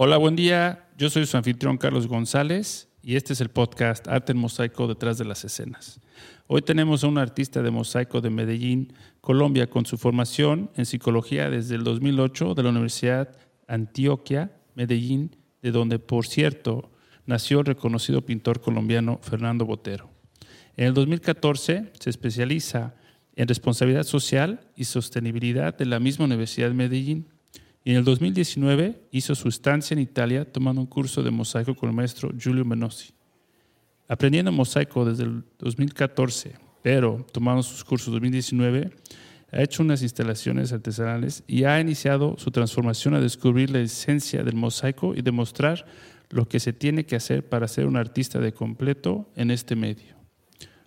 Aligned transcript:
Hola, 0.00 0.16
buen 0.16 0.36
día. 0.36 0.86
Yo 0.96 1.10
soy 1.10 1.26
su 1.26 1.36
anfitrión 1.36 1.76
Carlos 1.76 2.06
González 2.06 2.88
y 3.02 3.16
este 3.16 3.32
es 3.32 3.40
el 3.40 3.48
podcast 3.48 4.06
Arte 4.06 4.30
en 4.30 4.38
Mosaico 4.38 4.86
detrás 4.86 5.18
de 5.18 5.24
las 5.24 5.44
escenas. 5.44 6.00
Hoy 6.46 6.62
tenemos 6.62 7.02
a 7.02 7.08
un 7.08 7.18
artista 7.18 7.62
de 7.62 7.72
mosaico 7.72 8.20
de 8.20 8.30
Medellín, 8.30 8.92
Colombia, 9.20 9.68
con 9.68 9.86
su 9.86 9.98
formación 9.98 10.70
en 10.76 10.86
psicología 10.86 11.50
desde 11.50 11.74
el 11.74 11.82
2008 11.82 12.54
de 12.54 12.62
la 12.62 12.68
Universidad 12.68 13.36
Antioquia, 13.66 14.52
Medellín, 14.76 15.34
de 15.62 15.72
donde, 15.72 15.98
por 15.98 16.28
cierto, 16.28 16.92
nació 17.26 17.58
el 17.58 17.66
reconocido 17.66 18.24
pintor 18.24 18.60
colombiano 18.60 19.18
Fernando 19.20 19.66
Botero. 19.66 20.10
En 20.76 20.86
el 20.86 20.94
2014 20.94 21.90
se 21.98 22.08
especializa 22.10 22.94
en 23.34 23.48
responsabilidad 23.48 24.04
social 24.04 24.60
y 24.76 24.84
sostenibilidad 24.84 25.76
de 25.76 25.86
la 25.86 25.98
misma 25.98 26.26
Universidad 26.26 26.68
de 26.68 26.74
Medellín 26.74 27.26
y 27.84 27.92
en 27.92 27.98
el 27.98 28.04
2019 28.04 29.08
hizo 29.12 29.34
su 29.34 29.48
estancia 29.48 29.94
en 29.94 30.00
Italia 30.00 30.50
tomando 30.50 30.80
un 30.80 30.86
curso 30.86 31.22
de 31.22 31.30
mosaico 31.30 31.74
con 31.74 31.88
el 31.88 31.94
maestro 31.94 32.30
Giulio 32.38 32.64
Menossi. 32.64 33.12
Aprendiendo 34.08 34.52
mosaico 34.52 35.04
desde 35.04 35.24
el 35.24 35.44
2014, 35.58 36.54
pero 36.82 37.26
tomando 37.32 37.62
sus 37.62 37.84
cursos 37.84 38.08
en 38.08 38.14
2019, 38.14 38.90
ha 39.50 39.62
hecho 39.62 39.82
unas 39.82 40.02
instalaciones 40.02 40.72
artesanales 40.72 41.42
y 41.46 41.64
ha 41.64 41.80
iniciado 41.80 42.36
su 42.38 42.50
transformación 42.50 43.14
a 43.14 43.20
descubrir 43.20 43.70
la 43.70 43.80
esencia 43.80 44.42
del 44.42 44.56
mosaico 44.56 45.14
y 45.14 45.22
demostrar 45.22 45.86
lo 46.30 46.46
que 46.46 46.60
se 46.60 46.72
tiene 46.72 47.06
que 47.06 47.16
hacer 47.16 47.48
para 47.48 47.68
ser 47.68 47.86
un 47.86 47.96
artista 47.96 48.38
de 48.38 48.52
completo 48.52 49.30
en 49.36 49.50
este 49.50 49.76
medio. 49.76 50.16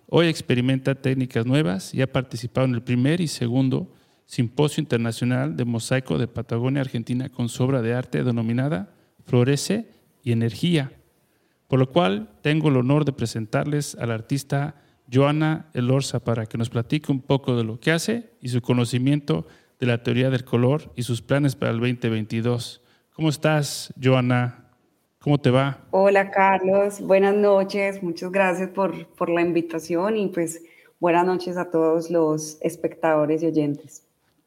Hoy 0.06 0.26
experimenta 0.26 0.94
técnicas 0.94 1.46
nuevas 1.46 1.94
y 1.94 2.02
ha 2.02 2.12
participado 2.12 2.66
en 2.66 2.74
el 2.74 2.82
primer 2.82 3.20
y 3.20 3.28
segundo 3.28 3.92
Simposio 4.26 4.80
Internacional 4.80 5.56
de 5.56 5.64
Mosaico 5.64 6.18
de 6.18 6.28
Patagonia, 6.28 6.80
Argentina, 6.80 7.28
con 7.28 7.48
su 7.48 7.62
obra 7.62 7.82
de 7.82 7.94
arte 7.94 8.24
denominada 8.24 8.94
Florece 9.24 9.88
y 10.22 10.32
Energía, 10.32 10.92
por 11.68 11.78
lo 11.78 11.90
cual 11.90 12.30
tengo 12.42 12.68
el 12.68 12.76
honor 12.76 13.04
de 13.04 13.12
presentarles 13.12 13.94
al 13.96 14.10
artista 14.10 14.76
Joana 15.12 15.70
Elorza 15.74 16.20
para 16.20 16.46
que 16.46 16.58
nos 16.58 16.70
platique 16.70 17.12
un 17.12 17.20
poco 17.20 17.56
de 17.56 17.64
lo 17.64 17.78
que 17.78 17.92
hace 17.92 18.30
y 18.40 18.48
su 18.48 18.62
conocimiento 18.62 19.46
de 19.78 19.86
la 19.86 20.02
teoría 20.02 20.30
del 20.30 20.44
color 20.44 20.92
y 20.96 21.02
sus 21.02 21.22
planes 21.22 21.56
para 21.56 21.72
el 21.72 21.80
2022. 21.80 22.82
¿Cómo 23.14 23.28
estás, 23.28 23.92
Joana? 24.02 24.70
¿Cómo 25.18 25.38
te 25.38 25.50
va? 25.50 25.84
Hola, 25.90 26.30
Carlos. 26.30 27.00
Buenas 27.00 27.34
noches. 27.34 28.02
Muchas 28.02 28.32
gracias 28.32 28.70
por, 28.70 29.06
por 29.14 29.28
la 29.28 29.42
invitación 29.42 30.16
y 30.16 30.28
pues 30.28 30.62
buenas 30.98 31.26
noches 31.26 31.56
a 31.56 31.70
todos 31.70 32.10
los 32.10 32.58
espectadores 32.60 33.42
y 33.42 33.46
oyentes. 33.46 34.04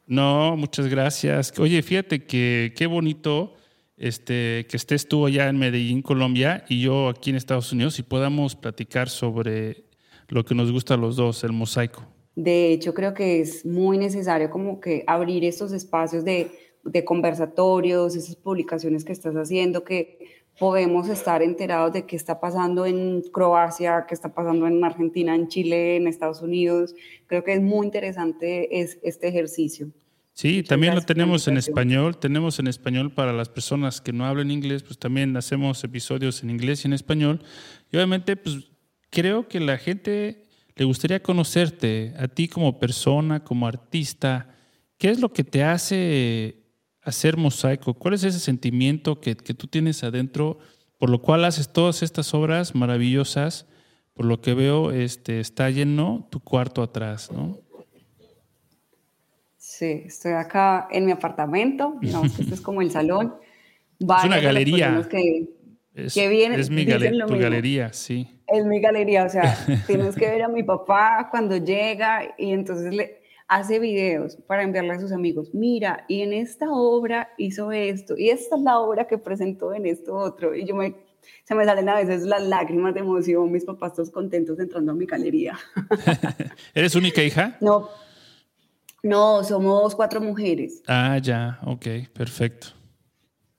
No, 0.07 0.55
muchas 0.55 0.87
gracias. 0.87 1.57
Oye, 1.59 1.81
fíjate 1.81 2.25
que 2.25 2.73
qué 2.75 2.85
bonito 2.85 3.53
este, 3.97 4.65
que 4.69 4.77
estés 4.77 5.07
tú 5.07 5.25
allá 5.25 5.49
en 5.49 5.57
Medellín, 5.57 6.01
Colombia, 6.01 6.65
y 6.69 6.81
yo 6.81 7.09
aquí 7.09 7.29
en 7.29 7.37
Estados 7.37 7.71
Unidos 7.71 7.97
y 7.99 8.03
podamos 8.03 8.55
platicar 8.55 9.09
sobre 9.09 9.85
lo 10.27 10.43
que 10.43 10.55
nos 10.55 10.71
gusta 10.71 10.95
a 10.95 10.97
los 10.97 11.15
dos, 11.15 11.43
el 11.43 11.53
mosaico. 11.53 12.05
De 12.35 12.73
hecho, 12.73 12.93
creo 12.93 13.13
que 13.13 13.39
es 13.39 13.65
muy 13.65 13.97
necesario 13.97 14.49
como 14.49 14.79
que 14.79 15.03
abrir 15.07 15.45
estos 15.45 15.71
espacios 15.71 16.25
de, 16.25 16.51
de 16.83 17.05
conversatorios, 17.05 18.15
esas 18.15 18.35
publicaciones 18.35 19.05
que 19.05 19.13
estás 19.13 19.35
haciendo, 19.35 19.83
que 19.83 20.44
podemos 20.57 21.09
estar 21.09 21.41
enterados 21.41 21.93
de 21.93 22.05
qué 22.05 22.15
está 22.15 22.39
pasando 22.39 22.85
en 22.85 23.21
Croacia, 23.33 24.05
qué 24.07 24.13
está 24.13 24.33
pasando 24.33 24.67
en 24.67 24.83
Argentina, 24.83 25.35
en 25.35 25.47
Chile, 25.47 25.97
en 25.97 26.07
Estados 26.07 26.41
Unidos. 26.41 26.95
Creo 27.27 27.43
que 27.43 27.53
es 27.53 27.61
muy 27.61 27.85
interesante 27.85 28.81
es, 28.81 28.97
este 29.03 29.27
ejercicio. 29.27 29.89
Sí, 30.33 30.63
también 30.63 30.95
lo 30.95 31.01
tenemos 31.01 31.47
en 31.47 31.57
español. 31.57 32.17
Tenemos 32.17 32.59
en 32.59 32.67
español 32.67 33.13
para 33.13 33.31
las 33.31 33.47
personas 33.47 34.01
que 34.01 34.11
no 34.11 34.25
hablan 34.25 34.51
inglés, 34.51 34.83
pues 34.83 34.97
también 34.97 35.35
hacemos 35.37 35.81
episodios 35.83 36.43
en 36.43 36.49
inglés 36.49 36.83
y 36.83 36.87
en 36.87 36.93
español. 36.93 37.41
Y 37.91 37.95
obviamente, 37.95 38.35
pues 38.35 38.69
creo 39.09 39.47
que 39.47 39.61
la 39.61 39.77
gente 39.77 40.43
le 40.75 40.83
gustaría 40.83 41.23
conocerte, 41.23 42.13
a 42.17 42.27
ti 42.27 42.49
como 42.49 42.79
persona, 42.79 43.45
como 43.45 43.65
artista. 43.65 44.49
¿Qué 44.97 45.09
es 45.09 45.21
lo 45.21 45.31
que 45.31 45.45
te 45.45 45.63
hace 45.63 46.64
hacer 47.05 47.37
mosaico? 47.37 47.93
¿Cuál 47.93 48.15
es 48.15 48.23
ese 48.23 48.39
sentimiento 48.39 49.21
que, 49.21 49.35
que, 49.35 49.53
tú 49.53 49.67
tienes 49.67 50.03
adentro, 50.03 50.57
por 50.97 51.09
lo 51.09 51.21
cual 51.21 51.45
haces 51.45 51.69
todas 51.71 52.03
estas 52.03 52.33
obras 52.33 52.75
maravillosas? 52.75 53.67
Por 54.13 54.25
lo 54.25 54.41
que 54.41 54.53
veo, 54.53 54.91
este, 54.91 55.39
está 55.39 55.69
lleno 55.69 56.27
tu 56.31 56.39
cuarto 56.39 56.81
atrás, 56.81 57.31
¿no? 57.31 57.59
Sí, 59.57 60.03
estoy 60.05 60.31
acá 60.31 60.87
en 60.89 61.05
mi 61.05 61.11
apartamento, 61.11 61.97
digamos 62.01 62.31
que 62.35 62.43
este 62.43 62.55
es 62.55 62.61
como 62.61 62.81
el 62.81 62.91
salón. 62.91 63.35
es 63.99 64.23
una 64.23 64.39
galería. 64.39 65.05
Que, 65.09 65.49
es, 65.93 66.13
que 66.13 66.29
vienen, 66.29 66.59
es 66.59 66.69
mi 66.69 66.85
tu 66.85 67.37
galería, 67.37 67.91
sí. 67.91 68.41
Es 68.47 68.65
mi 68.65 68.79
galería, 68.79 69.25
o 69.25 69.29
sea, 69.29 69.57
tienes 69.87 70.15
que 70.15 70.27
ver 70.27 70.43
a 70.43 70.47
mi 70.47 70.63
papá 70.63 71.27
cuando 71.29 71.57
llega 71.57 72.35
y 72.37 72.51
entonces 72.51 72.93
le, 72.93 73.21
hace 73.47 73.79
videos 73.79 74.37
para 74.47 74.63
enviarle 74.63 74.93
a 74.93 74.99
sus 74.99 75.11
amigos, 75.11 75.53
mira, 75.53 76.05
y 76.07 76.21
en 76.21 76.33
esta 76.33 76.71
obra 76.71 77.29
hizo 77.37 77.71
esto, 77.71 78.17
y 78.17 78.29
esta 78.29 78.55
es 78.55 78.61
la 78.61 78.79
obra 78.79 79.07
que 79.07 79.17
presentó 79.17 79.73
en 79.73 79.85
esto 79.85 80.15
otro, 80.15 80.55
y 80.55 80.65
yo 80.65 80.75
me, 80.75 80.95
se 81.43 81.55
me 81.55 81.65
salen 81.65 81.89
a 81.89 81.95
veces 81.95 82.23
las 82.23 82.43
lágrimas 82.43 82.93
de 82.93 83.01
emoción, 83.01 83.51
mis 83.51 83.65
papás 83.65 83.93
todos 83.93 84.09
contentos 84.09 84.59
entrando 84.59 84.91
a 84.91 84.95
mi 84.95 85.05
galería. 85.05 85.57
¿Eres 86.73 86.95
única 86.95 87.21
hija? 87.21 87.57
No, 87.61 87.89
no, 89.03 89.43
somos 89.43 89.95
cuatro 89.95 90.19
mujeres. 90.19 90.81
Ah, 90.87 91.19
ya, 91.21 91.59
ok, 91.65 91.85
perfecto. 92.11 92.67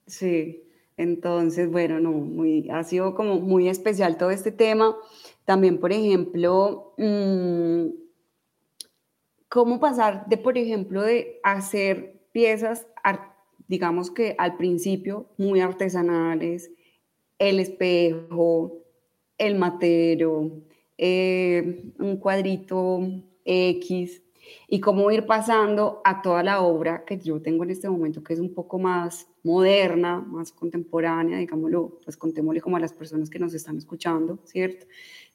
Sí, 0.05 0.63
entonces, 0.97 1.71
bueno, 1.71 1.99
no, 2.01 2.11
muy, 2.11 2.69
ha 2.69 2.83
sido 2.83 3.15
como 3.15 3.39
muy 3.39 3.69
especial 3.69 4.17
todo 4.17 4.31
este 4.31 4.51
tema. 4.51 4.95
También, 5.45 5.79
por 5.79 5.93
ejemplo, 5.93 6.93
mmm, 6.97 7.85
cómo 9.57 9.79
pasar 9.79 10.27
de, 10.27 10.37
por 10.37 10.55
ejemplo, 10.55 11.01
de 11.01 11.39
hacer 11.41 12.21
piezas, 12.31 12.85
digamos 13.67 14.11
que 14.11 14.35
al 14.37 14.55
principio 14.55 15.31
muy 15.39 15.61
artesanales, 15.61 16.69
el 17.39 17.59
espejo, 17.59 18.83
el 19.39 19.55
matero, 19.55 20.61
eh, 20.99 21.91
un 21.97 22.17
cuadrito 22.17 22.99
X, 23.45 24.21
y 24.67 24.79
cómo 24.79 25.09
ir 25.11 25.25
pasando 25.25 26.01
a 26.03 26.21
toda 26.21 26.43
la 26.43 26.61
obra 26.61 27.03
que 27.05 27.17
yo 27.19 27.41
tengo 27.41 27.63
en 27.63 27.71
este 27.71 27.89
momento, 27.89 28.23
que 28.23 28.33
es 28.33 28.39
un 28.39 28.53
poco 28.53 28.79
más 28.79 29.27
moderna, 29.43 30.19
más 30.19 30.51
contemporánea, 30.51 31.37
digámoslo, 31.37 31.99
pues 32.03 32.17
contémosle 32.17 32.61
como 32.61 32.77
a 32.77 32.79
las 32.79 32.93
personas 32.93 33.29
que 33.29 33.39
nos 33.39 33.53
están 33.53 33.77
escuchando, 33.77 34.39
¿cierto? 34.43 34.85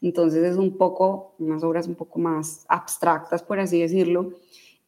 Entonces 0.00 0.45
es 0.45 0.56
un 0.56 0.77
poco, 0.77 1.34
unas 1.39 1.62
obras 1.62 1.87
un 1.87 1.95
poco 1.95 2.19
más 2.19 2.67
abstractas, 2.69 3.43
por 3.43 3.61
así 3.61 3.81
decirlo, 3.81 4.33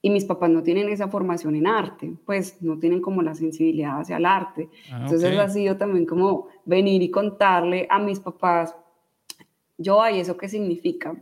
y 0.03 0.11
mis 0.11 0.27
papás 0.27 0.51
no 0.51 0.62
tienen 0.62 0.91
esa 0.91 1.09
formación 1.09 1.56
en 1.56 1.67
arte, 1.67 2.12
pues 2.27 2.61
no 2.61 2.79
tienen 2.79 3.01
como 3.01 3.23
la 3.23 3.35
sensibilidad 3.35 4.01
hacia 4.01 4.19
el 4.19 4.27
arte. 4.27 4.69
Ah, 4.93 4.99
Entonces 5.01 5.39
ha 5.39 5.49
sido 5.49 5.79
también 5.79 6.05
como 6.05 6.49
venir 6.67 7.01
y 7.01 7.11
contarle 7.11 7.87
a 7.89 7.99
mis 7.99 8.21
papás, 8.21 8.77
yo, 9.79 10.06
¿y 10.11 10.21
eso 10.21 10.37
qué 10.37 10.47
significa? 10.49 11.17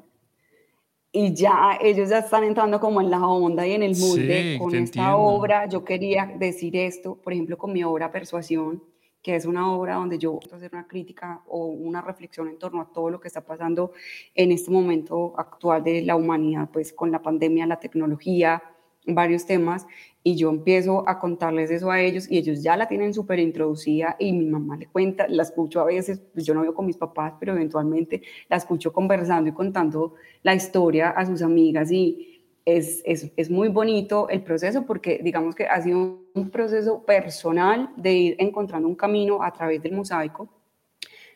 Y 1.12 1.34
ya 1.34 1.78
ellos 1.80 2.08
ya 2.08 2.18
están 2.20 2.42
entrando 2.42 2.80
como 2.80 3.02
en 3.02 3.10
la 3.10 3.26
onda 3.26 3.66
y 3.66 3.72
en 3.72 3.82
el 3.82 3.96
mood 3.96 4.58
con 4.58 4.74
esta 4.74 5.14
obra 5.16 5.66
yo 5.68 5.84
quería 5.84 6.26
decir 6.38 6.74
esto, 6.74 7.16
por 7.16 7.34
ejemplo 7.34 7.58
con 7.58 7.72
mi 7.72 7.84
obra 7.84 8.10
Persuasión, 8.10 8.82
que 9.22 9.36
es 9.36 9.44
una 9.44 9.70
obra 9.70 9.96
donde 9.96 10.18
yo 10.18 10.40
a 10.50 10.56
hacer 10.56 10.70
una 10.72 10.88
crítica 10.88 11.42
o 11.46 11.66
una 11.66 12.00
reflexión 12.00 12.48
en 12.48 12.58
torno 12.58 12.80
a 12.80 12.92
todo 12.92 13.10
lo 13.10 13.20
que 13.20 13.28
está 13.28 13.42
pasando 13.42 13.92
en 14.34 14.52
este 14.52 14.70
momento 14.70 15.34
actual 15.36 15.84
de 15.84 16.00
la 16.02 16.16
humanidad, 16.16 16.70
pues 16.72 16.94
con 16.94 17.12
la 17.12 17.20
pandemia, 17.20 17.66
la 17.66 17.78
tecnología, 17.78 18.62
varios 19.06 19.46
temas 19.46 19.86
y 20.22 20.36
yo 20.36 20.50
empiezo 20.50 21.08
a 21.08 21.18
contarles 21.18 21.70
eso 21.70 21.90
a 21.90 22.00
ellos 22.00 22.30
y 22.30 22.38
ellos 22.38 22.62
ya 22.62 22.76
la 22.76 22.86
tienen 22.86 23.12
súper 23.12 23.38
introducida 23.40 24.16
y 24.18 24.32
mi 24.32 24.46
mamá 24.46 24.76
le 24.76 24.86
cuenta, 24.86 25.26
la 25.28 25.42
escucho 25.42 25.80
a 25.80 25.84
veces, 25.84 26.20
pues 26.32 26.46
yo 26.46 26.54
no 26.54 26.62
vivo 26.62 26.74
con 26.74 26.86
mis 26.86 26.96
papás, 26.96 27.34
pero 27.40 27.52
eventualmente 27.52 28.22
la 28.48 28.56
escucho 28.56 28.92
conversando 28.92 29.50
y 29.50 29.52
contando 29.52 30.14
la 30.42 30.54
historia 30.54 31.10
a 31.10 31.26
sus 31.26 31.42
amigas 31.42 31.90
y 31.90 32.44
es, 32.64 33.02
es, 33.04 33.32
es 33.36 33.50
muy 33.50 33.68
bonito 33.68 34.28
el 34.28 34.42
proceso 34.42 34.86
porque 34.86 35.20
digamos 35.22 35.56
que 35.56 35.66
ha 35.66 35.82
sido 35.82 36.20
un 36.34 36.50
proceso 36.50 37.04
personal 37.04 37.90
de 37.96 38.12
ir 38.12 38.36
encontrando 38.38 38.86
un 38.86 38.94
camino 38.94 39.42
a 39.42 39.52
través 39.52 39.82
del 39.82 39.92
mosaico 39.92 40.48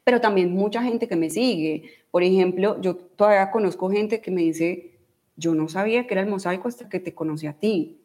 pero 0.06 0.20
también 0.20 0.54
mucha 0.54 0.84
gente 0.84 1.08
que 1.08 1.16
me 1.16 1.30
sigue. 1.30 1.90
Por 2.12 2.22
ejemplo, 2.22 2.80
yo 2.80 2.94
todavía 2.94 3.50
conozco 3.50 3.90
gente 3.90 4.20
que 4.20 4.30
me 4.30 4.42
dice, 4.42 4.95
yo 5.36 5.54
no 5.54 5.68
sabía 5.68 6.06
que 6.06 6.14
era 6.14 6.22
el 6.22 6.28
mosaico 6.28 6.68
hasta 6.68 6.88
que 6.88 7.00
te 7.00 7.14
conocí 7.14 7.46
a 7.46 7.52
ti. 7.52 7.98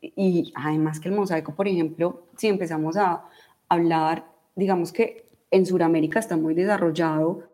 Y 0.00 0.52
además 0.54 1.00
que 1.00 1.08
el 1.08 1.14
mosaico, 1.14 1.54
por 1.54 1.66
ejemplo, 1.66 2.26
si 2.36 2.46
empezamos 2.46 2.96
a 2.96 3.24
hablar, 3.68 4.26
digamos 4.54 4.92
que 4.92 5.26
en 5.50 5.66
Sudamérica 5.66 6.18
está 6.20 6.36
muy 6.36 6.54
desarrollado 6.54 7.48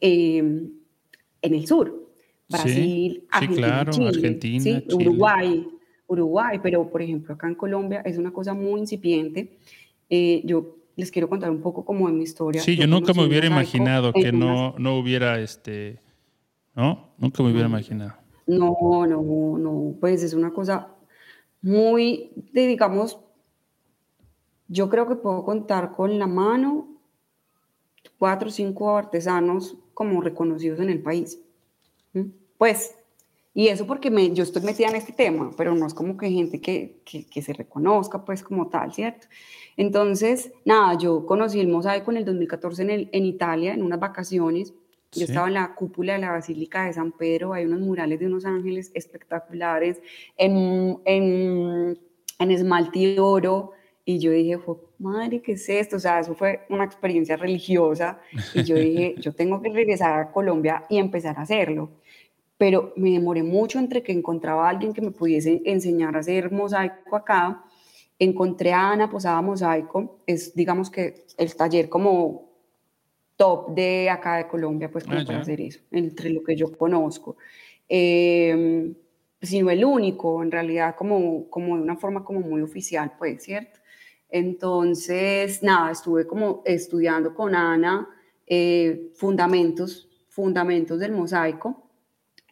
em, 0.00 0.70
en 1.42 1.54
el 1.54 1.66
sur. 1.66 2.08
Brasil, 2.48 3.26
Argentina, 3.30 3.84
Chile, 3.90 4.86
Uruguay, 4.90 5.68
Uruguay, 6.06 6.58
pero 6.62 6.88
por 6.88 7.02
ejemplo 7.02 7.34
acá 7.34 7.46
en 7.46 7.54
Colombia 7.54 8.00
es 8.06 8.16
una 8.16 8.32
cosa 8.32 8.54
muy 8.54 8.80
incipiente. 8.80 9.58
Eh, 10.08 10.40
yo 10.44 10.76
les 10.96 11.10
quiero 11.10 11.28
contar 11.28 11.50
un 11.50 11.60
poco 11.60 11.84
como 11.84 12.08
de 12.08 12.14
mi 12.14 12.24
historia. 12.24 12.62
Sí, 12.62 12.76
yo, 12.76 12.86
nunca 12.86 13.12
me 13.12 13.24
hubiera 13.24 13.46
imaginado 13.46 14.12
que 14.12 14.32
no, 14.32 14.74
no 14.78 14.98
hubiera, 14.98 15.38
este, 15.40 16.00
¿no? 16.74 17.10
Nunca 17.18 17.42
me 17.42 17.50
hubiera 17.50 17.68
imaginado. 17.68 18.17
No, 18.48 19.06
no, 19.06 19.58
no, 19.58 19.94
pues 20.00 20.22
es 20.22 20.32
una 20.32 20.52
cosa 20.52 20.88
muy, 21.60 22.32
digamos, 22.52 23.20
yo 24.68 24.88
creo 24.88 25.06
que 25.06 25.16
puedo 25.16 25.44
contar 25.44 25.92
con 25.92 26.18
la 26.18 26.26
mano 26.26 26.88
cuatro 28.18 28.48
o 28.48 28.50
cinco 28.50 28.96
artesanos 28.96 29.76
como 29.92 30.22
reconocidos 30.22 30.80
en 30.80 30.88
el 30.88 31.02
país. 31.02 31.38
Pues, 32.56 32.96
y 33.52 33.68
eso 33.68 33.86
porque 33.86 34.10
me, 34.10 34.32
yo 34.32 34.44
estoy 34.44 34.62
metida 34.62 34.88
en 34.88 34.96
este 34.96 35.12
tema, 35.12 35.50
pero 35.54 35.74
no 35.74 35.86
es 35.86 35.92
como 35.92 36.16
que 36.16 36.30
gente 36.30 36.58
que, 36.60 37.02
que, 37.04 37.42
se 37.42 37.52
reconozca 37.52 38.24
pues 38.24 38.42
como 38.42 38.68
tal, 38.68 38.94
¿cierto? 38.94 39.26
Entonces, 39.76 40.52
nada, 40.64 40.96
yo 40.96 41.26
conocí 41.26 41.60
el 41.60 41.68
mosaico 41.68 42.10
en 42.12 42.16
el 42.16 42.24
2014 42.24 42.82
en, 42.82 42.90
el, 42.90 43.08
en 43.12 43.26
Italia, 43.26 43.74
en 43.74 43.82
unas 43.82 44.00
vacaciones. 44.00 44.72
Yo 45.12 45.24
estaba 45.24 45.48
en 45.48 45.54
la 45.54 45.74
cúpula 45.74 46.12
de 46.14 46.18
la 46.18 46.32
Basílica 46.32 46.84
de 46.84 46.92
San 46.92 47.12
Pedro, 47.12 47.54
hay 47.54 47.64
unos 47.64 47.80
murales 47.80 48.20
de 48.20 48.26
unos 48.26 48.44
ángeles 48.44 48.90
espectaculares 48.94 50.00
en, 50.36 50.98
en, 51.04 51.98
en 52.38 52.50
esmalte 52.50 52.98
y 52.98 53.18
oro, 53.18 53.72
y 54.08 54.18
yo 54.20 54.30
dije, 54.30 54.58
madre, 54.98 55.42
¿qué 55.42 55.52
es 55.52 55.68
esto? 55.68 55.96
O 55.96 55.98
sea, 55.98 56.20
eso 56.20 56.34
fue 56.34 56.62
una 56.70 56.84
experiencia 56.84 57.36
religiosa. 57.36 58.18
Y 58.54 58.62
yo 58.62 58.74
dije, 58.76 59.14
yo 59.20 59.34
tengo 59.34 59.60
que 59.60 59.68
regresar 59.68 60.18
a 60.18 60.32
Colombia 60.32 60.84
y 60.88 60.96
empezar 60.96 61.38
a 61.38 61.42
hacerlo. 61.42 61.90
Pero 62.56 62.94
me 62.96 63.10
demoré 63.10 63.42
mucho 63.42 63.78
entre 63.78 64.02
que 64.02 64.12
encontraba 64.12 64.66
a 64.66 64.70
alguien 64.70 64.94
que 64.94 65.02
me 65.02 65.10
pudiese 65.10 65.60
enseñar 65.66 66.16
a 66.16 66.20
hacer 66.20 66.50
mosaico 66.50 67.16
acá. 67.16 67.62
Encontré 68.18 68.72
a 68.72 68.92
Ana 68.92 69.10
Posada 69.10 69.42
Mosaico, 69.42 70.20
es 70.26 70.54
digamos 70.54 70.88
que 70.88 71.26
el 71.36 71.54
taller 71.54 71.90
como 71.90 72.47
top 73.38 73.74
de 73.74 74.10
acá 74.10 74.36
de 74.36 74.46
Colombia, 74.46 74.90
pues 74.90 75.04
como 75.04 75.18
ah, 75.18 75.24
para 75.24 75.40
hacer 75.40 75.62
eso, 75.62 75.80
entre 75.90 76.28
lo 76.28 76.42
que 76.42 76.54
yo 76.54 76.76
conozco. 76.76 77.38
Eh, 77.88 78.92
sino 79.40 79.70
el 79.70 79.84
único, 79.84 80.42
en 80.42 80.50
realidad, 80.50 80.96
como, 80.96 81.48
como 81.48 81.76
de 81.76 81.82
una 81.82 81.96
forma 81.96 82.24
como 82.24 82.40
muy 82.40 82.60
oficial, 82.60 83.12
pues, 83.18 83.44
¿cierto? 83.44 83.78
Entonces, 84.28 85.62
nada, 85.62 85.92
estuve 85.92 86.26
como 86.26 86.62
estudiando 86.64 87.34
con 87.34 87.54
Ana 87.54 88.08
eh, 88.46 89.10
fundamentos, 89.14 90.08
fundamentos 90.28 90.98
del 90.98 91.12
mosaico 91.12 91.88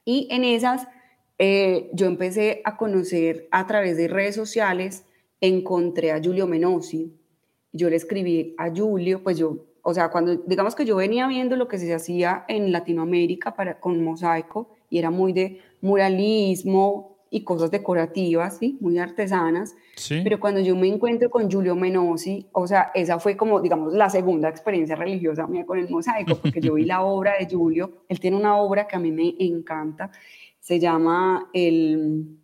y 0.05 0.29
en 0.31 0.44
esas 0.44 0.87
eh, 1.38 1.91
yo 1.93 2.06
empecé 2.06 2.62
a 2.65 2.77
conocer 2.77 3.47
a 3.50 3.67
través 3.67 3.97
de 3.97 4.09
redes 4.09 4.35
sociales, 4.35 5.05
encontré 5.41 6.12
a 6.12 6.23
Julio 6.23 6.47
Menosi, 6.47 7.12
yo 7.73 7.91
le 7.91 7.97
escribí 7.97 8.55
a 8.56 8.75
Julio, 8.75 9.23
pues 9.23 9.37
yo, 9.37 9.65
o 9.88 9.94
sea, 9.94 10.11
cuando 10.11 10.35
digamos 10.35 10.75
que 10.75 10.85
yo 10.85 10.97
venía 10.97 11.29
viendo 11.29 11.55
lo 11.55 11.69
que 11.69 11.79
se 11.79 11.94
hacía 11.94 12.44
en 12.49 12.73
Latinoamérica 12.73 13.55
para, 13.55 13.79
con 13.79 14.03
mosaico 14.03 14.69
y 14.91 14.99
era 14.99 15.11
muy 15.11 15.33
de 15.33 15.61
muralismo, 15.81 17.17
y 17.31 17.43
cosas 17.43 17.71
decorativas, 17.71 18.59
¿sí? 18.59 18.79
muy 18.81 18.99
artesanas. 18.99 19.77
Pero 20.09 20.38
cuando 20.41 20.61
yo 20.61 20.77
me 20.77 20.88
encuentro 20.88 21.29
con 21.31 21.50
Giulio 21.50 21.75
Menosi, 21.75 22.47
o 22.53 22.67
sea, 22.67 22.91
esa 22.94 23.19
fue 23.19 23.37
como, 23.37 23.61
digamos, 23.61 23.93
la 23.94 24.09
segunda 24.09 24.49
experiencia 24.49 24.97
religiosa 24.97 25.47
mía 25.47 25.67
con 25.67 25.79
el 25.79 25.88
mosaico, 25.88 26.37
porque 26.37 26.61
yo 26.61 26.75
vi 26.75 26.85
la 26.85 27.03
obra 27.05 27.35
de 27.38 27.47
Giulio. 27.47 28.05
Él 28.09 28.21
tiene 28.21 28.37
una 28.37 28.56
obra 28.56 28.87
que 28.87 28.97
a 28.97 28.99
mí 28.99 29.11
me 29.11 29.35
encanta, 29.38 30.11
se 30.61 30.79
llama 30.79 31.50
El, 31.53 32.38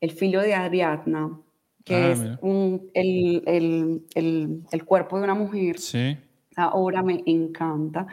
el 0.00 0.10
filo 0.10 0.42
de 0.42 0.54
Ariadna, 0.54 1.40
que 1.84 1.94
ah, 1.94 2.10
es 2.12 2.20
un, 2.42 2.90
el, 2.94 3.42
el, 3.46 4.02
el, 4.14 4.62
el, 4.70 4.84
cuerpo 4.84 5.16
de 5.16 5.24
una 5.24 5.34
mujer. 5.34 5.78
Sí. 5.78 6.16
Obra 6.66 7.02
me 7.02 7.22
encanta. 7.26 8.06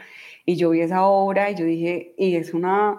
Y 0.44 0.56
yo 0.56 0.70
vi 0.70 0.80
esa 0.80 1.04
obra 1.06 1.50
y 1.50 1.56
yo 1.56 1.64
dije, 1.64 2.14
y 2.16 2.36
es 2.36 2.54
una 2.54 2.96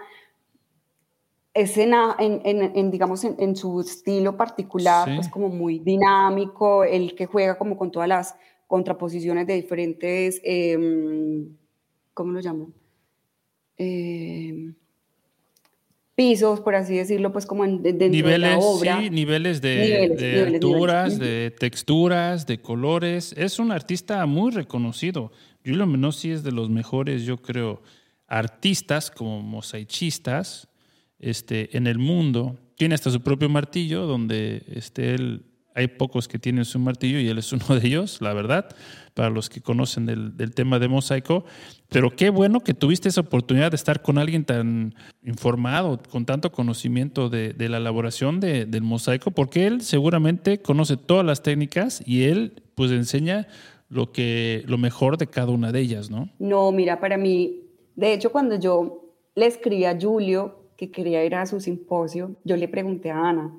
escena, 1.54 2.16
en, 2.20 2.42
en, 2.44 2.92
digamos, 2.92 3.24
en, 3.24 3.56
su 3.56 3.82
estilo 3.82 4.38
particular, 4.38 5.10
pues 5.16 5.28
como 5.28 5.50
muy 5.50 5.80
dinámico, 5.80 6.84
el 6.84 7.16
que 7.16 7.26
juega 7.26 7.58
como 7.58 7.78
con 7.78 7.90
todas 7.90 8.08
las 8.08 8.36
contraposiciones 8.68 9.48
de 9.48 9.56
diferentes, 9.56 10.40
em, 10.44 11.56
¿cómo 12.14 12.32
lo 12.32 12.42
llamo? 12.42 12.72
Em, 13.78 14.76
pisos, 16.18 16.62
por 16.62 16.74
así 16.74 16.98
decirlo, 16.98 17.32
pues 17.32 17.46
como 17.46 17.64
en, 17.64 17.84
dentro 17.84 18.10
niveles, 18.10 18.50
de 18.50 18.56
la 18.56 18.58
obra. 18.58 19.00
Sí, 19.00 19.12
niveles 19.12 19.62
de, 19.62 20.16
de 20.18 20.42
alturas, 20.48 21.20
de 21.20 21.52
texturas, 21.52 22.48
de 22.48 22.60
colores. 22.60 23.36
Es 23.38 23.60
un 23.60 23.72
artista 23.72 24.26
muy 24.26 24.52
reconocido. 24.52 25.32
Julio 25.64 25.86
Menossi 25.86 26.32
es 26.32 26.44
de 26.44 26.52
los 26.52 26.72
mejores, 26.72 27.24
yo 27.24 27.38
creo, 27.38 27.84
artistas 28.28 29.12
como 29.12 29.44
mosaichistas 29.44 30.68
este, 31.20 31.78
en 31.78 31.86
el 31.86 32.00
mundo. 32.00 32.58
Tiene 32.76 32.96
hasta 32.96 33.12
su 33.12 33.22
propio 33.22 33.48
martillo, 33.48 34.08
donde 34.08 34.64
este, 34.74 35.14
él, 35.14 35.46
hay 35.76 35.88
pocos 35.88 36.28
que 36.28 36.40
tienen 36.40 36.66
su 36.66 36.80
martillo 36.80 37.20
y 37.20 37.28
él 37.28 37.38
es 37.38 37.54
uno 37.54 37.80
de 37.80 37.88
ellos, 37.88 38.22
la 38.22 38.34
verdad, 38.34 38.76
para 39.18 39.32
los 39.32 39.50
que 39.50 39.62
conocen 39.62 40.06
del, 40.06 40.54
tema 40.54 40.78
de 40.78 40.88
mosaico. 40.88 41.44
Pero 41.90 42.12
qué 42.12 42.30
bueno 42.30 42.60
que 42.60 42.76
tuviste 42.76 43.10
esa 43.10 43.22
oportunidad 43.22 43.72
de 43.72 43.76
estar 43.76 44.04
con 44.04 44.20
alguien 44.20 44.46
tan 44.46 44.94
informado, 45.24 46.00
con 46.12 46.28
tanto 46.28 46.52
conocimiento 46.52 47.28
de, 47.28 47.56
la 47.58 47.78
elaboración 47.78 48.40
del 48.40 48.84
mosaico, 48.84 49.32
porque 49.32 49.66
él 49.66 49.82
seguramente 49.82 50.62
conoce 50.62 50.98
todas 50.98 51.26
las 51.26 51.42
técnicas 51.42 52.04
y 52.06 52.26
él 52.26 52.62
pues 52.76 52.92
enseña 52.92 53.48
lo, 53.90 54.12
que, 54.12 54.64
lo 54.68 54.78
mejor 54.78 55.18
de 55.18 55.26
cada 55.26 55.52
una 55.52 55.72
de 55.72 55.80
ellas, 55.80 56.12
¿no? 56.12 56.30
No, 56.38 56.72
mira, 56.72 57.00
para 57.00 57.18
mí, 57.18 57.64
de 57.96 58.14
hecho, 58.14 58.32
cuando 58.32 58.60
yo 58.60 59.16
le 59.34 59.48
escribí 59.48 59.86
a 59.86 59.98
Julio, 60.00 60.70
que 60.78 60.92
quería 60.92 61.26
ir 61.26 61.34
a 61.34 61.48
su 61.48 61.60
simposio, 61.60 62.36
yo 62.44 62.56
le 62.56 62.68
pregunté 62.68 63.10
a 63.10 63.30
Ana, 63.30 63.52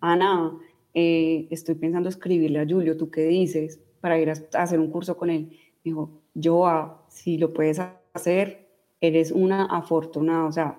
Ana, 0.00 0.58
eh, 0.92 1.46
estoy 1.52 1.76
pensando 1.76 2.08
escribirle 2.08 2.58
a 2.58 2.66
Julio, 2.68 2.96
¿tú 2.96 3.12
qué 3.12 3.22
dices? 3.26 3.78
Para 4.04 4.18
ir 4.18 4.28
a, 4.28 4.34
hacer 4.62 4.78
un 4.78 4.90
curso 4.90 5.16
con 5.16 5.30
él. 5.30 5.48
Me 5.50 5.90
dijo, 5.90 6.10
Joa, 6.34 7.02
si 7.08 7.38
lo 7.38 7.54
puedes 7.54 7.80
hacer, 8.12 8.68
eres 9.00 9.32
una 9.32 9.64
afortunada. 9.64 10.44
O 10.44 10.52
sea, 10.52 10.76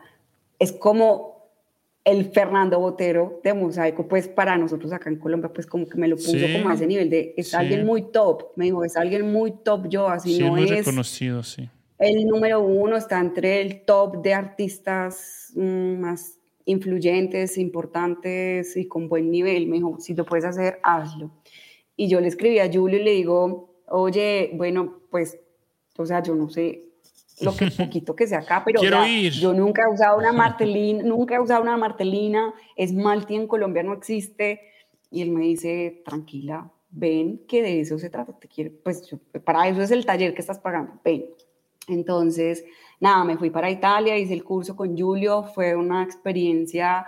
es 0.59 0.71
como 0.71 1.49
el 2.03 2.25
Fernando 2.25 2.79
Botero 2.79 3.39
de 3.43 3.55
Mosaico, 3.55 4.07
pues 4.07 4.27
para 4.27 4.57
nosotros 4.57 4.93
acá 4.93 5.09
en 5.09 5.17
Colombia, 5.17 5.51
pues 5.51 5.65
como 5.65 5.87
que 5.87 5.97
me 5.97 6.07
lo 6.07 6.17
puso 6.17 6.45
como 6.53 6.69
a 6.69 6.75
ese 6.75 6.85
nivel 6.85 7.09
de, 7.09 7.33
es 7.35 7.53
alguien 7.55 7.83
muy 7.83 8.11
top. 8.11 8.51
Me 8.55 8.65
dijo, 8.65 8.83
es 8.83 8.95
alguien 8.95 9.31
muy 9.31 9.51
top, 9.63 9.87
yo, 9.89 10.07
así 10.07 10.37
no 10.37 10.51
muy 10.51 10.65
es. 10.65 10.69
reconocido, 10.69 11.41
sí. 11.41 11.67
El 11.97 12.27
número 12.27 12.59
uno 12.59 12.97
está 12.97 13.19
entre 13.19 13.61
el 13.61 13.85
top 13.85 14.21
de 14.21 14.33
artistas 14.33 15.45
Mm, 15.55 15.99
más 16.01 16.37
influyentes, 16.65 17.57
importantes 17.57 18.75
y 18.75 18.87
con 18.87 19.07
buen 19.07 19.31
nivel. 19.31 19.67
Me 19.67 19.77
dijo, 19.77 19.97
si 19.99 20.13
lo 20.13 20.25
puedes 20.25 20.45
hacer, 20.45 20.79
hazlo. 20.83 21.31
Y 21.95 22.07
yo 22.07 22.19
le 22.19 22.27
escribí 22.27 22.59
a 22.59 22.71
Julio 22.71 22.99
y 22.99 23.03
le 23.03 23.11
digo, 23.11 23.75
oye, 23.87 24.51
bueno, 24.53 24.99
pues, 25.09 25.39
o 25.97 26.05
sea, 26.05 26.21
yo 26.21 26.35
no 26.35 26.49
sé 26.49 26.85
lo 27.41 27.55
que 27.55 27.67
poquito 27.77 28.15
que 28.15 28.27
sea 28.27 28.39
acá, 28.39 28.63
pero 28.65 28.81
yo 28.81 29.53
nunca 29.53 29.83
he 29.83 29.93
usado 29.93 30.17
una 30.17 30.31
martelina, 30.33 31.03
nunca 31.03 31.35
he 31.35 31.39
usado 31.39 31.61
una 31.61 31.77
martelina, 31.77 32.53
es 32.75 32.93
Malti 32.93 33.35
en 33.35 33.47
Colombia 33.47 33.83
no 33.83 33.93
existe. 33.93 34.61
Y 35.11 35.21
él 35.21 35.31
me 35.31 35.45
dice, 35.45 36.01
tranquila, 36.03 36.69
ven 36.89 37.41
que 37.47 37.61
de 37.61 37.79
eso 37.79 37.97
se 37.99 38.09
trata, 38.09 38.33
te 38.37 38.47
quiero, 38.47 38.71
pues 38.83 39.15
para 39.43 39.67
eso 39.67 39.81
es 39.81 39.91
el 39.91 40.05
taller 40.05 40.33
que 40.33 40.41
estás 40.41 40.59
pagando, 40.59 40.93
ven. 41.03 41.25
Entonces, 41.87 42.65
nada, 42.99 43.23
me 43.23 43.37
fui 43.37 43.49
para 43.49 43.69
Italia, 43.69 44.17
hice 44.17 44.33
el 44.33 44.43
curso 44.43 44.75
con 44.75 44.97
Julio, 44.97 45.43
fue 45.43 45.75
una 45.75 46.03
experiencia 46.03 47.05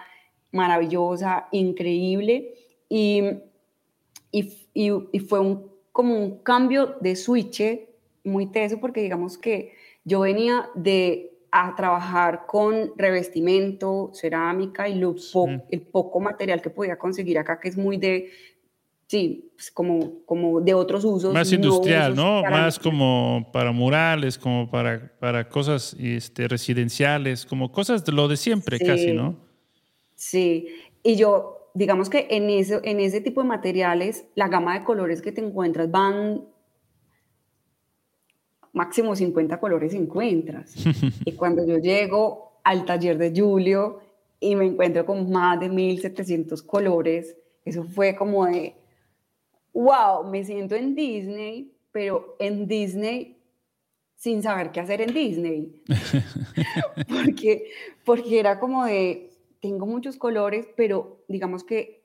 maravillosa, 0.51 1.47
increíble 1.51 2.53
y, 2.87 3.23
y, 4.31 5.19
fue 5.27 5.39
un, 5.39 5.71
como 5.91 6.15
un 6.17 6.39
cambio 6.39 6.95
de 7.01 7.15
switch 7.15 7.63
muy 8.23 8.47
teso 8.47 8.79
porque 8.79 9.01
digamos 9.01 9.37
que 9.37 9.73
yo 10.03 10.21
venía 10.21 10.69
de 10.75 11.33
a 11.51 11.75
trabajar 11.75 12.45
con 12.45 12.91
revestimiento, 12.97 14.11
cerámica 14.13 14.87
y 14.89 15.01
el 15.69 15.81
poco 15.81 16.19
material 16.19 16.61
que 16.61 16.69
podía 16.69 16.97
conseguir 16.97 17.39
acá, 17.39 17.59
que 17.59 17.69
es 17.69 17.77
muy 17.77 17.97
de 17.97 18.29
sí, 19.07 19.51
pues, 19.55 19.71
como, 19.71 20.23
como 20.25 20.61
de 20.61 20.73
otros 20.73 21.03
usos. 21.05 21.33
Más 21.33 21.51
industrial, 21.51 22.15
¿no? 22.15 22.43
Más 22.43 22.77
como 22.77 23.49
para 23.51 23.71
murales, 23.71 24.37
como 24.37 24.69
para, 24.69 25.11
para 25.19 25.47
cosas 25.49 25.95
este, 25.99 26.47
residenciales, 26.47 27.45
como 27.45 27.71
cosas 27.71 28.03
de 28.05 28.11
lo 28.11 28.27
de 28.27 28.37
siempre 28.37 28.77
casi, 28.79 29.13
¿no? 29.13 29.35
Sí, 30.15 30.67
y 31.03 31.15
yo, 31.15 31.56
digamos 31.77 32.09
que 32.09 32.27
en, 32.31 32.49
eso, 32.49 32.79
en 32.83 32.99
ese 32.99 33.21
tipo 33.21 33.43
de 33.43 33.47
materiales, 33.47 34.25
la 34.33 34.47
gama 34.47 34.77
de 34.77 34.83
colores 34.83 35.21
que 35.21 35.31
te 35.31 35.41
encuentras 35.41 35.91
van 35.91 36.45
máximo 38.73 39.15
50 39.15 39.59
colores 39.59 39.93
encuentras. 39.93 40.73
y 41.25 41.33
cuando 41.33 41.65
yo 41.65 41.77
llego 41.77 42.59
al 42.63 42.83
taller 42.85 43.19
de 43.19 43.31
Julio 43.39 43.99
y 44.39 44.55
me 44.55 44.65
encuentro 44.65 45.05
con 45.05 45.29
más 45.29 45.59
de 45.59 45.69
1700 45.69 46.63
colores, 46.63 47.37
eso 47.63 47.83
fue 47.83 48.15
como 48.15 48.47
de, 48.47 48.73
wow, 49.73 50.27
me 50.27 50.43
siento 50.43 50.73
en 50.73 50.95
Disney, 50.95 51.73
pero 51.91 52.35
en 52.39 52.67
Disney 52.67 53.37
sin 54.15 54.41
saber 54.41 54.71
qué 54.71 54.79
hacer 54.79 55.01
en 55.01 55.13
Disney. 55.13 55.83
porque, 57.07 57.69
porque 58.03 58.39
era 58.39 58.59
como 58.59 58.83
de, 58.85 59.26
tengo 59.61 59.85
muchos 59.85 60.17
colores, 60.17 60.67
pero 60.75 61.23
digamos 61.27 61.63
que 61.63 61.97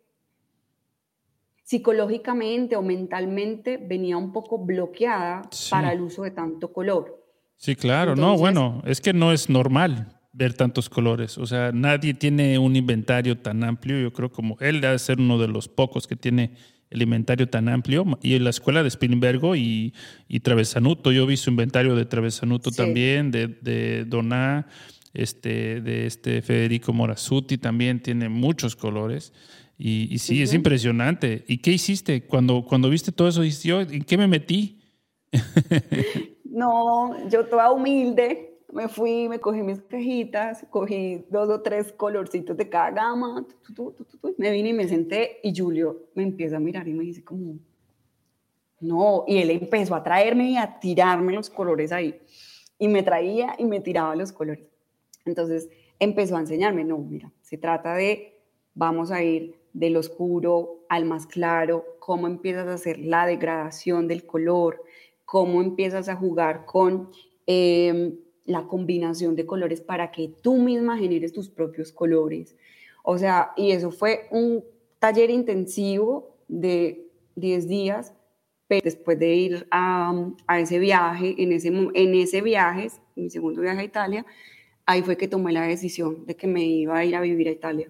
psicológicamente 1.65 2.77
o 2.77 2.83
mentalmente 2.83 3.79
venía 3.79 4.17
un 4.17 4.33
poco 4.33 4.59
bloqueada 4.59 5.43
para 5.71 5.93
el 5.93 6.01
uso 6.01 6.23
de 6.23 6.31
tanto 6.31 6.73
color. 6.73 7.23
Sí, 7.57 7.77
claro, 7.77 8.17
no, 8.17 8.37
bueno, 8.37 8.83
es 8.85 9.01
que 9.01 9.13
no 9.13 9.33
es 9.33 9.49
normal 9.49 10.19
ver 10.33 10.55
tantos 10.55 10.89
colores, 10.89 11.39
o 11.39 11.47
sea, 11.47 11.73
nadie 11.73 12.15
tiene 12.15 12.59
un 12.59 12.75
inventario 12.75 13.39
tan 13.39 13.63
amplio, 13.65 14.01
yo 14.01 14.13
creo 14.13 14.33
como 14.33 14.57
él 14.61 14.81
debe 14.81 14.99
ser 14.99 15.21
uno 15.21 15.39
de 15.39 15.47
los 15.47 15.69
pocos 15.69 16.07
que 16.07 16.17
tiene 16.17 16.57
el 16.91 17.03
inventario 17.03 17.49
tan 17.49 17.69
amplio, 17.69 18.05
y 18.23 18.35
en 18.35 18.45
la 18.45 18.51
escuela 18.51 18.83
de 18.83 18.91
Spilimbergo 18.91 19.57
y, 19.57 19.95
y 20.29 20.41
Travesanuto, 20.41 21.13
yo 21.13 21.27
vi 21.27 21.37
su 21.37 21.51
inventario 21.51 21.95
de 21.95 22.05
Travesanuto 22.05 22.71
también, 22.71 23.31
de, 23.31 23.47
de 23.49 24.05
Doná, 24.05 24.67
este, 25.15 25.81
de 25.81 26.07
este 26.07 26.43
Federico 26.43 26.93
Morazzuti 26.93 27.59
también 27.59 28.03
tiene 28.03 28.29
muchos 28.29 28.77
colores. 28.77 29.33
Y, 29.79 30.19
sí, 30.19 30.43
es 30.43 30.55
impresionante. 30.55 31.45
¿Y 31.49 31.59
qué 31.59 31.73
hiciste 31.73 32.25
cuando, 32.25 32.65
cuando 32.65 32.89
viste 32.89 33.11
todo 33.11 33.27
eso? 33.27 33.43
Yo, 33.43 33.81
¿En 33.81 34.05
qué 34.05 34.17
me 34.17 34.29
metí? 34.29 34.81
no, 36.45 37.29
yo 37.29 37.47
toda 37.47 37.73
humilde, 37.73 38.61
me 38.73 38.89
fui, 38.89 39.29
me 39.29 39.41
cogí 39.41 39.63
mis 39.63 39.81
cajitas, 39.81 40.65
cogí 40.71 41.25
dos 41.31 41.49
o 41.49 41.61
tres 41.61 41.93
colorcitos 41.93 42.57
de 42.57 42.69
cada 42.69 42.91
gama, 42.91 43.47
me 44.39 44.51
vine 44.51 44.71
y 44.71 44.73
me 44.73 44.89
senté 44.89 45.41
y 45.43 45.55
Julio 45.55 46.09
me 46.15 46.23
empieza 46.23 46.57
a 46.57 46.61
mirar 46.61 46.87
y 46.89 46.95
me 46.95 47.05
dice 47.05 47.25
como, 47.25 47.59
no, 48.81 49.25
y 49.27 49.39
él 49.39 49.51
empezó 49.51 49.95
a 49.95 50.03
traerme 50.03 50.51
y 50.51 50.57
a 50.57 50.79
tirarme 50.81 51.33
los 51.33 51.51
colores 51.51 51.93
ahí. 51.93 52.21
Y 52.79 52.89
me 52.89 53.03
traía 53.03 53.55
y 53.59 53.65
me 53.65 53.81
tiraba 53.81 54.17
los 54.17 54.33
colores. 54.33 54.65
Entonces 55.25 55.69
empezó 55.99 56.37
a 56.37 56.41
enseñarme, 56.41 56.85
no, 56.85 56.99
mira, 56.99 57.33
se 57.43 57.57
trata 57.59 57.95
de, 57.95 58.41
vamos 58.75 59.11
a 59.11 59.23
ir 59.23 59.55
del 59.73 59.97
oscuro 59.97 60.85
al 60.89 61.05
más 61.05 61.27
claro, 61.27 61.85
cómo 61.99 62.27
empiezas 62.27 62.67
a 62.67 62.75
hacer 62.75 62.99
la 62.99 63.27
degradación 63.27 64.09
del 64.09 64.27
color, 64.27 64.83
cómo 65.25 65.63
empiezas 65.63 66.09
a 66.09 66.17
jugar 66.17 66.67
con 66.67 67.11
em, 67.47 68.17
la 68.45 68.67
combinación 68.67 69.35
de 69.37 69.47
colores 69.47 69.81
para 69.81 70.11
que 70.11 70.29
tú 70.43 70.59
misma 70.59 70.99
generes 70.99 71.33
tus 71.33 71.49
propios 71.49 71.93
colores. 71.93 72.57
O 73.03 73.19
sea, 73.19 73.53
y 73.57 73.71
eso 73.71 73.91
fue 73.91 74.27
un 74.31 74.65
taller 74.99 75.31
intensivo 75.31 76.37
de 76.49 77.07
10 77.37 77.69
días, 77.69 78.15
pero 78.69 78.83
después 78.85 79.19
de 79.19 79.35
ir 79.35 79.67
a, 79.71 80.15
a 80.47 80.61
ese 80.61 80.79
viaje, 80.79 81.35
en 81.39 81.53
ese, 81.53 81.69
en 81.69 82.15
ese 82.15 82.41
viaje, 82.43 82.89
mi 83.15 83.31
segundo 83.31 83.61
viaje 83.61 83.81
a 83.81 83.85
Italia, 83.85 84.27
ahí 84.87 85.03
fue 85.03 85.17
que 85.17 85.29
tomé 85.29 85.53
la 85.53 85.63
decisión 85.63 86.27
de 86.27 86.37
que 86.37 86.47
me 86.47 86.65
iba 86.65 86.99
a 86.99 87.05
ir 87.05 87.17
a 87.17 87.21
vivir 87.21 87.49
a 87.49 87.51
Italia 87.51 87.89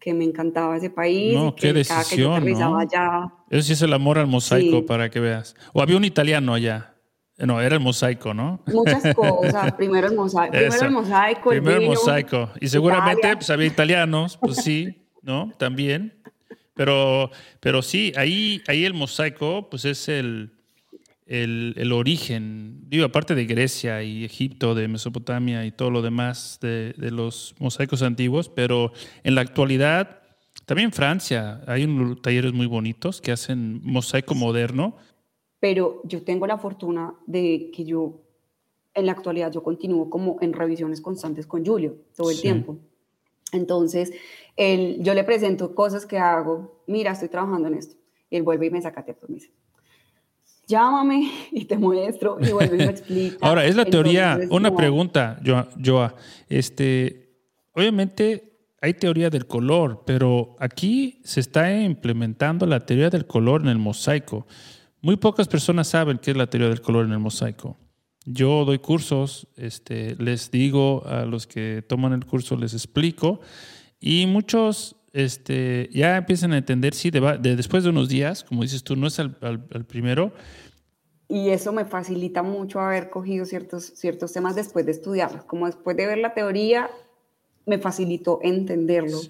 que 0.00 0.14
me 0.14 0.24
encantaba 0.24 0.76
ese 0.78 0.90
país. 0.90 1.34
No, 1.34 1.54
qué 1.54 1.72
decisión. 1.74 2.48
Eso 2.48 3.62
sí 3.62 3.72
es 3.74 3.82
el 3.82 3.92
amor 3.92 4.18
al 4.18 4.26
mosaico, 4.26 4.86
para 4.86 5.10
que 5.10 5.20
veas. 5.20 5.54
O 5.74 5.82
había 5.82 5.96
un 5.98 6.04
italiano 6.04 6.54
allá. 6.54 6.94
No, 7.36 7.60
era 7.60 7.76
el 7.76 7.80
mosaico, 7.80 8.34
¿no? 8.34 8.62
Muchas 8.66 9.14
cosas. 9.14 9.72
Primero 9.72 10.08
el 10.08 10.16
mosaico. 10.16 10.52
Primero 10.52 10.86
el 10.86 10.90
mosaico. 10.90 11.50
Primero 11.50 11.80
el 11.80 11.86
mosaico. 11.86 12.50
Y 12.60 12.68
seguramente 12.68 13.36
pues, 13.36 13.50
había 13.50 13.66
italianos, 13.66 14.38
pues 14.38 14.56
sí, 14.56 15.06
¿no? 15.22 15.52
También. 15.58 16.22
Pero, 16.74 17.30
pero 17.60 17.82
sí, 17.82 18.12
ahí, 18.16 18.62
ahí 18.66 18.84
el 18.86 18.94
mosaico, 18.94 19.68
pues 19.68 19.84
es 19.84 20.08
el, 20.08 20.52
el, 21.30 21.92
origen, 21.92 22.88
digo, 22.88 23.04
aparte 23.04 23.36
de 23.36 23.44
Grecia 23.44 24.02
y 24.02 24.24
Egipto, 24.24 24.74
de 24.74 24.88
Mesopotamia 24.88 25.64
y 25.64 25.70
todo 25.70 25.88
lo 25.88 26.02
demás 26.02 26.58
de, 26.60 26.92
los 26.98 27.54
mosaicos 27.60 28.02
antiguos, 28.02 28.48
pero 28.48 28.90
en 29.22 29.36
la 29.36 29.40
actualidad, 29.40 30.22
también 30.66 30.90
Francia, 30.90 31.62
hay 31.68 31.86
talleres 32.20 32.52
muy 32.52 32.66
bonitos 32.66 33.20
que 33.20 33.30
hacen 33.30 33.80
mosaico 33.84 34.34
moderno. 34.34 34.96
Pero 35.60 36.00
yo 36.04 36.24
tengo 36.24 36.48
la 36.48 36.58
fortuna 36.58 37.14
de 37.26 37.70
que 37.72 37.84
yo, 37.84 38.22
en 38.94 39.06
la 39.06 39.12
actualidad, 39.12 39.52
yo 39.52 39.62
continúo 39.62 40.10
como 40.10 40.36
en 40.40 40.52
revisiones 40.52 41.00
constantes 41.00 41.46
con 41.46 41.64
Julio 41.64 41.96
todo 42.16 42.32
el 42.32 42.40
tiempo. 42.40 42.76
Entonces, 43.52 44.12
él, 44.56 44.96
yo 45.00 45.14
le 45.14 45.22
presento 45.22 45.76
cosas 45.76 46.06
que 46.06 46.18
hago, 46.18 46.82
mira, 46.88 47.12
estoy 47.12 47.28
trabajando 47.28 47.68
en 47.68 47.74
esto. 47.74 47.94
Y 48.30 48.36
él 48.36 48.42
vuelve 48.42 48.66
y 48.66 48.70
me 48.70 48.82
saca 48.82 49.04
textos, 49.04 49.28
me 49.28 49.36
dice, 49.36 49.52
llámame 50.70 51.30
y 51.52 51.64
te 51.64 51.76
muestro 51.76 52.38
y 52.40 52.50
vuelve 52.50 52.76
y 52.76 52.78
me 52.78 52.92
explica. 52.92 53.36
Ahora, 53.40 53.66
es 53.66 53.76
la 53.76 53.84
teoría, 53.84 54.38
una 54.50 54.74
pregunta, 54.74 55.38
Joa, 55.84 56.14
este, 56.48 57.34
obviamente 57.72 58.46
hay 58.80 58.94
teoría 58.94 59.28
del 59.28 59.46
color, 59.46 60.04
pero 60.06 60.56
aquí 60.58 61.20
se 61.24 61.40
está 61.40 61.78
implementando 61.78 62.64
la 62.64 62.80
teoría 62.80 63.10
del 63.10 63.26
color 63.26 63.60
en 63.62 63.68
el 63.68 63.78
mosaico. 63.78 64.46
Muy 65.02 65.16
pocas 65.16 65.48
personas 65.48 65.88
saben 65.88 66.18
qué 66.18 66.30
es 66.30 66.36
la 66.36 66.48
teoría 66.48 66.68
del 66.68 66.80
color 66.80 67.04
en 67.04 67.12
el 67.12 67.18
mosaico. 67.18 67.76
Yo 68.24 68.64
doy 68.64 68.78
cursos, 68.78 69.48
este, 69.56 70.14
les 70.16 70.50
digo 70.50 71.06
a 71.06 71.24
los 71.24 71.46
que 71.46 71.82
toman 71.86 72.12
el 72.12 72.24
curso, 72.24 72.56
les 72.56 72.74
explico, 72.74 73.40
y 73.98 74.26
muchos 74.26 74.96
este, 75.12 75.88
ya 75.92 76.16
empiezan 76.16 76.52
a 76.52 76.58
entender, 76.58 76.94
sí, 76.94 77.10
de, 77.10 77.20
después 77.56 77.84
de 77.84 77.90
unos 77.90 78.08
días, 78.08 78.44
como 78.44 78.62
dices 78.62 78.84
tú, 78.84 78.96
no 78.96 79.06
es 79.06 79.18
al, 79.18 79.36
primero. 79.86 80.32
Y 81.28 81.50
eso 81.50 81.72
me 81.72 81.84
facilita 81.84 82.42
mucho 82.42 82.80
haber 82.80 83.10
cogido 83.10 83.44
ciertos, 83.44 83.84
ciertos 83.84 84.32
temas 84.32 84.56
después 84.56 84.84
de 84.86 84.92
estudiarlos. 84.92 85.44
Como 85.44 85.66
después 85.66 85.96
de 85.96 86.06
ver 86.06 86.18
la 86.18 86.34
teoría, 86.34 86.90
me 87.66 87.78
facilitó 87.78 88.40
entenderlo. 88.42 89.20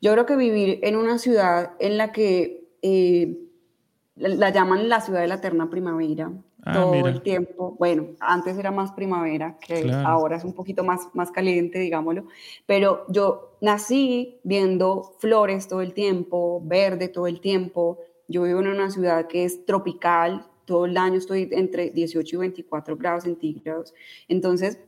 Yo 0.00 0.12
creo 0.12 0.26
que 0.26 0.36
vivir 0.36 0.80
en 0.82 0.96
una 0.96 1.18
ciudad 1.18 1.72
en 1.78 1.96
la 1.96 2.10
que 2.12 2.64
eh, 2.82 3.38
la 4.16 4.50
llaman 4.50 4.88
la 4.88 5.00
ciudad 5.00 5.20
de 5.20 5.28
la 5.28 5.36
eterna 5.36 5.70
primavera, 5.70 6.32
Ah, 6.64 6.74
todo 6.74 7.06
el 7.06 7.22
tiempo. 7.22 7.74
Bueno, 7.78 8.08
antes 8.20 8.58
era 8.58 8.70
más 8.70 8.92
primavera, 8.92 9.56
que 9.58 9.90
ahora 10.04 10.36
es 10.36 10.44
un 10.44 10.52
poquito 10.52 10.84
más, 10.84 11.08
más 11.14 11.30
caliente, 11.30 11.78
digámoslo. 11.78 12.24
Pero 12.66 13.04
yo 13.08 13.56
nací 13.60 14.38
viendo 14.42 15.14
flores 15.18 15.68
todo 15.68 15.80
el 15.80 15.94
tiempo, 15.94 16.60
verde 16.64 17.08
todo 17.08 17.26
el 17.26 17.40
tiempo. 17.40 17.98
Yo 18.28 18.42
vivo 18.42 18.60
en 18.60 18.68
una 18.68 18.90
ciudad 18.90 19.26
que 19.26 19.44
es 19.44 19.64
tropical, 19.64 20.46
todo 20.66 20.84
el 20.84 20.96
año 20.96 21.16
estoy 21.16 21.48
entre 21.52 21.90
18 21.90 22.36
y 22.36 22.38
24 22.38 22.96
grados 22.96 23.24
centígrados. 23.24 23.94
Entonces, 24.28 24.78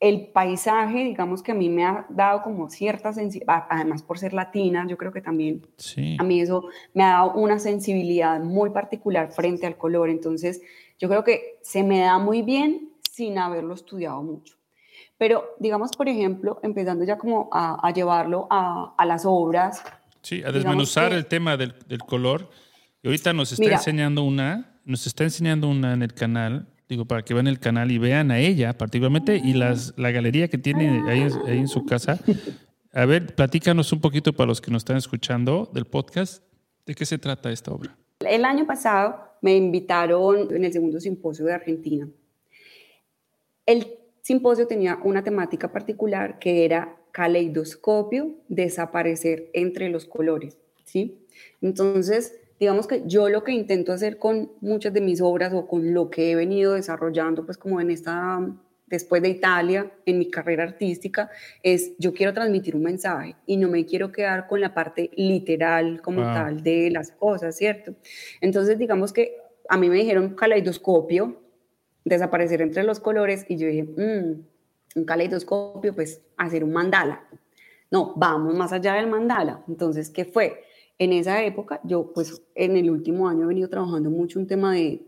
el 0.00 0.28
paisaje, 0.28 1.04
digamos 1.04 1.42
que 1.42 1.52
a 1.52 1.54
mí 1.54 1.68
me 1.68 1.84
ha 1.84 2.06
dado 2.08 2.40
como 2.40 2.70
cierta 2.70 3.12
sensibilidad, 3.12 3.64
además 3.68 4.02
por 4.02 4.18
ser 4.18 4.32
latina, 4.32 4.86
yo 4.88 4.96
creo 4.96 5.12
que 5.12 5.20
también 5.20 5.60
a 6.18 6.24
mí 6.24 6.40
eso 6.40 6.64
me 6.94 7.04
ha 7.04 7.10
dado 7.10 7.34
una 7.34 7.58
sensibilidad 7.58 8.40
muy 8.40 8.70
particular 8.70 9.30
frente 9.30 9.66
al 9.66 9.76
color. 9.76 10.08
Entonces, 10.08 10.62
yo 11.00 11.08
creo 11.08 11.24
que 11.24 11.58
se 11.62 11.82
me 11.82 12.00
da 12.00 12.18
muy 12.18 12.42
bien 12.42 12.90
sin 13.10 13.38
haberlo 13.38 13.74
estudiado 13.74 14.22
mucho. 14.22 14.54
Pero 15.18 15.44
digamos, 15.58 15.90
por 15.96 16.08
ejemplo, 16.08 16.60
empezando 16.62 17.04
ya 17.04 17.18
como 17.18 17.48
a, 17.52 17.90
llevarlo 17.92 18.46
a, 18.50 18.94
las 19.06 19.24
obras. 19.24 19.82
Sí, 20.22 20.42
a 20.44 20.52
desmenuzar 20.52 21.12
el 21.12 21.26
tema 21.26 21.56
del, 21.56 21.74
color. 22.06 22.50
Y 23.02 23.08
ahorita 23.08 23.32
nos 23.32 23.52
está 23.52 23.72
enseñando 23.72 24.22
una, 24.22 24.78
nos 24.84 25.06
está 25.06 25.24
enseñando 25.24 25.68
una 25.68 25.94
en 25.94 26.02
el 26.02 26.12
canal, 26.12 26.68
digo, 26.88 27.06
para 27.06 27.22
que 27.22 27.34
vean 27.34 27.46
el 27.46 27.58
canal 27.58 27.90
y 27.90 27.98
vean 27.98 28.30
a 28.30 28.38
ella 28.38 28.76
particularmente 28.76 29.40
y 29.42 29.54
las, 29.54 29.94
la 29.96 30.10
galería 30.10 30.48
que 30.48 30.58
tiene 30.58 31.02
ahí, 31.10 31.26
ahí 31.46 31.58
en 31.58 31.68
su 31.68 31.84
casa. 31.84 32.18
A 32.92 33.04
ver, 33.04 33.34
platícanos 33.34 33.92
un 33.92 34.00
poquito 34.00 34.32
para 34.32 34.48
los 34.48 34.60
que 34.60 34.70
nos 34.70 34.80
están 34.80 34.96
escuchando 34.96 35.70
del 35.72 35.86
podcast, 35.86 36.42
¿de 36.84 36.94
qué 36.94 37.06
se 37.06 37.18
trata 37.18 37.50
esta 37.50 37.70
obra? 37.70 37.96
El 38.20 38.44
año 38.44 38.66
pasado 38.66 39.29
me 39.40 39.56
invitaron 39.56 40.54
en 40.54 40.64
el 40.64 40.72
segundo 40.72 41.00
simposio 41.00 41.46
de 41.46 41.54
Argentina. 41.54 42.08
El 43.66 43.98
simposio 44.22 44.66
tenía 44.66 44.98
una 45.02 45.22
temática 45.22 45.72
particular 45.72 46.38
que 46.38 46.64
era 46.64 46.96
caleidoscopio, 47.12 48.34
desaparecer 48.48 49.50
entre 49.52 49.88
los 49.88 50.04
colores, 50.04 50.58
¿sí? 50.84 51.18
Entonces, 51.60 52.38
digamos 52.58 52.86
que 52.86 53.02
yo 53.06 53.28
lo 53.28 53.42
que 53.42 53.52
intento 53.52 53.92
hacer 53.92 54.18
con 54.18 54.52
muchas 54.60 54.92
de 54.92 55.00
mis 55.00 55.20
obras 55.20 55.52
o 55.54 55.66
con 55.66 55.94
lo 55.94 56.10
que 56.10 56.30
he 56.30 56.34
venido 56.36 56.74
desarrollando, 56.74 57.44
pues 57.44 57.58
como 57.58 57.80
en 57.80 57.90
esta 57.90 58.40
después 58.90 59.22
de 59.22 59.28
Italia, 59.30 59.90
en 60.04 60.18
mi 60.18 60.30
carrera 60.30 60.64
artística, 60.64 61.30
es 61.62 61.92
yo 61.98 62.12
quiero 62.12 62.34
transmitir 62.34 62.76
un 62.76 62.82
mensaje 62.82 63.36
y 63.46 63.56
no 63.56 63.68
me 63.68 63.86
quiero 63.86 64.10
quedar 64.12 64.48
con 64.48 64.60
la 64.60 64.74
parte 64.74 65.10
literal 65.14 66.02
como 66.02 66.22
tal 66.22 66.62
de 66.62 66.90
las 66.90 67.12
cosas, 67.12 67.56
¿cierto? 67.56 67.94
Entonces, 68.40 68.78
digamos 68.78 69.12
que 69.12 69.36
a 69.68 69.78
mí 69.78 69.88
me 69.88 69.96
dijeron 69.96 70.34
caleidoscopio, 70.34 71.40
desaparecer 72.04 72.60
entre 72.60 72.82
los 72.82 72.98
colores, 72.98 73.46
y 73.48 73.56
yo 73.56 73.68
dije, 73.68 73.84
mm, 73.84 74.44
un 74.96 75.04
caleidoscopio, 75.04 75.94
pues 75.94 76.20
hacer 76.36 76.64
un 76.64 76.72
mandala. 76.72 77.22
No, 77.90 78.12
vamos 78.16 78.54
más 78.54 78.72
allá 78.72 78.94
del 78.94 79.06
mandala. 79.06 79.62
Entonces, 79.68 80.10
¿qué 80.10 80.24
fue? 80.24 80.64
En 80.98 81.12
esa 81.12 81.42
época, 81.44 81.80
yo 81.84 82.12
pues 82.12 82.42
en 82.54 82.76
el 82.76 82.90
último 82.90 83.28
año 83.28 83.44
he 83.44 83.46
venido 83.46 83.68
trabajando 83.68 84.10
mucho 84.10 84.38
un 84.38 84.46
tema 84.46 84.74
de 84.74 85.02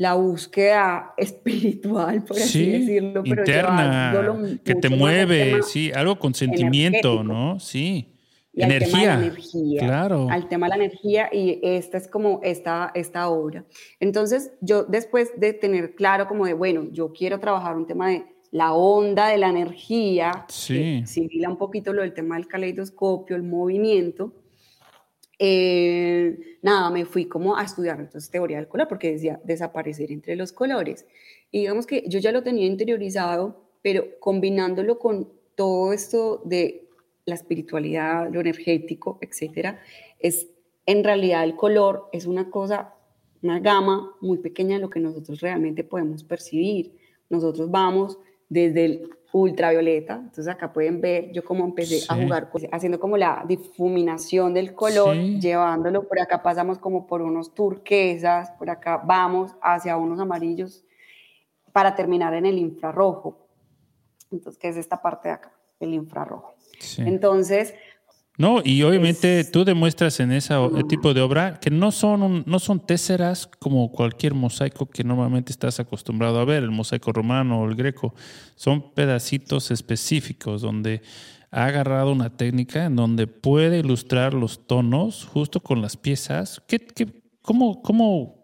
la 0.00 0.14
búsqueda 0.14 1.12
espiritual, 1.18 2.24
por 2.24 2.38
así 2.38 2.70
decirlo. 2.70 3.22
Pero 3.22 3.42
interna, 3.42 4.58
que 4.64 4.74
te 4.74 4.88
mueve, 4.88 5.62
sí, 5.62 5.92
algo 5.94 6.18
con 6.18 6.32
sentimiento, 6.32 7.22
¿no? 7.22 7.60
Sí. 7.60 8.14
Y 8.54 8.62
energía. 8.62 9.12
Al 9.12 9.20
tema 9.20 9.26
energía. 9.26 9.80
Claro. 9.80 10.26
Al 10.30 10.48
tema 10.48 10.66
de 10.66 10.70
la 10.70 10.84
energía 10.84 11.28
y 11.30 11.60
esta 11.62 11.98
es 11.98 12.08
como 12.08 12.40
esta, 12.42 12.90
esta 12.94 13.28
obra. 13.28 13.66
Entonces, 14.00 14.52
yo 14.62 14.84
después 14.84 15.38
de 15.38 15.52
tener 15.52 15.94
claro 15.94 16.26
como 16.26 16.46
de, 16.46 16.54
bueno, 16.54 16.88
yo 16.90 17.12
quiero 17.12 17.38
trabajar 17.38 17.76
un 17.76 17.86
tema 17.86 18.08
de 18.08 18.24
la 18.52 18.72
onda 18.72 19.28
de 19.28 19.36
la 19.36 19.50
energía, 19.50 20.46
sí. 20.48 21.02
simila 21.04 21.50
un 21.50 21.58
poquito 21.58 21.92
lo 21.92 22.00
del 22.00 22.14
tema 22.14 22.36
del 22.36 22.48
caleidoscopio, 22.48 23.36
el 23.36 23.42
movimiento, 23.42 24.32
eh, 25.42 26.58
nada, 26.60 26.90
me 26.90 27.06
fui 27.06 27.24
como 27.24 27.56
a 27.56 27.64
estudiar 27.64 27.98
entonces 27.98 28.30
teoría 28.30 28.58
del 28.58 28.68
color 28.68 28.86
porque 28.88 29.12
decía 29.12 29.40
desaparecer 29.42 30.12
entre 30.12 30.36
los 30.36 30.52
colores. 30.52 31.06
Y 31.50 31.60
digamos 31.60 31.86
que 31.86 32.04
yo 32.06 32.18
ya 32.18 32.30
lo 32.30 32.42
tenía 32.42 32.66
interiorizado, 32.66 33.64
pero 33.80 34.04
combinándolo 34.20 34.98
con 34.98 35.32
todo 35.54 35.94
esto 35.94 36.42
de 36.44 36.86
la 37.24 37.36
espiritualidad, 37.36 38.30
lo 38.30 38.40
energético, 38.40 39.18
etcétera, 39.22 39.80
es 40.18 40.46
en 40.84 41.02
realidad 41.02 41.44
el 41.44 41.56
color 41.56 42.10
es 42.12 42.26
una 42.26 42.50
cosa, 42.50 42.94
una 43.42 43.60
gama 43.60 44.14
muy 44.20 44.36
pequeña 44.38 44.76
de 44.76 44.82
lo 44.82 44.90
que 44.90 45.00
nosotros 45.00 45.40
realmente 45.40 45.84
podemos 45.84 46.22
percibir. 46.22 46.98
Nosotros 47.30 47.70
vamos 47.70 48.18
desde 48.50 48.84
el 48.84 49.10
ultravioleta. 49.32 50.14
Entonces 50.14 50.48
acá 50.48 50.72
pueden 50.72 51.00
ver 51.00 51.30
yo 51.32 51.44
cómo 51.44 51.64
empecé 51.64 52.04
a 52.08 52.16
jugar, 52.16 52.50
haciendo 52.72 52.98
como 52.98 53.16
la 53.16 53.44
difuminación 53.46 54.54
del 54.54 54.74
color, 54.74 55.16
llevándolo. 55.16 56.06
Por 56.06 56.20
acá 56.20 56.42
pasamos 56.42 56.78
como 56.78 57.06
por 57.06 57.22
unos 57.22 57.54
turquesas, 57.54 58.50
por 58.52 58.70
acá 58.70 59.00
vamos 59.04 59.54
hacia 59.62 59.96
unos 59.96 60.18
amarillos 60.18 60.84
para 61.72 61.94
terminar 61.94 62.34
en 62.34 62.46
el 62.46 62.58
infrarrojo. 62.58 63.46
Entonces, 64.32 64.58
¿qué 64.60 64.68
es 64.68 64.76
esta 64.76 65.00
parte 65.00 65.28
de 65.28 65.34
acá? 65.34 65.52
El 65.78 65.94
infrarrojo. 65.94 66.54
Entonces, 66.98 67.74
no, 68.40 68.62
y 68.64 68.82
obviamente 68.84 69.44
tú 69.44 69.66
demuestras 69.66 70.18
en 70.18 70.32
ese 70.32 70.54
tipo 70.88 71.12
de 71.12 71.20
obra 71.20 71.60
que 71.60 71.68
no 71.68 71.92
son, 71.92 72.42
no 72.46 72.58
son 72.58 72.80
téseras 72.80 73.46
como 73.46 73.92
cualquier 73.92 74.32
mosaico 74.32 74.86
que 74.86 75.04
normalmente 75.04 75.52
estás 75.52 75.78
acostumbrado 75.78 76.40
a 76.40 76.46
ver, 76.46 76.62
el 76.62 76.70
mosaico 76.70 77.12
romano 77.12 77.60
o 77.60 77.68
el 77.68 77.74
greco. 77.74 78.14
Son 78.54 78.94
pedacitos 78.94 79.70
específicos 79.70 80.62
donde 80.62 81.02
ha 81.50 81.66
agarrado 81.66 82.12
una 82.12 82.34
técnica 82.34 82.86
en 82.86 82.96
donde 82.96 83.26
puede 83.26 83.80
ilustrar 83.80 84.32
los 84.32 84.66
tonos 84.66 85.26
justo 85.26 85.60
con 85.60 85.82
las 85.82 85.98
piezas. 85.98 86.62
¿Qué, 86.66 86.80
cómo, 87.42 87.82
¿Cómo 87.82 88.40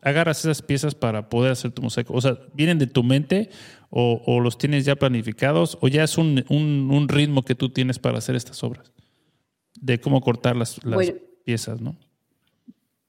agarras 0.00 0.44
esas 0.44 0.62
piezas 0.62 0.94
para 0.94 1.28
poder 1.28 1.50
hacer 1.50 1.72
tu 1.72 1.82
mosaico? 1.82 2.14
O 2.14 2.20
sea, 2.20 2.38
¿vienen 2.54 2.78
de 2.78 2.86
tu 2.86 3.02
mente 3.02 3.50
o, 3.94 4.40
los 4.40 4.56
tienes 4.56 4.86
ya 4.86 4.96
planificados 4.96 5.76
o 5.82 5.88
ya 5.88 6.02
es 6.02 6.16
un, 6.16 6.44
un, 6.48 7.08
ritmo 7.08 7.44
que 7.44 7.54
tú 7.54 7.68
tienes 7.68 7.98
para 7.98 8.18
hacer 8.18 8.34
estas 8.34 8.64
obras? 8.64 8.90
De 9.78 10.00
cómo 10.00 10.22
cortar 10.22 10.56
las, 10.56 10.80
piezas, 11.44 11.80
¿no? 11.80 11.96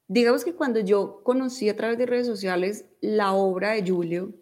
Digamos 0.08 0.44
que 0.44 0.52
cuando 0.52 0.80
yo 0.80 1.22
conocí 1.22 1.70
a 1.70 1.76
través 1.76 1.96
de 1.96 2.04
redes 2.04 2.26
sociales 2.26 2.84
la 3.00 3.32
obra 3.32 3.70
de 3.70 3.90
Julio, 3.90 4.34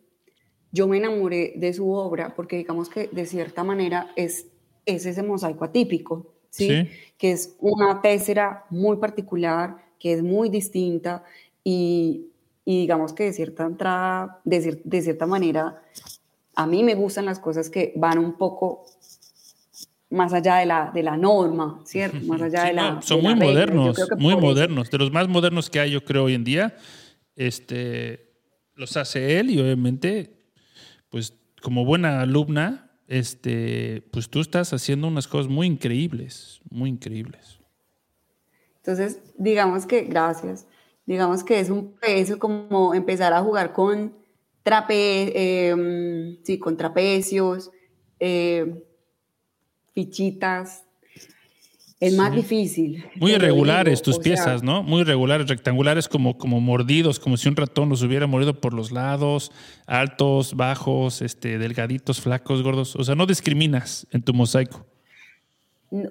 yo 0.73 0.89
me 0.89 0.97
enamoré 0.97 1.53
de 1.57 1.73
su 1.73 1.93
obra 1.93 2.35
porque 2.35 2.57
digamos 2.57 2.89
que 2.89 3.09
de 3.13 3.27
cierta 3.27 3.63
manera 3.63 4.11
es, 4.17 4.47
es 4.85 5.07
ese 5.07 5.23
mosaico 5.23 5.65
atípico, 5.65 6.35
¿sí? 6.51 6.89
Que 7.19 7.33
es 7.33 7.55
una 7.61 8.01
tésera 8.03 8.65
muy 8.71 8.97
particular, 8.97 9.77
que 10.01 10.15
es 10.15 10.23
muy 10.23 10.49
distinta 10.49 11.23
y, 11.63 12.27
y 12.65 12.81
digamos 12.81 13.13
que 13.13 13.25
de 13.25 13.33
cierta 13.33 13.65
entrada, 13.65 14.41
de, 14.45 14.81
de 14.83 15.03
cierta 15.03 15.27
manera 15.27 15.81
a 16.55 16.67
mí 16.67 16.85
me 16.85 16.95
gustan 16.95 17.25
las 17.25 17.39
cosas 17.39 17.71
que 17.71 17.93
van 17.97 18.19
un 18.19 18.35
poco 18.35 18.85
más 20.11 20.33
allá 20.33 20.57
de 20.57 20.67
la, 20.67 20.91
de 20.93 21.03
la 21.03 21.17
norma, 21.17 21.81
¿cierto? 21.85 22.19
Más 22.27 22.43
allá 22.43 22.65
de 22.65 22.75
la... 22.75 23.03
son 23.03 23.23
muy 23.23 23.35
modernos, 23.35 23.99
muy 24.19 24.37
modernos, 24.37 24.91
de 24.91 24.99
los 24.99 25.11
más 25.11 25.29
modernos 25.29 25.71
que 25.71 25.81
hay 25.81 25.91
yo 25.91 26.05
creo 26.05 26.25
hoy 26.25 26.35
en 26.35 26.45
día. 26.45 26.77
Este, 27.35 28.33
los 28.75 28.97
hace 28.97 29.39
él 29.41 29.51
y 29.51 29.61
obviamente, 29.61 30.45
pues 31.09 31.35
como 31.63 31.85
buena 31.85 32.21
alumna, 32.21 32.91
este, 33.09 34.09
pues 34.13 34.29
tú 34.29 34.41
estás 34.41 34.73
haciendo 34.73 35.09
unas 35.09 35.27
cosas 35.27 35.51
muy 35.51 35.67
increíbles, 35.67 36.61
muy 36.71 36.91
increíbles. 36.91 37.59
Entonces, 38.77 39.21
digamos 39.39 39.87
que, 39.87 40.03
gracias, 40.03 40.67
digamos 41.07 41.45
que 41.45 41.61
es 41.61 41.71
un 41.71 41.95
peso 41.95 42.39
como 42.39 42.95
empezar 42.95 43.33
a 43.33 43.41
jugar 43.41 43.73
con 43.73 44.15
trape, 44.63 45.69
em, 45.69 46.37
sí, 46.43 46.59
con 46.59 46.77
trapecios, 46.77 47.71
em, 48.19 48.79
fichitas. 49.95 50.85
Es 52.01 52.17
más 52.17 52.35
difícil. 52.35 53.05
Muy 53.15 53.31
irregulares 53.31 54.03
tus 54.03 54.19
piezas, 54.19 54.65
¿no? 54.65 54.83
Muy 54.83 55.03
irregulares, 55.03 55.47
rectangulares, 55.47 56.09
como, 56.09 56.37
como 56.37 56.61
mordidos, 56.61 57.21
como 57.21 57.37
si 57.37 57.49
un 57.49 57.55
ratón 57.55 57.89
los 57.89 58.03
hubiera 58.03 58.27
mordido 58.27 58.61
por 58.61 58.75
los 58.75 58.91
lados, 58.91 59.53
altos, 59.87 60.57
bajos, 60.57 61.23
este, 61.23 61.59
delgaditos, 61.59 62.21
flacos, 62.21 62.65
gordos. 62.65 62.97
O 62.97 63.05
sea, 63.05 63.15
no 63.15 63.25
discriminas 63.25 64.05
en 64.11 64.23
tu 64.23 64.35
mosaico. 64.35 64.85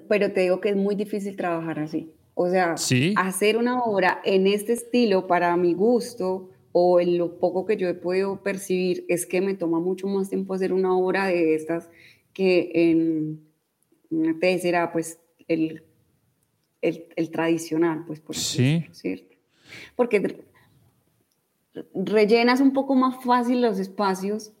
pero 0.08 0.32
te 0.32 0.42
digo 0.42 0.60
que 0.60 0.70
es 0.70 0.76
muy 0.76 0.94
difícil 0.94 1.36
trabajar 1.36 1.80
así. 1.80 2.10
O 2.34 2.48
sea, 2.48 2.76
hacer 3.16 3.58
una 3.58 3.82
obra 3.82 4.22
en 4.24 4.46
este 4.46 4.72
estilo, 4.72 5.26
para 5.26 5.54
mi 5.58 5.74
gusto, 5.74 6.48
o 6.72 7.00
en 7.00 7.18
lo 7.18 7.38
poco 7.38 7.66
que 7.66 7.76
yo 7.76 7.88
he 7.88 7.94
podido 7.94 8.42
percibir 8.42 9.04
es 9.08 9.26
que 9.26 9.40
me 9.40 9.54
toma 9.54 9.78
mucho 9.78 10.06
más 10.06 10.30
tiempo 10.30 10.54
hacer 10.54 10.72
una 10.72 10.96
obra 10.96 11.26
de 11.26 11.54
estas 11.54 11.90
que 12.32 12.70
en 12.74 13.40
una 14.10 14.38
tesis 14.38 14.64
era 14.64 14.90
pues 14.90 15.20
el, 15.48 15.84
el, 16.80 17.30
tradicional, 17.30 18.04
pues 18.06 18.20
por 18.20 18.36
sí. 18.36 18.84
¿cierto? 18.92 19.36
Porque 19.96 20.44
rellenas 21.94 22.60
un 22.60 22.72
poco 22.72 22.94
más 22.94 23.22
fácil 23.24 23.62
los 23.62 23.78
espacios 23.78 24.52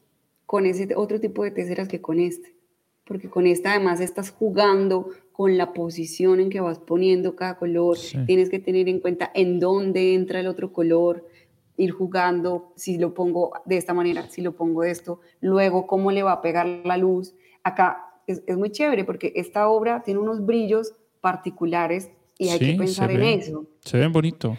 con 0.46 0.66
ese 0.66 0.94
otro 0.96 1.20
tipo 1.20 1.44
de 1.44 1.50
teseras 1.50 1.88
que 1.88 2.00
con 2.00 2.20
este, 2.20 2.54
porque 3.04 3.28
con 3.28 3.46
esta 3.46 3.72
además 3.72 4.00
estás 4.00 4.30
jugando 4.30 5.08
con 5.32 5.56
la 5.56 5.72
posición 5.72 6.40
en 6.40 6.50
que 6.50 6.60
vas 6.60 6.78
poniendo 6.78 7.36
cada 7.36 7.56
color, 7.56 7.96
tienes 8.26 8.50
que 8.50 8.58
tener 8.58 8.88
en 8.88 9.00
cuenta 9.00 9.30
en 9.34 9.60
dónde 9.60 10.14
entra 10.14 10.40
el 10.40 10.46
otro 10.46 10.72
color, 10.72 11.26
ir 11.76 11.90
jugando, 11.90 12.72
si 12.76 12.98
lo 12.98 13.14
pongo 13.14 13.52
de 13.64 13.76
esta 13.76 13.94
manera, 13.94 14.28
si 14.28 14.42
lo 14.42 14.52
pongo 14.52 14.82
de 14.82 14.90
esto, 14.90 15.20
luego 15.40 15.86
cómo 15.86 16.10
le 16.12 16.22
va 16.22 16.32
a 16.32 16.42
pegar 16.42 16.66
la 16.66 16.96
luz. 16.96 17.34
Acá 17.62 18.12
es, 18.26 18.42
muy 18.56 18.70
chévere 18.70 19.04
porque 19.04 19.32
esta 19.36 19.68
obra 19.68 20.02
tiene 20.02 20.20
unos 20.20 20.44
brillos 20.44 20.94
particulares 21.20 22.10
y 22.38 22.48
hay 22.48 22.58
que 22.58 22.74
pensar 22.74 23.10
en 23.10 23.22
eso. 23.22 23.66
Se 23.80 23.98
ven 23.98 24.12
bonito. 24.12 24.56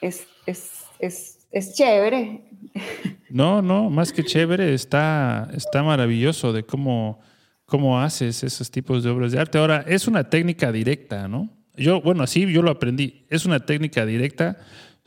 Es, 0.00 0.26
es, 0.46 0.84
es, 0.98 1.46
es, 1.50 1.74
chévere. 1.74 2.44
No, 3.32 3.62
no, 3.62 3.90
más 3.90 4.12
que 4.12 4.24
chévere, 4.24 4.74
está, 4.74 5.48
está 5.54 5.84
maravilloso 5.84 6.52
de 6.52 6.64
cómo, 6.64 7.20
cómo 7.64 8.00
haces 8.00 8.42
esos 8.42 8.72
tipos 8.72 9.04
de 9.04 9.10
obras 9.10 9.30
de 9.30 9.38
arte. 9.38 9.56
Ahora, 9.56 9.84
es 9.86 10.08
una 10.08 10.28
técnica 10.28 10.72
directa, 10.72 11.28
¿no? 11.28 11.48
Yo, 11.76 12.00
bueno, 12.00 12.24
así 12.24 12.52
yo 12.52 12.60
lo 12.60 12.72
aprendí. 12.72 13.24
Es 13.28 13.46
una 13.46 13.60
técnica 13.60 14.04
directa 14.04 14.58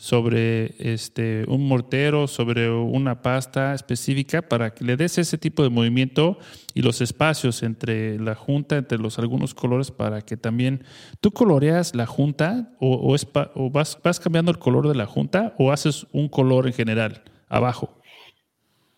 sobre 0.04 0.76
este, 0.80 1.46
un 1.48 1.66
mortero, 1.66 2.28
sobre 2.28 2.70
una 2.70 3.22
pasta 3.22 3.74
específica 3.74 4.42
para 4.42 4.74
que 4.74 4.84
le 4.84 4.98
des 4.98 5.18
ese 5.18 5.38
tipo 5.38 5.63
de 5.63 5.70
movimiento 5.70 6.38
y 6.74 6.82
los 6.82 7.00
espacios 7.00 7.63
entre 7.63 8.20
la 8.20 8.36
junta, 8.36 8.76
entre 8.76 8.98
los 8.98 9.18
algunos 9.18 9.54
colores 9.54 9.92
para 9.92 10.20
que 10.20 10.36
también 10.36 10.84
tú 11.22 11.32
coloreas 11.32 11.96
la 11.96 12.06
junta 12.06 12.74
o, 12.82 13.16
o, 13.56 13.70
vas, 13.70 13.98
vas 14.04 14.20
cambiando 14.20 14.52
el 14.52 14.60
color 14.60 14.89
de 14.89 14.96
la 14.96 15.06
junta 15.06 15.56
o 15.58 15.72
haces 15.72 16.06
un 16.12 16.28
color 16.28 16.68
en 16.68 16.74
general 16.74 17.24
abajo. 17.48 18.02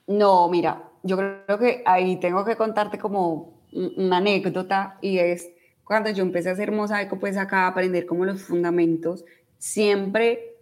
No, 0.08 0.50
mira, 0.50 0.90
yo 1.04 1.18
creo 1.18 1.60
que 1.60 1.84
ahí 1.86 2.20
tengo 2.20 2.44
que 2.44 2.56
contarte 2.56 2.98
como 2.98 3.62
una 3.72 4.18
anécdota 4.18 4.98
y 5.04 5.20
es 5.20 5.52
cuando 5.84 6.10
yo 6.10 6.24
empecé 6.24 6.50
a 6.50 6.54
hacer 6.54 6.72
mosaico, 6.72 7.20
pues 7.20 7.38
acá 7.38 7.66
a 7.66 7.68
aprender 7.68 8.08
como 8.08 8.26
los 8.26 8.42
fundamentos, 8.42 9.24
siempre 9.60 10.55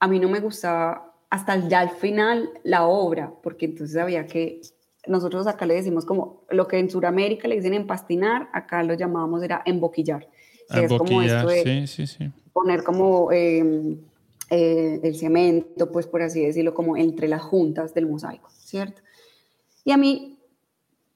a 0.00 0.08
mí 0.08 0.18
no 0.18 0.28
me 0.28 0.40
gustaba 0.40 1.14
hasta 1.28 1.68
ya 1.68 1.80
al 1.80 1.90
final 1.90 2.50
la 2.64 2.86
obra, 2.86 3.32
porque 3.42 3.66
entonces 3.66 3.96
había 3.96 4.26
que, 4.26 4.60
nosotros 5.06 5.46
acá 5.46 5.64
le 5.64 5.74
decimos 5.74 6.04
como 6.04 6.42
lo 6.50 6.66
que 6.66 6.78
en 6.78 6.90
Sudamérica 6.90 7.46
le 7.46 7.56
dicen 7.56 7.74
empastinar, 7.74 8.48
acá 8.52 8.82
lo 8.82 8.94
llamábamos 8.94 9.42
era 9.42 9.62
emboquillar. 9.64 10.28
Que 10.72 10.84
es 10.84 10.92
como 10.92 11.22
esto 11.22 11.48
de 11.48 11.62
sí, 11.62 11.86
sí, 11.86 12.06
sí. 12.06 12.30
poner 12.52 12.84
como 12.84 13.32
em, 13.32 13.98
eh, 14.50 15.00
el 15.02 15.16
cemento, 15.16 15.90
pues 15.90 16.06
por 16.06 16.22
así 16.22 16.44
decirlo, 16.44 16.74
como 16.74 16.96
entre 16.96 17.28
las 17.28 17.42
juntas 17.42 17.92
del 17.94 18.06
mosaico, 18.06 18.50
¿cierto? 18.50 19.02
Y 19.84 19.92
a 19.92 19.96
mí, 19.96 20.38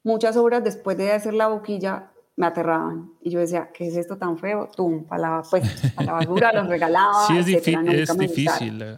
muchas 0.03 0.37
obras 0.37 0.65
después 0.65 0.97
de 0.97 1.13
hacer 1.13 1.35
la 1.35 1.49
boquilla, 1.49 2.11
me 2.37 2.47
aterraban. 2.47 3.13
Y 3.21 3.31
yo 3.31 3.41
decía, 3.41 3.71
¿qué 3.73 3.87
es 3.87 3.97
esto 3.97 4.17
tan 4.17 4.39
feo? 4.39 4.69
Tum, 4.75 5.05
para 5.05 5.21
la, 5.21 5.43
pues, 5.49 5.65
la 6.05 6.13
basura, 6.13 6.53
los 6.53 6.69
regalaba. 6.69 7.27
Sí, 7.27 7.39
es, 7.39 7.49
es 7.49 8.19
difícil. 8.19 8.83
Eh, 8.83 8.97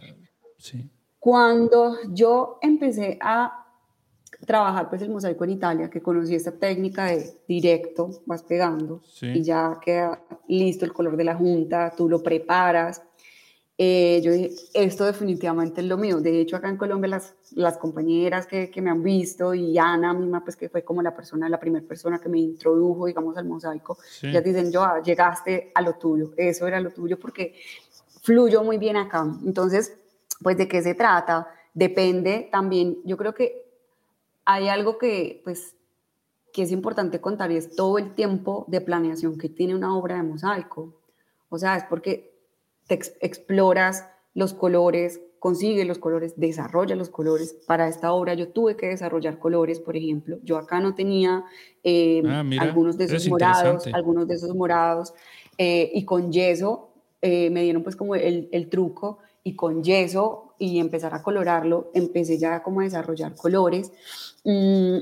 sí. 0.57 0.89
Cuando 1.19 1.97
yo 2.11 2.57
empecé 2.61 3.17
a 3.21 3.65
trabajar 4.45 4.89
pues 4.89 5.01
el 5.01 5.09
mosaico 5.09 5.43
en 5.43 5.51
Italia, 5.51 5.89
que 5.89 6.01
conocí 6.01 6.35
esta 6.35 6.51
técnica 6.51 7.05
de 7.05 7.41
directo, 7.47 8.21
vas 8.25 8.43
pegando 8.43 9.01
y 9.21 9.41
ya 9.41 9.79
queda 9.83 10.21
listo 10.47 10.85
el 10.85 10.93
color 10.93 11.17
de 11.17 11.23
la 11.23 11.35
junta, 11.35 11.93
tú 11.95 12.07
lo 12.07 12.21
preparas. 12.21 13.01
Eh, 13.79 14.21
yo 14.23 14.31
dije, 14.31 14.55
esto 14.73 15.05
definitivamente 15.05 15.81
es 15.81 15.87
lo 15.87 15.97
mío. 15.97 16.19
De 16.19 16.41
hecho, 16.41 16.55
acá 16.55 16.67
en 16.67 16.77
Colombia 16.77 17.09
las, 17.09 17.35
las 17.51 17.77
compañeras 17.77 18.47
que, 18.47 18.71
que, 18.71 18.81
me 18.81 18.89
han 18.89 19.03
visto 19.03 19.53
y 19.53 19.77
Ana 19.77 20.13
misma, 20.13 20.43
pues 20.43 20.55
que 20.55 20.67
fue 20.67 20.83
como 20.83 21.03
la 21.03 21.15
persona, 21.15 21.47
la 21.47 21.59
primera 21.59 21.85
persona 21.85 22.19
que 22.19 22.27
me 22.27 22.39
introdujo, 22.39 23.05
digamos, 23.05 23.37
al 23.37 23.45
mosaico, 23.45 23.99
ya 24.21 24.41
dicen, 24.41 24.71
yo, 24.71 24.83
llegaste 25.03 25.71
a 25.75 25.81
lo 25.81 25.93
tuyo, 25.93 26.31
eso 26.37 26.65
era 26.65 26.79
lo 26.79 26.89
tuyo 26.89 27.19
porque 27.19 27.53
fluyo 28.23 28.63
muy 28.63 28.79
bien 28.79 28.97
acá. 28.97 29.27
Entonces, 29.45 29.95
pues 30.41 30.57
de 30.57 30.67
qué 30.67 30.81
se 30.81 30.95
trata, 30.95 31.47
depende 31.75 32.49
también, 32.51 32.97
yo 33.05 33.15
creo 33.15 33.35
que 33.35 33.63
hay 34.45 34.69
algo 34.69 34.97
que, 34.97 35.41
pues, 35.43 35.75
que 36.51 36.63
es 36.63 36.71
importante 36.71 37.21
contar 37.21 37.51
y 37.51 37.57
es 37.57 37.75
todo 37.75 37.99
el 37.99 38.15
tiempo 38.15 38.65
de 38.67 38.81
planeación 38.81 39.37
que 39.37 39.49
tiene 39.49 39.75
una 39.75 39.95
obra 39.95 40.15
de 40.15 40.23
mosaico. 40.23 40.95
O 41.49 41.59
sea, 41.59 41.77
es 41.77 41.83
porque 41.83 42.36
te 42.87 42.95
exploras 43.21 44.05
los 44.33 44.53
colores, 44.53 45.21
consigue 45.39 45.85
los 45.85 45.99
colores, 45.99 46.33
desarrolla 46.37 46.95
los 46.95 47.09
colores. 47.09 47.55
Para 47.65 47.87
esta 47.87 48.11
obra 48.11 48.33
yo 48.33 48.49
tuve 48.49 48.75
que 48.75 48.87
desarrollar 48.87 49.39
colores, 49.39 49.79
por 49.79 49.95
ejemplo. 49.95 50.39
Yo 50.43 50.57
acá 50.57 50.79
no 50.79 50.95
tenía 50.95 51.43
eh, 51.83 52.23
ah, 52.25 52.43
algunos 52.59 52.97
de 52.97 53.05
esos 53.05 53.27
morados, 53.27 53.87
algunos 53.93 54.27
de 54.27 54.35
esos 54.35 54.55
morados, 54.55 55.13
eh, 55.57 55.91
y 55.93 56.05
con 56.05 56.31
yeso 56.31 56.89
eh, 57.21 57.49
me 57.49 57.63
dieron 57.63 57.83
pues 57.83 57.95
como 57.95 58.15
el, 58.15 58.47
el 58.51 58.69
truco 58.69 59.19
y 59.43 59.55
con 59.55 59.83
yeso 59.83 60.53
y 60.59 60.79
empezar 60.79 61.13
a 61.13 61.23
colorarlo, 61.23 61.89
empecé 61.93 62.37
ya 62.37 62.63
como 62.63 62.81
a 62.81 62.83
desarrollar 62.83 63.35
colores. 63.35 63.91
Mm, 64.43 64.97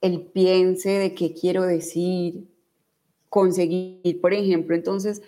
el 0.00 0.20
piense 0.20 0.90
de 0.90 1.14
qué 1.14 1.32
quiero 1.32 1.62
decir, 1.62 2.46
conseguir, 3.30 4.20
por 4.20 4.34
ejemplo, 4.34 4.76
entonces, 4.76 5.22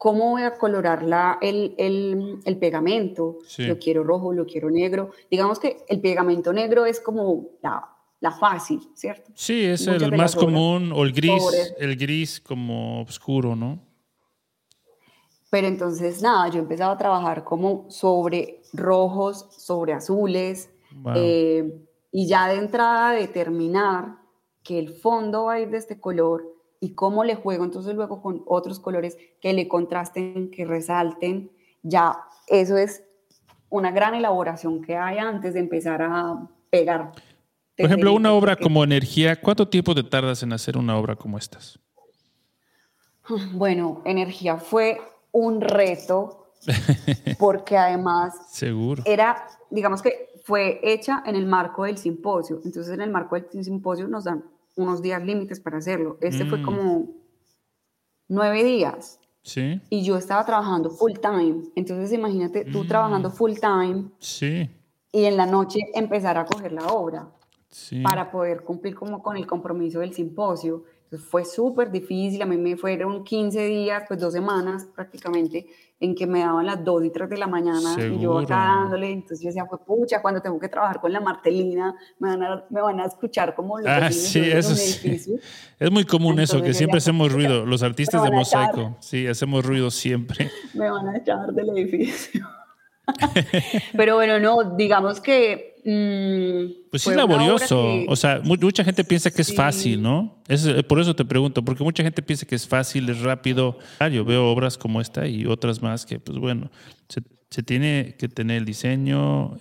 ¿cómo 0.00 0.30
voy 0.30 0.44
a 0.44 0.56
colorar 0.56 1.02
la, 1.02 1.36
el, 1.42 1.74
el, 1.76 2.38
el 2.46 2.56
pegamento? 2.56 3.40
Lo 3.58 3.78
quiero 3.78 4.02
rojo, 4.02 4.32
lo 4.32 4.46
quiero 4.46 4.70
negro. 4.70 5.10
Digamos 5.30 5.58
que 5.58 5.84
el 5.90 6.00
pegamento 6.00 6.54
negro 6.54 6.86
es 6.86 7.00
como 7.00 7.50
la, 7.60 7.86
la 8.18 8.30
fácil, 8.32 8.80
¿cierto? 8.94 9.30
Sí, 9.34 9.62
es 9.62 9.86
el 9.86 10.16
más 10.16 10.34
común, 10.34 10.90
o 10.94 11.02
el 11.02 11.12
gris, 11.12 11.74
el 11.78 11.96
gris 11.96 12.40
como 12.40 13.02
oscuro, 13.02 13.54
¿no? 13.54 13.78
Pero 15.50 15.66
entonces, 15.66 16.22
nada, 16.22 16.48
yo 16.48 16.60
empezaba 16.60 16.94
a 16.94 16.96
trabajar 16.96 17.44
como 17.44 17.84
sobre 17.90 18.62
rojos, 18.72 19.48
sobre 19.50 19.92
azules, 19.92 20.70
eh, 21.14 21.78
y 22.10 22.26
ya 22.26 22.48
de 22.48 22.56
entrada 22.56 23.12
determinar 23.12 24.16
que 24.62 24.78
el 24.78 24.94
fondo 24.94 25.44
va 25.44 25.54
a 25.54 25.60
ir 25.60 25.68
de 25.68 25.76
este 25.76 26.00
color 26.00 26.59
y 26.80 26.94
cómo 26.94 27.24
le 27.24 27.34
juego 27.34 27.64
entonces 27.64 27.94
luego 27.94 28.22
con 28.22 28.42
otros 28.46 28.80
colores 28.80 29.18
que 29.40 29.52
le 29.52 29.68
contrasten, 29.68 30.50
que 30.50 30.64
resalten, 30.64 31.52
ya 31.82 32.18
eso 32.46 32.78
es 32.78 33.04
una 33.68 33.92
gran 33.92 34.14
elaboración 34.14 34.82
que 34.82 34.96
hay 34.96 35.18
antes 35.18 35.54
de 35.54 35.60
empezar 35.60 36.02
a 36.02 36.48
pegar. 36.70 37.12
Por 37.76 37.86
ejemplo, 37.86 38.12
una 38.12 38.32
obra 38.32 38.56
como 38.56 38.82
Energía, 38.82 39.40
¿cuánto 39.40 39.68
tiempo 39.68 39.94
te 39.94 40.02
tardas 40.02 40.42
en 40.42 40.52
hacer 40.52 40.76
una 40.76 40.96
obra 40.96 41.16
como 41.16 41.38
estas? 41.38 41.78
Bueno, 43.52 44.02
Energía 44.04 44.56
fue 44.56 45.00
un 45.30 45.60
reto 45.60 46.52
porque 47.38 47.76
además 47.76 48.34
Seguro. 48.50 49.02
era, 49.06 49.46
digamos 49.70 50.02
que 50.02 50.30
fue 50.42 50.80
hecha 50.82 51.22
en 51.26 51.36
el 51.36 51.46
marco 51.46 51.84
del 51.84 51.96
simposio. 51.96 52.60
Entonces 52.64 52.92
en 52.92 53.00
el 53.00 53.10
marco 53.10 53.36
del 53.36 53.64
simposio 53.64 54.08
nos 54.08 54.24
dan 54.24 54.44
unos 54.82 55.02
días 55.02 55.22
límites 55.24 55.60
para 55.60 55.78
hacerlo. 55.78 56.18
Este 56.20 56.44
fue 56.46 56.58
mm. 56.58 56.64
como 56.64 57.08
nueve 58.28 58.64
días. 58.64 59.20
Sí. 59.42 59.80
Y 59.90 60.02
yo 60.02 60.16
estaba 60.16 60.44
trabajando 60.44 60.90
full 60.90 61.14
time. 61.20 61.62
Entonces 61.74 62.12
imagínate 62.12 62.64
tú 62.64 62.84
mm. 62.84 62.88
trabajando 62.88 63.30
full 63.30 63.54
time. 63.54 64.10
Sí. 64.18 64.68
Y 65.12 65.24
en 65.24 65.36
la 65.36 65.46
noche 65.46 65.80
empezar 65.94 66.38
a 66.38 66.44
coger 66.44 66.72
la 66.72 66.86
obra. 66.86 67.28
Sí. 67.68 68.02
Para 68.02 68.30
poder 68.30 68.62
cumplir 68.62 68.94
como 68.94 69.22
con 69.22 69.36
el 69.36 69.46
compromiso 69.46 70.00
del 70.00 70.12
simposio 70.12 70.84
fue 71.18 71.44
súper 71.44 71.90
difícil, 71.90 72.40
a 72.42 72.46
mí 72.46 72.56
me 72.56 72.76
fueron 72.76 73.24
15 73.24 73.66
días, 73.66 74.04
pues 74.06 74.20
dos 74.20 74.32
semanas 74.32 74.86
prácticamente, 74.94 75.66
en 75.98 76.14
que 76.14 76.26
me 76.26 76.40
daban 76.40 76.64
las 76.64 76.84
2 76.84 77.04
y 77.04 77.10
3 77.10 77.28
de 77.28 77.36
la 77.36 77.48
mañana 77.48 77.96
y 77.98 78.20
yo 78.20 78.38
acá 78.38 78.54
dándole, 78.54 79.10
entonces 79.10 79.40
yo 79.40 79.48
decía, 79.48 79.66
fue 79.66 79.78
pucha, 79.84 80.22
cuando 80.22 80.40
tengo 80.40 80.58
que 80.58 80.68
trabajar 80.68 81.00
con 81.00 81.12
la 81.12 81.20
martelina, 81.20 81.94
me 82.20 82.28
van 82.28 82.42
a, 82.42 82.64
me 82.70 82.80
van 82.80 83.00
a 83.00 83.06
escuchar 83.06 83.54
como 83.54 83.78
los 83.78 83.88
ah, 83.88 84.10
sí, 84.12 84.40
eso 84.40 84.74
sí. 84.76 85.36
Es 85.78 85.90
muy 85.90 86.04
común 86.04 86.38
eso, 86.38 86.62
que 86.62 86.72
siempre 86.74 86.98
hacemos 86.98 87.32
ruido, 87.32 87.66
los 87.66 87.82
artistas 87.82 88.22
de 88.22 88.30
mosaico, 88.30 88.96
sí, 89.00 89.26
hacemos 89.26 89.64
ruido 89.64 89.90
siempre. 89.90 90.50
Me 90.74 90.90
van 90.90 91.08
a 91.08 91.18
echar 91.18 91.52
del 91.52 91.70
edificio. 91.70 92.46
Pero 93.96 94.16
bueno, 94.16 94.38
no, 94.38 94.76
digamos 94.76 95.20
que... 95.20 95.76
Mm, 95.84 96.90
pues 96.90 97.06
es 97.06 97.16
laborioso. 97.16 98.04
O 98.06 98.16
sea, 98.16 98.40
mucha 98.44 98.84
gente 98.84 99.02
piensa 99.04 99.30
que 99.30 99.42
es 99.42 99.54
fácil, 99.54 100.02
¿no? 100.02 100.42
Es, 100.46 100.66
eh, 100.66 100.82
por 100.82 101.00
eso 101.00 101.16
te 101.16 101.24
pregunto, 101.24 101.64
porque 101.64 101.82
mucha 101.82 102.02
gente 102.02 102.22
piensa 102.22 102.46
que 102.46 102.54
es 102.54 102.66
fácil, 102.66 103.08
es 103.08 103.20
rápido. 103.20 103.78
Ah, 103.98 104.08
yo 104.08 104.24
veo 104.24 104.50
obras 104.50 104.76
como 104.76 105.00
esta 105.00 105.26
y 105.26 105.46
otras 105.46 105.80
más 105.80 106.04
que, 106.04 106.18
pues 106.18 106.38
bueno, 106.38 106.70
se, 107.08 107.62
tiene 107.62 108.14
que 108.18 108.28
tener 108.28 108.58
el 108.58 108.64
diseño, 108.64 109.58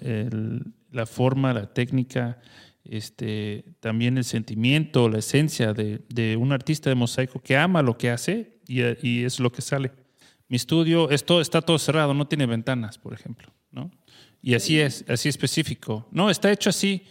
la 0.91 1.05
forma, 1.05 1.53
la 1.53 1.73
técnica, 1.73 2.39
este, 2.83 3.65
también 3.79 4.17
el 4.17 4.23
sentimiento, 4.23 5.09
la 5.09 5.19
esencia 5.19 5.73
de, 5.73 6.37
un 6.37 6.51
artista 6.51 6.89
de 6.89 6.95
mosaico 6.95 7.39
que 7.39 7.55
ama 7.55 7.81
lo 7.81 7.97
que 7.97 8.09
hace 8.09 8.59
y, 8.67 8.81
y 9.07 9.23
es 9.23 9.39
lo 9.39 9.51
que 9.51 9.61
sale. 9.61 9.91
Mi 10.49 10.57
estudio 10.57 11.09
esto, 11.09 11.39
está 11.39 11.61
todo 11.61 11.79
cerrado, 11.79 12.13
no 12.13 12.27
tiene 12.27 12.45
ventanas, 12.45 12.97
por 12.97 13.13
ejemplo. 13.13 13.53
¿no? 13.71 13.91
Y 14.41 14.55
así 14.55 14.79
es, 14.79 15.05
así 15.07 15.29
específico. 15.29 16.07
No, 16.11 16.29
está 16.29 16.51
hecho 16.51 16.69
así 16.69 17.03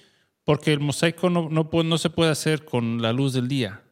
porque 0.45 0.73
el 0.73 0.81
mosaico 0.81 1.31
no, 1.31 1.49
no, 1.49 1.71
no 1.83 1.99
se 1.99 2.11
puede 2.11 2.31
hacer 2.31 2.65
con 2.65 3.01
la 3.01 3.13
luz 3.13 3.33
del 3.33 3.49
día. 3.49 3.83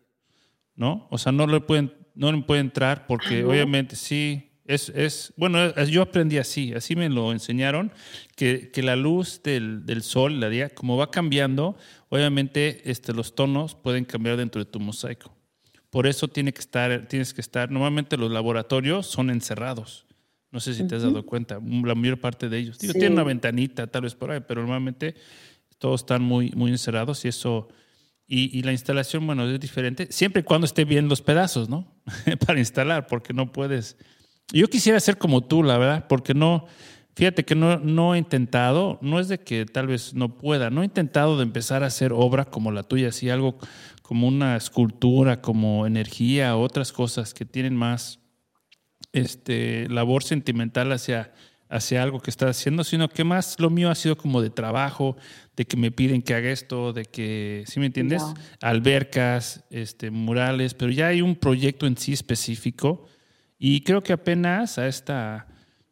¿no? 0.74 1.06
O 1.10 1.18
sea, 1.18 1.32
no 1.32 1.46
le 1.46 1.60
pueden, 1.60 1.92
no 2.14 2.30
le 2.30 2.42
puede 2.42 2.60
entrar 2.60 3.06
porque 3.06 3.44
obviamente 3.44 3.96
sí, 3.96 4.50
es, 4.66 4.88
es, 4.90 5.32
bueno, 5.36 5.74
yo 5.84 6.02
aprendí 6.02 6.38
así, 6.38 6.72
así 6.74 6.96
me 6.96 7.08
lo 7.08 7.32
enseñaron, 7.32 7.92
que, 8.36 8.70
que 8.70 8.82
la 8.82 8.96
luz 8.96 9.42
del, 9.42 9.86
del, 9.86 10.02
sol, 10.02 10.40
la 10.40 10.48
día, 10.48 10.70
como 10.70 10.96
va 10.96 11.10
cambiando, 11.10 11.76
obviamente 12.08 12.90
este, 12.90 13.12
los 13.12 13.34
tonos 13.34 13.74
pueden 13.74 14.04
cambiar 14.04 14.36
dentro 14.36 14.62
de 14.62 14.70
tu 14.70 14.80
mosaico. 14.80 15.35
Por 15.96 16.06
eso 16.06 16.28
tiene 16.28 16.52
que 16.52 16.60
estar, 16.60 17.08
tienes 17.08 17.32
que 17.32 17.40
estar, 17.40 17.70
normalmente 17.70 18.18
los 18.18 18.30
laboratorios 18.30 19.06
son 19.06 19.30
encerrados. 19.30 20.04
No 20.50 20.60
sé 20.60 20.74
si 20.74 20.86
te 20.86 20.94
has 20.94 21.02
dado 21.02 21.24
cuenta, 21.24 21.58
la 21.58 21.94
mayor 21.94 22.20
parte 22.20 22.50
de 22.50 22.58
ellos. 22.58 22.78
Digo, 22.78 22.92
tienen 22.92 23.14
una 23.14 23.22
ventanita 23.22 23.86
tal 23.86 24.02
vez 24.02 24.14
por 24.14 24.30
ahí, 24.30 24.40
pero 24.46 24.60
normalmente 24.60 25.14
todos 25.78 26.02
están 26.02 26.20
muy, 26.20 26.50
muy 26.54 26.70
encerrados 26.70 27.24
y 27.24 27.28
eso... 27.28 27.68
Y, 28.26 28.60
la 28.62 28.72
instalación, 28.72 29.26
bueno, 29.26 29.48
es 29.48 29.58
diferente, 29.58 30.08
siempre 30.10 30.40
y 30.40 30.44
cuando 30.44 30.66
esté 30.66 30.84
bien 30.84 31.08
los 31.08 31.22
pedazos, 31.22 31.70
¿no? 31.70 31.90
Para 32.46 32.58
instalar, 32.58 33.06
porque 33.06 33.32
no 33.32 33.50
puedes... 33.50 33.96
Yo 34.52 34.68
quisiera 34.68 35.00
ser 35.00 35.16
como 35.16 35.44
tú, 35.44 35.62
la 35.62 35.78
verdad, 35.78 36.06
porque 36.10 36.34
no... 36.34 36.66
Fíjate 37.16 37.46
que 37.46 37.54
no, 37.54 37.78
no 37.78 38.14
he 38.14 38.18
intentado, 38.18 38.98
no 39.00 39.18
es 39.18 39.28
de 39.28 39.40
que 39.40 39.64
tal 39.64 39.86
vez 39.86 40.12
no 40.12 40.36
pueda, 40.36 40.68
no 40.68 40.82
he 40.82 40.84
intentado 40.84 41.38
de 41.38 41.44
empezar 41.44 41.82
a 41.82 41.86
hacer 41.86 42.12
obra 42.12 42.44
como 42.44 42.72
la 42.72 42.82
tuya, 42.82 43.08
así 43.08 43.30
algo 43.30 43.58
como 44.02 44.28
una 44.28 44.54
escultura, 44.54 45.40
como 45.40 45.86
energía, 45.86 46.58
otras 46.58 46.92
cosas 46.92 47.32
que 47.32 47.46
tienen 47.46 47.74
más 47.74 48.20
este, 49.14 49.88
labor 49.88 50.24
sentimental 50.24 50.92
hacia, 50.92 51.32
hacia 51.70 52.02
algo 52.02 52.20
que 52.20 52.28
estás 52.28 52.50
haciendo, 52.50 52.84
sino 52.84 53.08
que 53.08 53.24
más 53.24 53.58
lo 53.60 53.70
mío 53.70 53.88
ha 53.88 53.94
sido 53.94 54.18
como 54.18 54.42
de 54.42 54.50
trabajo, 54.50 55.16
de 55.56 55.64
que 55.64 55.78
me 55.78 55.90
piden 55.90 56.20
que 56.20 56.34
haga 56.34 56.50
esto, 56.50 56.92
de 56.92 57.06
que, 57.06 57.64
¿sí 57.66 57.80
me 57.80 57.86
entiendes? 57.86 58.22
Albercas, 58.60 59.64
este, 59.70 60.10
murales, 60.10 60.74
pero 60.74 60.92
ya 60.92 61.06
hay 61.06 61.22
un 61.22 61.34
proyecto 61.34 61.86
en 61.86 61.96
sí 61.96 62.12
específico 62.12 63.06
y 63.58 63.80
creo 63.80 64.02
que 64.02 64.12
apenas 64.12 64.76
a 64.76 64.86
esta 64.86 65.46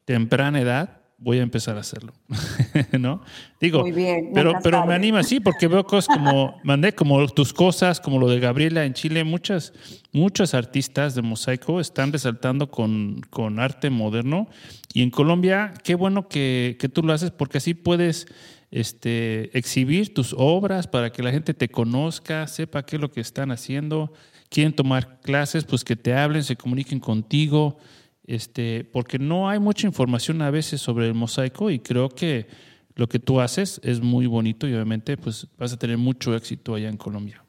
temprana 0.04 0.60
edad 0.60 1.03
voy 1.24 1.38
a 1.38 1.42
empezar 1.42 1.78
a 1.78 1.80
hacerlo, 1.80 2.12
¿no? 3.00 3.22
Digo, 3.58 3.80
Muy 3.80 3.92
bien, 3.92 4.30
pero, 4.34 4.52
pero 4.62 4.84
me 4.84 4.94
anima, 4.94 5.22
sí, 5.22 5.40
porque 5.40 5.68
veo 5.68 5.84
cosas 5.84 6.14
como, 6.14 6.60
mandé 6.62 6.94
como 6.94 7.26
tus 7.28 7.54
cosas, 7.54 7.98
como 7.98 8.18
lo 8.18 8.28
de 8.28 8.40
Gabriela 8.40 8.84
en 8.84 8.92
Chile, 8.92 9.24
muchas, 9.24 9.72
muchos 10.12 10.52
artistas 10.52 11.14
de 11.14 11.22
mosaico 11.22 11.80
están 11.80 12.12
resaltando 12.12 12.70
con, 12.70 13.22
con 13.30 13.58
arte 13.58 13.88
moderno. 13.88 14.48
Y 14.92 15.02
en 15.02 15.10
Colombia, 15.10 15.72
qué 15.82 15.94
bueno 15.94 16.28
que, 16.28 16.76
que, 16.78 16.90
tú 16.90 17.02
lo 17.02 17.14
haces 17.14 17.30
porque 17.30 17.56
así 17.56 17.72
puedes 17.72 18.26
este, 18.70 19.56
exhibir 19.56 20.12
tus 20.12 20.34
obras 20.36 20.86
para 20.86 21.10
que 21.10 21.22
la 21.22 21.30
gente 21.30 21.54
te 21.54 21.70
conozca, 21.70 22.46
sepa 22.48 22.84
qué 22.84 22.96
es 22.96 23.02
lo 23.02 23.10
que 23.10 23.22
están 23.22 23.50
haciendo, 23.50 24.12
quieren 24.50 24.74
tomar 24.74 25.20
clases, 25.22 25.64
pues 25.64 25.84
que 25.84 25.96
te 25.96 26.12
hablen, 26.12 26.44
se 26.44 26.56
comuniquen 26.56 27.00
contigo, 27.00 27.78
este, 28.26 28.84
porque 28.84 29.18
no 29.18 29.48
hay 29.48 29.58
mucha 29.58 29.86
información 29.86 30.42
a 30.42 30.50
veces 30.50 30.80
sobre 30.80 31.06
el 31.06 31.14
mosaico 31.14 31.70
y 31.70 31.78
creo 31.78 32.08
que 32.08 32.46
lo 32.94 33.08
que 33.08 33.18
tú 33.18 33.40
haces 33.40 33.80
es 33.82 34.00
muy 34.00 34.26
bonito 34.26 34.68
y 34.68 34.74
obviamente 34.74 35.16
pues 35.16 35.48
vas 35.58 35.72
a 35.72 35.78
tener 35.78 35.98
mucho 35.98 36.34
éxito 36.34 36.74
allá 36.74 36.88
en 36.88 36.96
Colombia. 36.96 37.44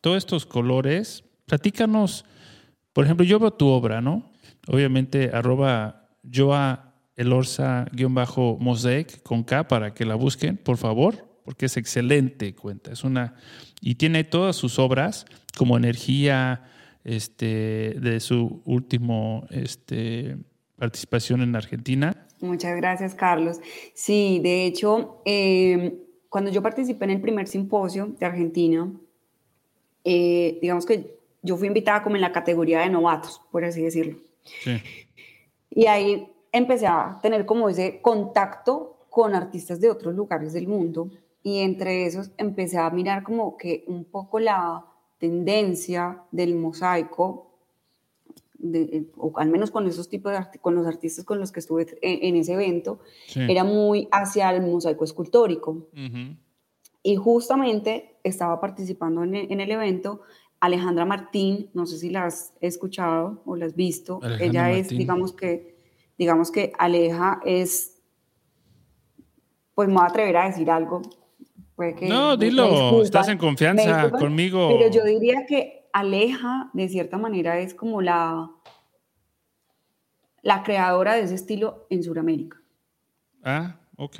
Todos 0.00 0.18
estos 0.18 0.46
colores, 0.46 1.24
platícanos, 1.46 2.24
por 2.92 3.04
ejemplo, 3.04 3.26
yo 3.26 3.38
veo 3.38 3.52
tu 3.52 3.68
obra, 3.68 4.00
¿no? 4.00 4.30
Obviamente 4.68 5.30
arroba 5.32 6.08
Joa 6.32 6.94
Elorza-Mosaic 7.16 9.22
con 9.22 9.44
K 9.44 9.68
para 9.68 9.94
que 9.94 10.04
la 10.04 10.14
busquen, 10.14 10.56
por 10.56 10.76
favor, 10.76 11.28
porque 11.44 11.66
es 11.66 11.76
excelente 11.76 12.54
cuenta. 12.54 12.92
Es 12.92 13.04
una, 13.04 13.34
y 13.80 13.96
tiene 13.96 14.24
todas 14.24 14.56
sus 14.56 14.78
obras 14.78 15.26
como 15.56 15.76
energía 15.76 16.64
este, 17.06 17.96
de 18.00 18.20
su 18.20 18.62
último 18.64 19.46
este, 19.50 20.36
participación 20.76 21.40
en 21.42 21.56
Argentina 21.56 22.26
Muchas 22.40 22.76
gracias, 22.76 23.14
Carlos. 23.14 23.60
Sí, 23.94 24.40
de 24.42 24.66
hecho, 24.66 25.22
em, 25.24 25.94
cuando 26.28 26.50
yo 26.50 26.62
participé 26.62 27.04
en 27.06 27.12
el 27.12 27.20
primer 27.20 27.48
simposio 27.48 28.08
de 28.18 28.26
Argentina, 28.26 28.92
eh, 30.04 30.58
digamos 30.60 30.84
que 30.84 31.18
yo 31.42 31.56
fui 31.56 31.68
invitada 31.68 32.02
como 32.02 32.16
en 32.16 32.22
la 32.22 32.32
categoría 32.32 32.80
de 32.80 32.90
novatos, 32.90 33.40
por 33.50 33.64
así 33.64 33.82
decirlo. 33.82 34.18
Sí. 34.62 34.82
Y 35.70 35.86
ahí 35.86 36.28
empecé 36.52 36.86
a 36.86 37.18
tener 37.22 37.46
como 37.46 37.68
ese 37.68 38.00
contacto 38.00 39.06
con 39.10 39.34
artistas 39.34 39.80
de 39.80 39.90
otros 39.90 40.14
lugares 40.14 40.52
del 40.52 40.68
mundo 40.68 41.10
y 41.42 41.60
entre 41.60 42.06
esos 42.06 42.32
empecé 42.36 42.78
a 42.78 42.90
mirar 42.90 43.22
como 43.22 43.56
que 43.56 43.84
un 43.86 44.04
poco 44.04 44.40
la 44.40 44.84
tendencia 45.18 46.22
del 46.30 46.54
mosaico 46.56 47.46
eh, 48.62 49.06
o 49.16 49.32
al 49.36 49.50
menos 49.50 49.70
con 49.70 49.86
esos 49.86 50.08
tipos 50.08 50.32
de 50.32 50.58
con 50.60 50.74
los 50.74 50.86
artistas 50.86 51.24
con 51.24 51.38
los 51.38 51.52
que 51.52 51.60
estuve 51.60 51.86
en, 52.00 52.36
ese 52.36 52.54
evento, 52.54 53.00
era 53.34 53.64
muy 53.64 54.08
hacia 54.10 54.50
el 54.50 54.62
mosaico 54.62 55.04
escultórico. 55.04 55.88
Y 57.02 57.16
justamente 57.16 58.16
estaba 58.24 58.60
participando 58.60 59.22
en, 59.22 59.60
el 59.60 59.70
evento 59.70 60.22
Alejandra 60.58 61.04
Martín, 61.04 61.70
no 61.74 61.86
sé 61.86 61.98
si 61.98 62.10
la 62.10 62.24
has 62.24 62.54
escuchado 62.60 63.42
o 63.44 63.56
la 63.56 63.66
has 63.66 63.76
visto. 63.76 64.20
Ella 64.40 64.72
es, 64.72 64.88
digamos 64.88 65.32
que, 65.32 65.76
digamos 66.18 66.50
que 66.50 66.72
Aleja 66.78 67.40
es, 67.44 68.00
pues 69.74 69.88
me 69.88 69.94
voy 69.94 70.04
a 70.04 70.06
atrever 70.06 70.36
a 70.38 70.46
decir 70.46 70.70
algo. 70.70 71.02
No, 72.02 72.36
dilo, 72.36 73.02
estás 73.02 73.28
en 73.28 73.38
confianza 73.38 74.10
conmigo. 74.10 74.68
Pero 74.68 74.90
yo 74.90 75.04
diría 75.04 75.44
que 75.46 75.88
Aleja, 75.92 76.70
de 76.72 76.88
cierta 76.88 77.18
manera, 77.18 77.58
es 77.58 77.74
como 77.74 78.02
la, 78.02 78.50
la 80.42 80.62
creadora 80.62 81.14
de 81.14 81.22
ese 81.22 81.34
estilo 81.34 81.86
en 81.90 82.02
Sudamérica. 82.02 82.60
Ah, 83.42 83.76
ok. 83.96 84.16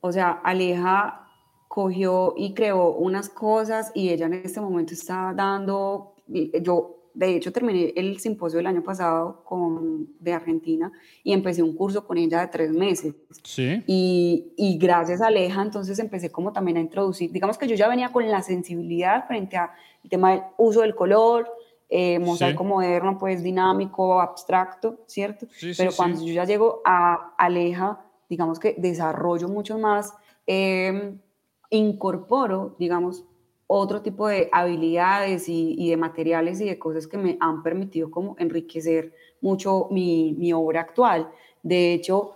O 0.00 0.12
sea, 0.12 0.30
Aleja 0.44 1.28
cogió 1.68 2.34
y 2.36 2.54
creó 2.54 2.90
unas 2.90 3.28
cosas 3.28 3.90
y 3.94 4.10
ella 4.10 4.26
en 4.26 4.34
este 4.34 4.60
momento 4.60 4.94
está 4.94 5.32
dando, 5.34 6.14
yo 6.26 7.03
de 7.14 7.36
hecho 7.36 7.52
terminé 7.52 7.92
el 7.96 8.18
simposio 8.18 8.58
del 8.58 8.66
año 8.66 8.82
pasado 8.82 9.42
con, 9.44 10.08
de 10.20 10.32
Argentina 10.32 10.92
y 11.22 11.32
empecé 11.32 11.62
un 11.62 11.74
curso 11.74 12.06
con 12.06 12.18
ella 12.18 12.40
de 12.40 12.48
tres 12.48 12.72
meses. 12.72 13.14
Sí. 13.42 13.82
Y, 13.86 14.52
y 14.56 14.76
gracias 14.78 15.20
a 15.20 15.28
Aleja 15.28 15.62
entonces 15.62 15.98
empecé 15.98 16.30
como 16.30 16.52
también 16.52 16.76
a 16.76 16.80
introducir, 16.80 17.30
digamos 17.32 17.56
que 17.56 17.66
yo 17.66 17.76
ya 17.76 17.88
venía 17.88 18.10
con 18.10 18.28
la 18.28 18.42
sensibilidad 18.42 19.26
frente 19.26 19.56
a 19.56 19.72
el 20.02 20.10
tema 20.10 20.32
del 20.32 20.42
uso 20.58 20.82
del 20.82 20.94
color, 20.94 21.48
eh, 21.88 22.18
mosaico 22.18 22.64
moderno, 22.64 23.18
pues 23.18 23.42
dinámico, 23.42 24.20
abstracto, 24.20 25.04
¿cierto? 25.06 25.46
Pero 25.76 25.92
cuando 25.96 26.24
yo 26.24 26.32
ya 26.32 26.44
llego 26.44 26.82
a 26.84 27.34
Aleja, 27.38 28.04
digamos 28.28 28.58
que 28.58 28.74
desarrollo 28.76 29.48
mucho 29.48 29.78
más, 29.78 30.12
em, 30.46 31.18
incorporo, 31.70 32.74
digamos, 32.78 33.24
otro 33.66 34.02
tipo 34.02 34.28
de 34.28 34.48
habilidades 34.52 35.48
y, 35.48 35.74
y, 35.78 35.90
de 35.90 35.96
materiales 35.96 36.60
y 36.60 36.66
de 36.66 36.78
cosas 36.78 37.06
que 37.06 37.16
me 37.16 37.36
han 37.40 37.62
permitido 37.62 38.10
como 38.10 38.36
enriquecer 38.38 39.14
mucho 39.40 39.88
mi, 39.90 40.34
mi 40.38 40.52
obra 40.52 40.82
actual. 40.82 41.28
De 41.62 41.94
hecho, 41.94 42.32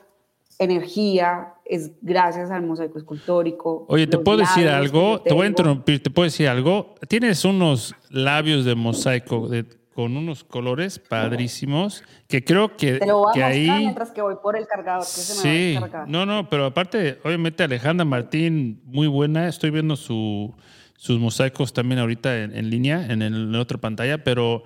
energía, 0.58 1.54
es 1.64 1.92
gracias 2.02 2.50
al 2.50 2.62
mosaico 2.66 2.98
escultórico. 2.98 3.86
Oye, 3.88 4.06
¿te 4.06 4.18
puedo 4.18 4.38
decir 4.38 4.68
algo? 4.68 5.20
Te 5.20 5.34
voy 5.34 5.46
a 5.46 5.48
interrumpir, 5.48 6.02
¿te 6.02 6.10
puedo 6.10 6.24
decir 6.24 6.48
algo? 6.48 6.94
Tienes 7.06 7.44
unos 7.44 7.94
labios 8.10 8.64
de 8.64 8.74
mosaico 8.74 9.48
con 9.94 10.16
unos 10.16 10.44
colores 10.44 10.98
padrísimos 10.98 12.04
que 12.28 12.44
creo 12.44 12.76
que, 12.76 12.98
Te 12.98 13.06
lo 13.06 13.18
voy 13.18 13.30
a 13.30 13.34
que 13.34 13.42
ahí... 13.42 13.70
mientras 13.70 14.12
que 14.12 14.22
voy 14.22 14.36
por 14.40 14.56
el 14.56 14.66
cargador. 14.66 15.02
Que 15.02 15.06
sí, 15.06 15.74
se 15.74 15.80
me 15.80 15.88
va 15.88 16.02
a 16.02 16.06
no, 16.06 16.24
no, 16.24 16.48
pero 16.48 16.66
aparte, 16.66 17.18
obviamente 17.24 17.64
Alejandra 17.64 18.04
Martín, 18.04 18.80
muy 18.84 19.08
buena, 19.08 19.48
estoy 19.48 19.70
viendo 19.70 19.96
su, 19.96 20.54
sus 20.98 21.20
mosaicos 21.20 21.72
también 21.72 22.00
ahorita 22.00 22.42
en, 22.42 22.70
línea, 22.70 23.06
en, 23.06 23.22
en, 23.22 23.52
la 23.52 23.61
otra 23.61 23.78
pantalla, 23.78 24.24
pero 24.24 24.64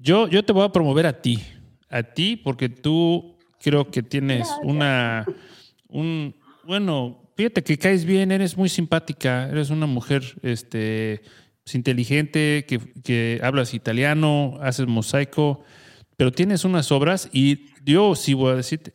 yo, 0.00 0.26
yo 0.26 0.44
te 0.44 0.52
voy 0.52 0.64
a 0.64 0.72
promover 0.72 1.06
a 1.06 1.22
ti, 1.22 1.40
a 1.88 2.02
ti, 2.02 2.36
porque 2.36 2.68
tú 2.68 3.36
creo 3.60 3.88
que 3.88 4.02
tienes 4.02 4.48
una, 4.64 5.24
un, 5.88 6.34
bueno, 6.64 7.30
fíjate 7.36 7.62
que 7.62 7.78
caes 7.78 8.04
bien, 8.04 8.32
eres 8.32 8.56
muy 8.56 8.68
simpática, 8.68 9.48
eres 9.48 9.70
una 9.70 9.86
mujer 9.86 10.24
este, 10.42 11.22
pues, 11.62 11.76
inteligente, 11.76 12.64
que, 12.66 12.80
que 13.04 13.38
hablas 13.40 13.72
italiano, 13.72 14.58
haces 14.62 14.88
mosaico, 14.88 15.62
pero 16.16 16.32
tienes 16.32 16.64
unas 16.64 16.90
obras 16.90 17.30
y 17.32 17.66
yo 17.84 18.16
sí 18.16 18.34
voy 18.34 18.50
a 18.50 18.56
decirte, 18.56 18.94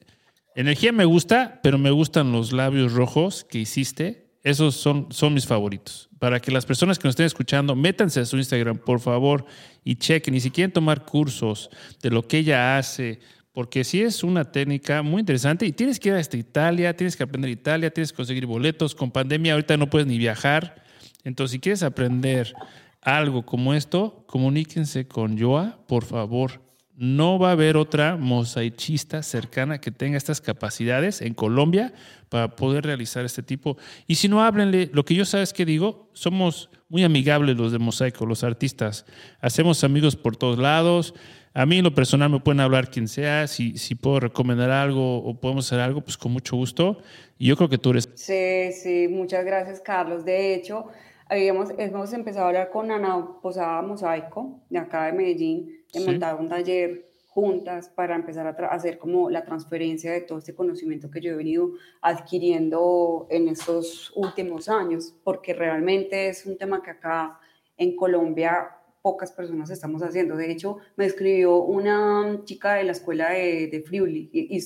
energía 0.53 0.91
me 0.91 1.05
gusta, 1.05 1.61
pero 1.63 1.77
me 1.77 1.91
gustan 1.91 2.33
los 2.33 2.51
labios 2.51 2.91
rojos 2.91 3.45
que 3.45 3.59
hiciste, 3.59 4.27
esos 4.43 4.75
son, 4.75 5.07
son 5.11 5.33
mis 5.33 5.47
favoritos. 5.47 6.06
Para 6.19 6.39
que 6.39 6.51
las 6.51 6.65
personas 6.65 6.97
que 6.97 7.07
nos 7.07 7.13
estén 7.13 7.27
escuchando, 7.27 7.75
métanse 7.75 8.19
a 8.19 8.25
su 8.25 8.37
Instagram, 8.37 8.77
por 8.77 8.99
favor, 8.99 9.45
y 9.83 9.95
chequen. 9.95 10.33
Y 10.35 10.39
si 10.39 10.51
quieren 10.51 10.71
tomar 10.71 11.05
cursos 11.05 11.69
de 12.01 12.09
lo 12.09 12.27
que 12.27 12.39
ella 12.39 12.77
hace, 12.77 13.19
porque 13.53 13.83
sí 13.83 14.01
es 14.01 14.23
una 14.23 14.45
técnica 14.51 15.01
muy 15.01 15.19
interesante 15.19 15.65
y 15.65 15.71
tienes 15.71 15.99
que 15.99 16.09
ir 16.09 16.15
hasta 16.15 16.37
Italia, 16.37 16.95
tienes 16.95 17.15
que 17.15 17.23
aprender 17.23 17.49
Italia, 17.49 17.89
tienes 17.91 18.11
que 18.11 18.17
conseguir 18.17 18.45
boletos. 18.45 18.93
Con 18.93 19.11
pandemia 19.11 19.53
ahorita 19.53 19.77
no 19.77 19.89
puedes 19.89 20.07
ni 20.07 20.17
viajar. 20.17 20.83
Entonces, 21.23 21.53
si 21.53 21.59
quieres 21.59 21.83
aprender 21.83 22.53
algo 23.01 23.45
como 23.45 23.73
esto, 23.73 24.23
comuníquense 24.27 25.07
con 25.07 25.39
Joa, 25.39 25.79
por 25.87 26.05
favor. 26.05 26.66
No 26.99 27.37
va 27.37 27.49
a 27.49 27.51
haber 27.51 27.77
otra 27.77 28.17
mosaicista 28.17 29.21
cercana 29.21 29.79
que 29.79 29.91
tenga 29.91 30.17
estas 30.17 30.41
capacidades 30.41 31.21
en 31.21 31.35
Colombia 31.35 31.93
para 32.27 32.55
poder 32.55 32.85
realizar 32.85 33.23
este 33.23 33.43
tipo. 33.43 33.77
Y 34.07 34.15
si 34.15 34.27
no, 34.27 34.43
háblenle. 34.43 34.89
Lo 34.93 35.05
que 35.05 35.13
yo 35.13 35.23
sabes 35.23 35.53
que 35.53 35.63
digo, 35.63 36.09
somos 36.13 36.71
muy 36.89 37.03
amigables 37.03 37.55
los 37.55 37.71
de 37.71 37.77
mosaico, 37.77 38.25
los 38.25 38.43
artistas. 38.43 39.05
Hacemos 39.41 39.83
amigos 39.83 40.15
por 40.15 40.37
todos 40.37 40.57
lados. 40.57 41.13
A 41.53 41.67
mí 41.67 41.77
en 41.77 41.83
lo 41.83 41.93
personal 41.93 42.31
me 42.31 42.39
pueden 42.39 42.61
hablar 42.61 42.89
quien 42.89 43.07
sea, 43.07 43.45
si, 43.45 43.77
si 43.77 43.93
puedo 43.93 44.19
recomendar 44.19 44.71
algo 44.71 45.17
o 45.17 45.39
podemos 45.39 45.67
hacer 45.67 45.79
algo, 45.79 46.01
pues 46.01 46.17
con 46.17 46.31
mucho 46.31 46.55
gusto. 46.55 46.99
Y 47.37 47.45
yo 47.45 47.57
creo 47.57 47.69
que 47.69 47.77
tú 47.77 47.91
eres... 47.91 48.09
Sí, 48.15 48.71
sí, 48.73 49.07
muchas 49.07 49.45
gracias 49.45 49.81
Carlos. 49.81 50.25
De 50.25 50.55
hecho, 50.55 50.87
habíamos, 51.29 51.69
hemos 51.77 52.13
empezado 52.13 52.45
a 52.45 52.47
hablar 52.49 52.69
con 52.69 52.91
Ana 52.91 53.39
Posada 53.41 53.81
Mosaico, 53.81 54.61
de 54.69 54.79
acá 54.79 55.05
de 55.05 55.13
Medellín, 55.13 55.83
de 55.93 55.99
montar 55.99 56.39
un 56.39 56.49
taller 56.49 57.07
juntas 57.27 57.89
para 57.89 58.15
empezar 58.15 58.47
a 58.47 58.67
hacer 58.67 58.97
como 58.97 59.29
la 59.29 59.45
transferencia 59.45 60.11
de 60.11 60.21
todo 60.21 60.39
este 60.39 60.55
conocimiento 60.55 61.11
que 61.11 61.21
yo 61.21 61.33
he 61.33 61.35
venido 61.35 61.73
adquiriendo 62.01 63.27
en 63.29 63.47
estos 63.47 64.11
últimos 64.15 64.69
años, 64.69 65.13
porque 65.23 65.53
realmente 65.53 66.29
es 66.29 66.45
un 66.45 66.57
tema 66.57 66.81
que 66.81 66.91
acá 66.91 67.39
en 67.77 67.95
Colombia 67.95 68.71
pocas 69.03 69.31
personas 69.31 69.69
estamos 69.69 70.01
haciendo. 70.01 70.35
De 70.35 70.51
hecho, 70.51 70.79
me 70.95 71.05
escribió 71.05 71.57
una 71.57 72.41
chica 72.43 72.73
de 72.73 72.83
la 72.83 72.91
escuela 72.91 73.29
de, 73.29 73.67
de 73.67 73.81
Friuli 73.81 74.29
y, 74.33 74.59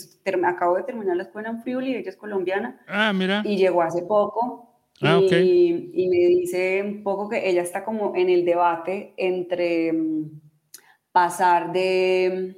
acabo 0.46 0.78
de 0.78 0.84
terminar 0.84 1.18
la 1.18 1.24
escuela 1.24 1.50
en 1.50 1.62
Friuli, 1.62 1.96
ella 1.96 2.10
es 2.10 2.16
colombiana. 2.16 2.82
Ah, 2.88 3.12
mira. 3.14 3.44
Y 3.46 3.58
llegó 3.58 3.82
hace 3.82 4.02
poco. 4.02 4.71
Ah, 5.02 5.20
y, 5.20 5.92
y, 5.94 6.08
me 6.10 6.18
dice 6.28 6.84
un 6.84 7.02
poco 7.02 7.28
que 7.30 7.50
ella 7.50 7.62
está 7.62 7.84
como 7.84 8.16
en 8.16 8.30
el 8.30 8.46
debate 8.46 9.14
entre 9.18 9.92
mm, 9.92 10.42
pasar 11.12 11.74
de, 11.74 12.56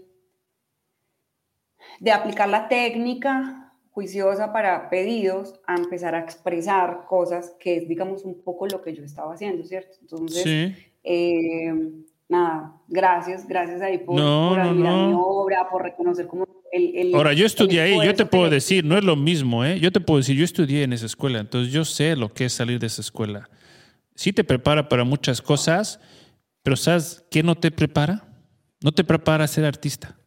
de 1.99 2.11
aplicar 2.11 2.49
la 2.49 2.67
técnica 2.67 3.73
juiciosa 3.91 4.51
para 4.51 4.89
pedidos 4.89 5.61
a 5.67 5.75
empezar 5.75 6.15
a 6.15 6.19
expresar 6.19 7.05
cosas 7.07 7.55
que 7.59 7.77
es, 7.77 7.87
digamos, 7.87 8.25
un 8.25 8.41
poco 8.43 8.67
lo 8.67 8.81
que 8.81 8.93
yo 8.93 9.03
estaba 9.03 9.33
haciendo, 9.33 9.63
¿cierto? 9.63 9.97
Entonces, 10.01 10.43
sí. 10.43 10.75
Eh, 11.03 12.03
nada, 12.29 12.75
gracias, 12.87 13.47
gracias 13.47 13.81
ahí 13.81 13.99
por, 13.99 14.19
admirar 14.19 15.07
mi 15.07 15.13
obra, 15.15 15.69
por 15.69 15.83
reconocer 15.83 16.27
como 16.27 16.47
el... 16.71 17.13
Ahora, 17.13 17.33
yo 17.33 17.45
estudié 17.45 17.81
ahí, 17.81 18.05
yo 18.05 18.15
te 18.15 18.25
puedo 18.25 18.49
decir, 18.49 18.83
no 18.83 18.97
es 18.97 19.03
lo 19.03 19.15
mismo, 19.15 19.63
¿eh? 19.63 19.79
Yo 19.79 19.91
te 19.91 19.99
puedo 19.99 20.17
decir, 20.17 20.35
yo 20.35 20.43
estudié 20.43 20.83
en 20.83 20.93
esa 20.93 21.05
escuela, 21.05 21.39
entonces 21.39 21.71
yo 21.71 21.85
sé 21.85 22.15
lo 22.15 22.33
que 22.33 22.45
es 22.45 22.53
salir 22.53 22.79
de 22.79 22.87
esa 22.87 23.01
escuela. 23.01 23.49
Sí 24.15 24.33
te 24.33 24.43
prepara 24.43 24.89
para 24.89 25.03
muchas 25.03 25.41
cosas, 25.41 25.99
pero 26.63 26.75
¿sabes 26.75 27.25
qué 27.29 27.43
no 27.43 27.55
te 27.55 27.71
prepara? 27.71 28.25
No 28.81 28.91
te 28.91 29.03
prepara 29.03 29.43
a 29.43 29.47
ser 29.47 29.65
artista. 29.65 30.17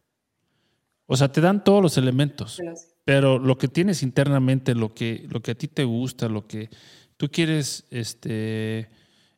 O 1.05 1.15
sea, 1.15 1.31
te 1.31 1.41
dan 1.41 1.63
todos 1.63 1.81
los 1.81 1.97
elementos, 1.97 2.61
pero 3.05 3.39
lo 3.39 3.57
que 3.57 3.69
tienes 3.69 4.03
internamente, 4.03 4.75
lo 4.75 4.93
que, 4.93 5.25
lo 5.29 5.41
que 5.41 5.51
a 5.51 5.55
ti 5.55 5.67
te 5.67 5.85
gusta, 5.85 6.27
lo 6.27 6.47
que 6.47 6.69
tú 7.15 7.29
quieres 7.29 7.85
este, 7.91 8.89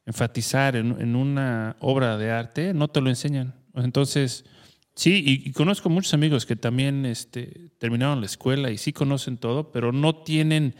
enfatizar 0.09 0.75
en, 0.75 1.15
una 1.15 1.75
obra 1.81 2.17
de 2.17 2.31
arte, 2.31 2.73
no 2.73 2.87
te 2.87 2.99
lo 2.99 3.09
enseñan. 3.09 3.53
Entonces, 3.75 4.43
sí, 4.95 5.23
y, 5.23 5.51
conozco 5.51 5.87
muchos 5.87 6.15
amigos 6.15 6.47
que 6.47 6.55
también 6.55 7.05
este, 7.05 7.69
terminaron 7.77 8.19
la 8.19 8.25
escuela 8.25 8.71
y 8.71 8.79
sí 8.79 8.91
conocen 8.91 9.37
todo, 9.37 9.71
pero 9.71 9.91
no 9.91 10.23
tienen 10.23 10.73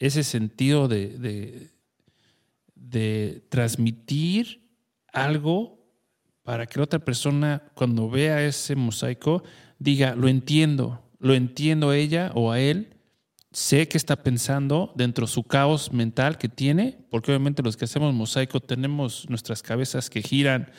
ese 0.00 0.24
sentido 0.24 0.88
de, 0.88 1.70
de, 2.74 3.40
transmitir 3.48 4.68
algo 5.12 5.78
para 6.42 6.66
que 6.66 6.78
la 6.78 6.84
otra 6.84 6.98
persona, 6.98 7.62
cuando 7.74 8.10
vea 8.10 8.44
ese 8.44 8.74
mosaico, 8.74 9.44
diga, 9.78 10.16
lo 10.16 10.26
entiendo, 10.26 11.00
lo 11.20 11.34
entiendo 11.34 11.90
a 11.90 11.96
ella 11.96 12.32
o 12.34 12.50
a 12.50 12.58
él, 12.58 12.93
sé 13.54 13.86
que 13.86 13.96
está 13.96 14.16
pensando 14.16 14.92
dentro 14.96 15.26
de 15.26 15.32
su 15.32 15.44
caos 15.44 15.92
mental 15.92 16.38
que 16.38 16.48
tiene, 16.48 16.98
porque 17.08 17.30
obviamente 17.30 17.62
los 17.62 17.76
que 17.76 17.84
hacemos 17.84 18.12
mosaico 18.12 18.58
tenemos 18.58 19.30
nuestras 19.30 19.62
cabezas 19.62 20.10
que 20.10 20.22
giran 20.22 20.72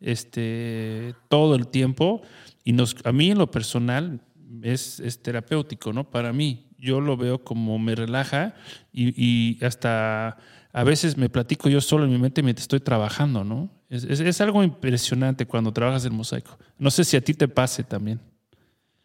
este, 0.00 1.14
todo 1.28 1.54
el 1.54 1.68
tiempo 1.68 2.22
y 2.64 2.72
nos, 2.72 2.96
a 3.04 3.12
mí 3.12 3.30
en 3.30 3.38
lo 3.38 3.50
personal 3.50 4.20
es, 4.62 4.98
es 5.00 5.22
terapéutico, 5.22 5.92
¿no? 5.92 6.10
Para 6.10 6.32
mí, 6.32 6.70
yo 6.78 7.02
lo 7.02 7.18
veo 7.18 7.44
como 7.44 7.78
me 7.78 7.94
relaja 7.94 8.54
y, 8.94 9.12
y, 9.14 9.62
hasta 9.62 10.38
a 10.72 10.84
veces 10.84 11.18
me 11.18 11.28
platico 11.28 11.68
yo 11.68 11.82
solo 11.82 12.06
en 12.06 12.12
mi 12.12 12.18
mente 12.18 12.42
mientras 12.42 12.64
estoy 12.64 12.80
trabajando, 12.80 13.44
¿no? 13.44 13.68
Es, 13.90 14.04
es, 14.04 14.20
es 14.20 14.40
algo 14.40 14.62
impresionante 14.62 15.44
cuando 15.44 15.70
trabajas 15.70 16.06
el 16.06 16.12
mosaico. 16.12 16.58
No 16.78 16.90
sé 16.90 17.04
si 17.04 17.14
a 17.14 17.20
ti 17.20 17.34
te 17.34 17.46
pase 17.46 17.84
también. 17.84 18.20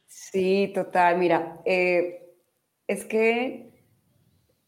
Sí, 0.08 0.72
total. 0.74 1.18
Mira, 1.18 1.60
eh, 1.66 2.27
es 2.88 3.06
que 3.06 3.72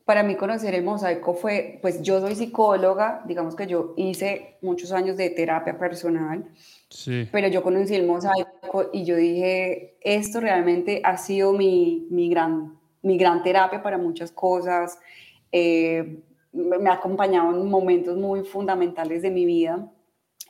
para 0.05 0.23
mí 0.23 0.35
conocer 0.35 0.73
el 0.73 0.83
mosaico 0.83 1.33
fue, 1.33 1.77
pues 1.81 2.01
yo 2.01 2.19
soy 2.19 2.35
psicóloga, 2.35 3.21
digamos 3.25 3.55
que 3.55 3.67
yo 3.67 3.93
hice 3.95 4.57
muchos 4.61 4.91
años 4.91 5.17
de 5.17 5.29
terapia 5.29 5.77
personal, 5.77 6.45
sí. 6.89 7.27
pero 7.31 7.47
yo 7.47 7.61
conocí 7.61 7.93
el 7.95 8.07
mosaico 8.07 8.89
y 8.91 9.05
yo 9.05 9.15
dije, 9.15 9.97
esto 10.01 10.39
realmente 10.39 11.01
ha 11.03 11.17
sido 11.17 11.53
mi, 11.53 12.07
mi 12.09 12.29
gran, 12.29 12.79
mi 13.03 13.17
gran 13.17 13.43
terapia 13.43 13.83
para 13.83 13.97
muchas 13.99 14.31
cosas. 14.31 14.97
Eh, 15.51 16.23
me 16.51 16.89
ha 16.89 16.93
acompañado 16.93 17.55
en 17.55 17.69
momentos 17.69 18.17
muy 18.17 18.43
fundamentales 18.43 19.21
de 19.21 19.29
mi 19.29 19.45
vida. 19.45 19.91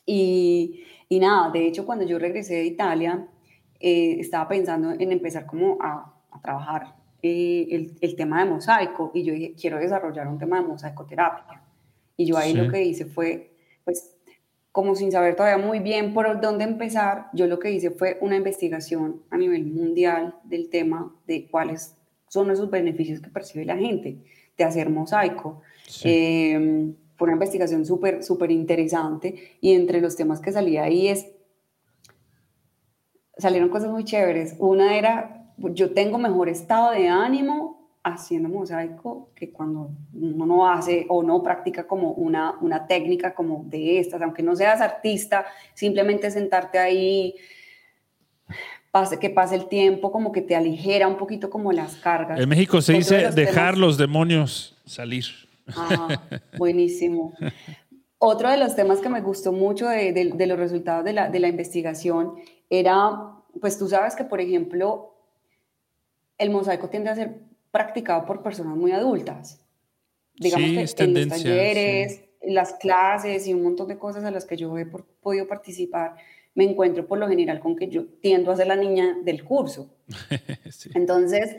Y, 0.05 0.84
y 1.10 1.19
nada, 1.19 1.51
de 1.51 1.67
hecho, 1.67 1.86
cuando 1.86 2.05
yo 2.05 2.17
regresé 2.17 2.55
de 2.55 2.65
Italia, 2.65 3.27
eh, 3.79 4.17
estaba 4.19 4.47
pensando 4.47 4.91
en 4.91 5.12
empezar 5.12 5.45
como 5.45 5.77
a, 5.82 6.15
trabajar 6.41 6.95
eh, 7.21 7.67
el, 7.71 7.97
el, 8.01 8.15
tema 8.15 8.43
de 8.43 8.49
mosaico 8.49 9.12
y 9.13 9.23
yo 9.23 9.34
dije, 9.34 9.53
quiero 9.60 9.77
desarrollar 9.77 10.27
un 10.27 10.38
tema 10.38 10.62
de 10.62 10.67
mosaicoterapia. 10.67 11.62
Y 12.15 12.25
yo 12.25 12.38
ahí 12.38 12.53
lo 12.53 12.69
que 12.69 12.84
hice 12.84 13.05
fue, 13.05 13.51
pues, 13.86 14.15
como 14.71 14.95
sin 14.95 15.12
saber 15.12 15.36
todavía 15.36 15.63
muy 15.63 15.79
bien 15.79 16.13
por 16.13 16.39
dónde 16.41 16.63
empezar, 16.63 17.27
yo 17.34 17.47
lo 17.47 17.60
que 17.60 17.71
hice 17.71 17.91
fue 17.91 18.17
una 18.21 18.36
investigación 18.36 19.23
a 19.29 19.38
nivel 19.38 19.65
mundial 19.65 20.36
del 20.43 20.69
tema 20.69 21.15
de 21.27 21.47
cuáles 21.49 21.95
son 22.27 22.51
esos 22.51 22.69
beneficios 22.69 23.19
que 23.21 23.29
percibe 23.29 23.65
la 23.65 23.77
gente 23.77 24.17
de 24.58 24.63
hacer 24.63 24.89
mosaico. 24.89 25.62
Em, 26.03 26.95
fue 27.15 27.25
una 27.25 27.34
investigación 27.34 27.86
súper, 27.86 28.23
súper 28.23 28.51
interesante 28.51 29.58
y 29.60 29.73
entre 29.73 29.99
los 29.99 30.15
temas 30.15 30.39
que 30.39 30.51
salía 30.51 30.84
ahí 30.84 31.08
es 31.08 31.27
salieron 33.39 33.69
cosas 33.69 33.89
muy 33.89 34.03
chéveres. 34.03 34.55
Una 34.60 34.97
era, 34.97 35.38
yo 35.74 35.91
tengo 35.93 36.17
mejor 36.17 36.50
estado 36.50 36.91
de 36.91 37.08
ánimo 37.08 37.80
haciendo 38.04 38.50
mosaico 38.50 39.30
que 39.36 39.52
cuando 39.52 39.91
uno 40.13 40.45
no 40.45 40.69
hace 40.69 41.06
o 41.10 41.22
no 41.24 41.43
practica 41.43 41.86
como 41.86 42.12
una, 42.12 42.56
una 42.62 42.88
técnica 42.88 43.34
como 43.34 43.65
de 43.67 44.00
estas, 44.00 44.22
aunque 44.22 44.43
no 44.43 44.56
seas 44.56 44.82
artista, 44.82 45.45
simplemente 45.74 46.32
sentarte 46.32 46.80
ahí, 46.80 47.36
pase, 48.91 49.19
que 49.19 49.30
pase 49.30 49.56
el 49.56 49.67
tiempo, 49.67 50.12
como 50.12 50.32
que 50.32 50.41
te 50.41 50.56
aligera 50.56 51.08
un 51.08 51.17
poquito 51.17 51.50
como 51.50 51.72
las 51.72 51.95
cargas. 51.98 52.39
En 52.39 52.50
México 52.50 52.82
se 52.82 52.93
dice 52.93 53.32
dejar 53.32 53.78
los 53.78 53.98
demonios 53.98 54.78
salir. 54.86 55.26
Ah, 55.76 56.22
buenísimo. 56.58 57.34
Otro 58.17 58.50
de 58.50 58.58
los 58.58 58.76
temas 58.76 59.00
que 59.00 59.10
me 59.10 59.22
gustó 59.22 59.52
mucho 59.52 59.88
de, 59.88 60.12
de 60.13 60.48
los 60.48 60.58
resultados 60.58 61.06
de 61.06 61.13
la, 61.13 61.30
de 61.30 61.39
la 61.39 61.48
investigación 61.48 62.36
era, 62.69 63.34
pues 63.62 63.78
tú 63.78 63.88
sabes 63.88 64.15
que, 64.15 64.24
por 64.24 64.41
ejemplo, 64.41 65.18
el 66.39 66.49
mosaico 66.49 66.89
tiende 66.89 67.12
a 67.12 67.15
ser 67.15 67.36
practicado 67.69 68.25
por 68.25 68.41
personas 68.41 68.75
muy 68.75 68.91
adultas. 68.91 69.62
Digamos 70.36 70.69
que 70.69 71.04
en 71.04 71.13
los 71.13 71.28
talleres, 71.28 72.23
las 72.41 72.73
clases 72.73 73.45
y 73.45 73.54
un 73.54 73.62
montón 73.62 73.89
de 73.89 73.97
cosas 73.97 74.23
a 74.23 74.32
las 74.32 74.45
que 74.45 74.58
yo 74.58 74.75
he 74.78 74.86
podido 74.86 75.47
participar, 75.47 76.15
me 76.56 76.63
encuentro 76.63 77.06
por 77.06 77.19
lo 77.19 77.28
general 77.28 77.60
con 77.60 77.75
que 77.75 77.89
yo 77.89 78.06
tiendo 78.21 78.52
a 78.52 78.56
ser 78.56 78.67
la 78.67 78.75
niña 78.75 79.17
del 79.23 79.43
curso. 79.43 79.89
Entonces, 80.95 81.58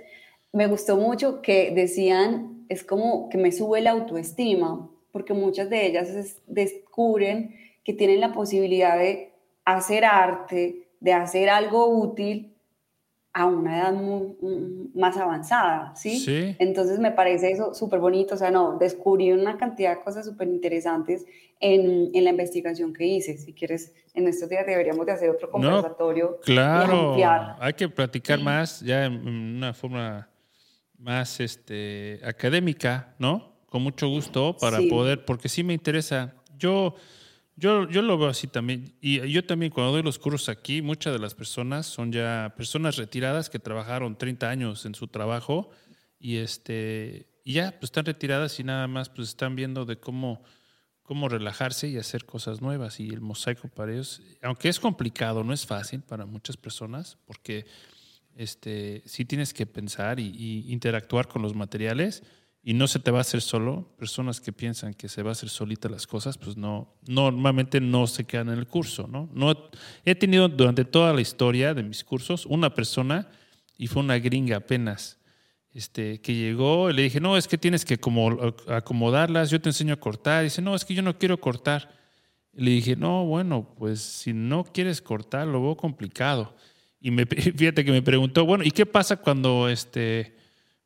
me 0.53 0.67
gustó 0.67 0.97
mucho 0.97 1.43
que 1.43 1.71
decían, 1.73 2.65
es 2.69 2.83
como 2.83 3.29
que 3.29 3.39
me 3.39 3.53
sube 3.53 3.81
la 3.83 3.93
autoestima, 3.93 4.91
porque 5.13 5.35
muchas 5.35 5.69
de 5.71 5.87
ellas 5.87 6.39
descubren 6.47 7.55
que 7.85 7.93
tienen 7.93 8.21
la 8.21 8.33
posibilidad 8.33 8.99
de 8.99 9.33
hacer 9.65 10.05
arte, 10.05 10.89
de 11.01 11.13
hacer 11.13 11.51
algo 11.51 11.87
útil 11.87 12.50
a 13.33 13.47
una 13.47 13.79
edad 13.79 13.95
más 14.95 15.17
avanzada, 15.17 15.95
¿sí? 15.95 16.19
¿sí? 16.19 16.57
Entonces 16.59 16.99
me 16.99 17.13
parece 17.13 17.53
eso 17.53 17.75
súper 17.75 18.01
bonito, 18.01 18.35
o 18.35 18.39
sea, 18.39 18.51
no, 18.51 18.77
descubrí 18.77 19.31
una 19.31 19.57
cantidad 19.57 19.97
de 19.97 20.03
cosas 20.03 20.27
súper 20.27 20.49
interesantes 20.49 21.25
en, 21.61 22.11
en, 22.13 22.25
la 22.25 22.31
investigación 22.31 22.93
que 22.93 23.07
hice. 23.07 23.39
Si 23.39 23.53
quieres, 23.53 23.95
en 24.15 24.27
estos 24.27 24.49
días 24.49 24.67
deberíamos 24.67 25.07
de 25.07 25.13
hacer 25.13 25.31
otro 25.31 25.49
conversatorio. 25.51 26.41
claro, 26.43 27.17
hay 27.61 27.73
que 27.75 27.89
platicar 27.89 28.41
más 28.41 28.81
ya 28.81 29.05
en 29.05 29.27
una 29.57 29.73
forma 29.75 30.29
más 30.99 31.39
este, 31.39 32.21
académica, 32.25 33.15
¿no? 33.19 33.53
Con 33.67 33.83
mucho 33.83 34.09
gusto 34.09 34.57
para 34.57 34.81
poder, 34.91 35.25
porque 35.25 35.49
sí 35.49 35.63
me 35.63 35.73
interesa. 35.73 36.35
Yo 36.59 36.97
yo, 37.61 37.89
yo 37.91 38.01
lo 38.01 38.17
veo 38.17 38.29
así 38.29 38.47
también. 38.47 38.97
Y 39.01 39.31
yo 39.31 39.45
también 39.45 39.71
cuando 39.71 39.93
doy 39.93 40.03
los 40.03 40.19
cursos 40.19 40.49
aquí, 40.49 40.81
muchas 40.81 41.13
de 41.13 41.19
las 41.19 41.35
personas 41.35 41.87
son 41.87 42.11
ya 42.11 42.55
personas 42.57 42.97
retiradas 42.97 43.51
que 43.51 43.59
trabajaron 43.59 44.17
30 44.17 44.49
años 44.49 44.87
en 44.87 44.95
su 44.95 45.09
trabajo 45.09 45.71
y, 46.19 46.39
este, 46.39 47.29
y 47.45 47.55
ya 47.55 47.73
pues, 47.73 47.85
están 47.85 48.07
retiradas 48.07 48.59
y 48.59 48.65
nada 48.65 48.89
más 48.89 49.11
pues 49.11 49.29
están 49.29 49.57
viendo 49.57 49.85
de 49.85 50.01
cómo, 50.01 50.43
cómo 51.03 51.29
relajarse 51.29 51.87
y 51.87 51.99
hacer 51.99 52.25
cosas 52.25 52.63
nuevas. 52.63 52.99
Y 52.99 53.09
el 53.11 53.21
mosaico 53.21 53.69
para 53.69 53.93
ellos, 53.93 54.23
aunque 54.43 54.71
es 54.71 54.81
complicado, 54.81 55.45
no 55.45 55.53
es 55.53 55.67
fácil 55.67 56.01
para 56.01 56.25
muchas 56.25 56.57
personas 56.57 57.19
porque 57.27 57.67
este, 58.37 59.03
sí 59.05 59.27
tienes 59.27 59.53
que 59.53 59.67
pensar 59.67 60.19
y, 60.19 60.33
y 60.35 60.73
interactuar 60.73 61.29
con 61.29 61.43
los 61.43 61.55
materiales 61.55 62.23
y 62.63 62.75
no 62.75 62.87
se 62.87 62.99
te 62.99 63.11
va 63.11 63.19
a 63.19 63.21
hacer 63.23 63.41
solo. 63.41 63.95
Personas 63.99 64.41
que 64.41 64.53
piensan 64.53 64.95
que 64.95 65.09
se 65.09 65.23
va 65.23 65.31
a 65.31 65.33
hacer 65.33 65.49
solita 65.49 65.89
las 65.89 66.07
cosas, 66.07 66.39
pues 66.39 66.57
no, 66.57 66.95
normalmente 67.07 67.81
no 67.81 68.07
se 68.07 68.25
quedan 68.25 68.51
en 68.51 68.59
el 68.59 68.67
curso, 68.67 69.07
¿no? 69.07 69.29
no 69.33 69.71
he 70.05 70.15
tenido 70.15 70.49
durante 70.49 70.85
toda 70.85 71.13
la 71.13 71.21
historia 71.21 71.75
de 71.75 71.83
mis 71.83 72.05
cursos 72.05 72.47
una 72.47 72.75
persona, 72.75 73.29
y 73.81 73.87
fue 73.87 74.03
una 74.03 74.19
gringa 74.19 74.59
apenas, 74.59 75.19
este, 75.73 76.21
que 76.21 76.35
llegó 76.35 76.91
y 76.91 76.93
le 76.93 77.01
dije, 77.01 77.19
no, 77.19 77.39
es 77.39 77.49
que 77.49 77.57
tienes 77.57 77.87
que 77.87 77.97
como 77.97 78.53
acomodarlas, 78.69 79.49
yo 79.49 79.59
te 79.59 79.71
enseño 79.71 79.95
a 79.95 79.97
cortar. 79.97 80.43
Y 80.43 80.45
dice, 80.45 80.61
no, 80.61 80.75
es 80.75 80.85
que 80.85 80.93
yo 80.93 81.01
no 81.01 81.17
quiero 81.17 81.41
cortar. 81.41 81.91
le 82.53 82.73
dije, 82.73 82.95
no, 82.95 83.25
bueno, 83.25 83.75
pues 83.79 84.01
si 84.01 84.35
no 84.35 84.65
quieres 84.65 85.01
cortar, 85.01 85.47
lo 85.47 85.63
veo 85.63 85.79
complicado. 85.79 86.55
Y 87.01 87.11
me, 87.11 87.25
fíjate 87.57 87.83
que 87.83 87.91
me 87.91 88.03
preguntó, 88.03 88.45
bueno, 88.45 88.65
¿y 88.65 88.71
qué 88.71 88.85
pasa 88.85 89.17
cuando 89.17 89.71
este, 89.71 90.37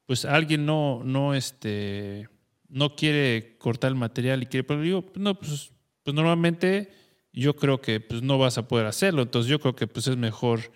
pues 0.07 0.25
alguien 0.25 0.67
no, 0.67 1.03
no, 1.05 1.35
este, 1.35 2.29
no 2.69 2.97
quiere 2.97 3.57
cortar 3.59 3.91
el 3.91 3.97
material 3.97 4.43
y 4.43 4.47
quiere, 4.47 4.65
pero 4.65 4.83
digo, 4.83 5.05
no, 5.17 5.39
pues, 5.39 5.73
pues 6.03 6.15
normalmente 6.15 6.93
yo 7.33 7.57
creo 7.57 7.81
que 7.81 8.01
pues 8.01 8.23
no 8.23 8.39
vas 8.39 8.59
a 8.59 8.69
poder 8.69 8.87
hacerlo, 8.87 9.23
entonces 9.23 9.51
yo 9.51 9.59
creo 9.59 9.75
que 9.75 9.87
pues 9.87 10.07
es 10.07 10.17
mejor 10.17 10.73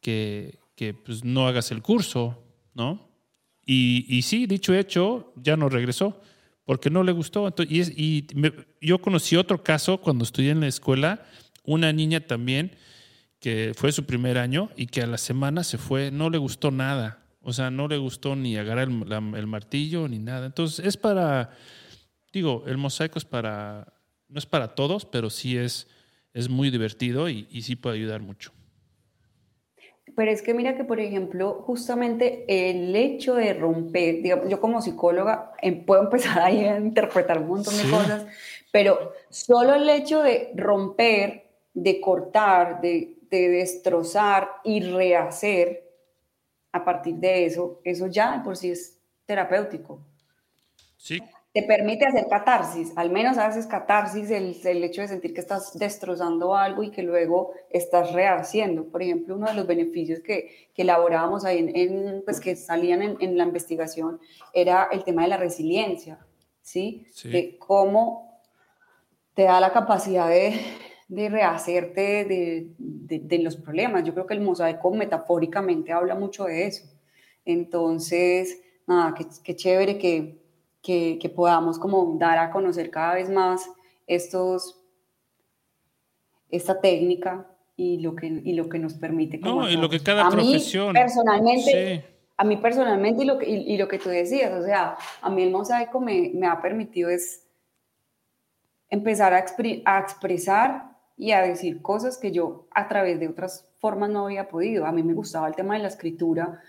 que, 0.00 0.58
que 0.74 0.94
pues 0.94 1.24
no 1.24 1.46
hagas 1.46 1.70
el 1.70 1.82
curso, 1.82 2.42
¿no? 2.74 3.08
Y, 3.66 4.06
y 4.08 4.22
sí, 4.22 4.46
dicho 4.46 4.74
hecho, 4.74 5.32
ya 5.36 5.56
no 5.56 5.68
regresó 5.68 6.20
porque 6.68 6.90
no 6.90 7.02
le 7.02 7.12
gustó. 7.12 7.46
Entonces, 7.46 7.94
y, 7.96 8.26
yo 8.82 8.98
conocí 8.98 9.36
otro 9.36 9.64
caso 9.64 10.02
cuando 10.02 10.22
estudié 10.22 10.50
en 10.50 10.60
la 10.60 10.66
escuela, 10.66 11.24
una 11.64 11.94
niña 11.94 12.20
también 12.20 12.76
que 13.40 13.72
fue 13.74 13.90
su 13.90 14.04
primer 14.04 14.36
año 14.36 14.68
y 14.76 14.84
que 14.84 15.00
a 15.00 15.06
la 15.06 15.16
semana 15.16 15.64
se 15.64 15.78
fue, 15.78 16.10
no 16.10 16.28
le 16.28 16.36
gustó 16.36 16.70
nada. 16.70 17.24
O 17.42 17.52
sea, 17.52 17.70
no 17.70 17.88
le 17.88 17.98
gustó 17.98 18.36
ni 18.36 18.56
agarrar 18.56 18.88
el, 18.88 19.46
martillo 19.46 20.08
ni 20.08 20.18
nada. 20.18 20.46
Entonces, 20.46 20.84
es 20.84 20.96
para, 20.96 21.50
digo, 22.32 22.64
el 22.66 22.76
mosaico 22.76 23.18
es 23.18 23.24
para, 23.24 23.92
no 24.28 24.38
es 24.38 24.46
para 24.46 24.74
todos, 24.74 25.04
pero 25.04 25.30
sí 25.30 25.56
es, 25.56 25.88
es 26.34 26.48
muy 26.48 26.70
divertido 26.70 27.28
y, 27.28 27.46
sí 27.62 27.76
puede 27.76 27.96
ayudar 27.96 28.20
mucho. 28.20 28.52
Pero 30.16 30.32
es 30.32 30.42
que 30.42 30.52
mira 30.52 30.76
que, 30.76 30.82
por 30.82 30.98
ejemplo, 30.98 31.62
justamente 31.64 32.44
el 32.48 32.96
hecho 32.96 33.34
de 33.34 33.54
romper, 33.54 34.20
digamos, 34.20 34.48
yo 34.48 34.60
como 34.60 34.82
psicóloga 34.82 35.52
em, 35.62 35.84
puedo 35.84 36.02
empezar 36.02 36.40
ahí 36.40 36.64
a 36.64 36.78
interpretar 36.78 37.38
un 37.38 37.48
montón 37.48 37.76
de 37.76 37.88
cosas, 37.88 38.26
pero 38.72 39.12
solo 39.30 39.74
el 39.74 39.88
hecho 39.88 40.22
de 40.24 40.50
romper, 40.56 41.44
de 41.72 42.00
cortar, 42.00 42.80
de, 42.80 43.18
de 43.30 43.48
destrozar 43.48 44.50
y 44.64 44.80
rehacer 44.80 45.87
a 46.72 46.84
partir 46.84 47.14
de 47.16 47.46
eso, 47.46 47.80
eso 47.84 48.06
ya 48.06 48.42
por 48.44 48.56
sí 48.56 48.70
es 48.70 48.98
terapéutico. 49.26 50.00
Sí, 50.96 51.20
te 51.52 51.62
permite 51.62 52.06
hacer 52.06 52.28
catarsis, 52.28 52.92
al 52.94 53.10
menos 53.10 53.38
haces 53.38 53.66
catarsis 53.66 54.30
el, 54.30 54.56
el, 54.64 54.84
hecho 54.84 55.00
de 55.00 55.08
sentir 55.08 55.32
que 55.32 55.40
estás 55.40 55.76
destrozando 55.78 56.54
algo 56.54 56.82
y 56.82 56.90
que 56.90 57.02
luego 57.02 57.52
estás 57.70 58.12
rehaciendo. 58.12 58.84
Por 58.84 59.02
ejemplo, 59.02 59.34
uno 59.34 59.46
de 59.46 59.54
los 59.54 59.66
beneficios 59.66 60.20
que, 60.20 60.68
que 60.74 60.82
elaborábamos 60.82 61.44
ahí, 61.44 61.70
en, 61.74 62.22
pues 62.24 62.40
que 62.40 62.54
salían 62.54 63.02
en, 63.02 63.16
en, 63.20 63.38
la 63.38 63.44
investigación, 63.44 64.20
era 64.52 64.88
el 64.92 65.04
tema 65.04 65.22
de 65.22 65.28
la 65.28 65.36
resiliencia, 65.38 66.18
¿sí? 66.60 67.06
sí. 67.12 67.30
De 67.30 67.58
cómo 67.58 68.40
te 69.34 69.44
da 69.44 69.58
la 69.58 69.72
capacidad 69.72 70.28
de, 70.28 70.60
de 71.08 71.28
rehacerte 71.28 72.24
de, 72.24 72.74
de, 72.78 73.18
de 73.20 73.38
los 73.38 73.56
problemas. 73.56 74.04
Yo 74.04 74.12
creo 74.12 74.26
que 74.26 74.34
el 74.34 74.40
mosaico 74.40 74.92
metafóricamente 74.92 75.92
habla 75.92 76.14
mucho 76.14 76.44
de 76.44 76.66
eso. 76.66 76.84
Entonces, 77.44 78.60
nada, 78.86 79.14
qué, 79.14 79.26
qué 79.42 79.56
chévere 79.56 79.98
que 79.98 80.38
que, 80.82 81.18
que, 81.20 81.28
podamos 81.28 81.78
como 81.78 82.16
dar 82.18 82.38
a 82.38 82.50
conocer 82.50 82.90
cada 82.90 83.14
vez 83.14 83.28
más 83.28 83.68
estos, 84.06 84.80
esta 86.50 86.80
técnica 86.80 87.46
y 87.76 87.98
lo 87.98 88.14
que, 88.14 88.26
y 88.26 88.54
lo 88.54 88.68
que 88.68 88.78
nos 88.78 88.94
permite. 88.94 89.40
Como 89.40 89.62
no, 89.62 89.70
y 89.70 89.76
lo 89.76 89.88
que 89.88 90.00
cada 90.00 90.26
a 90.26 90.30
profesión. 90.30 90.88
Mí, 90.88 90.94
personalmente, 90.94 91.96
sí. 91.96 92.14
A 92.36 92.44
mí 92.44 92.56
personalmente, 92.56 93.24
y 93.24 93.26
lo, 93.26 93.36
que, 93.36 93.50
y, 93.50 93.74
y, 93.74 93.76
lo 93.76 93.88
que 93.88 93.98
tú 93.98 94.08
decías, 94.08 94.52
o 94.52 94.64
sea, 94.64 94.96
a 95.20 95.28
mí 95.28 95.42
el 95.42 95.50
mosaico 95.50 96.00
me, 96.00 96.30
me 96.34 96.46
ha 96.46 96.62
permitido 96.62 97.10
es 97.10 97.44
empezar 98.88 99.34
a, 99.34 99.40
expre, 99.40 99.82
a 99.84 99.98
expresar 99.98 100.96
y 101.18 101.32
a 101.32 101.42
decir 101.42 101.82
cosas 101.82 102.16
que 102.16 102.30
yo 102.30 102.68
a 102.70 102.88
través 102.88 103.20
de 103.20 103.28
otras 103.28 103.68
formas 103.80 104.08
no 104.08 104.26
había 104.26 104.48
podido. 104.48 104.86
A 104.86 104.92
mí 104.92 105.02
me 105.02 105.14
gustaba 105.14 105.48
el 105.48 105.56
tema 105.56 105.74
de 105.74 105.82
la 105.82 105.88
escritura, 105.88 106.62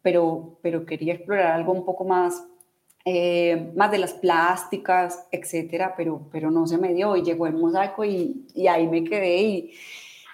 pero, 0.00 0.58
pero 0.62 0.86
quería 0.86 1.12
explorar 1.14 1.52
algo 1.52 1.72
un 1.72 1.84
poco 1.84 2.04
más 2.04 2.42
eh, 3.04 3.72
más 3.74 3.90
de 3.90 3.98
las 3.98 4.12
plásticas, 4.12 5.26
etcétera, 5.32 5.94
pero, 5.96 6.28
pero 6.30 6.52
no 6.52 6.68
se 6.68 6.78
me 6.78 6.94
dio 6.94 7.16
y 7.16 7.24
llegó 7.24 7.48
el 7.48 7.54
mosaico 7.54 8.04
y, 8.04 8.46
y 8.54 8.68
ahí 8.68 8.86
me 8.86 9.02
quedé 9.02 9.42
y, 9.42 9.72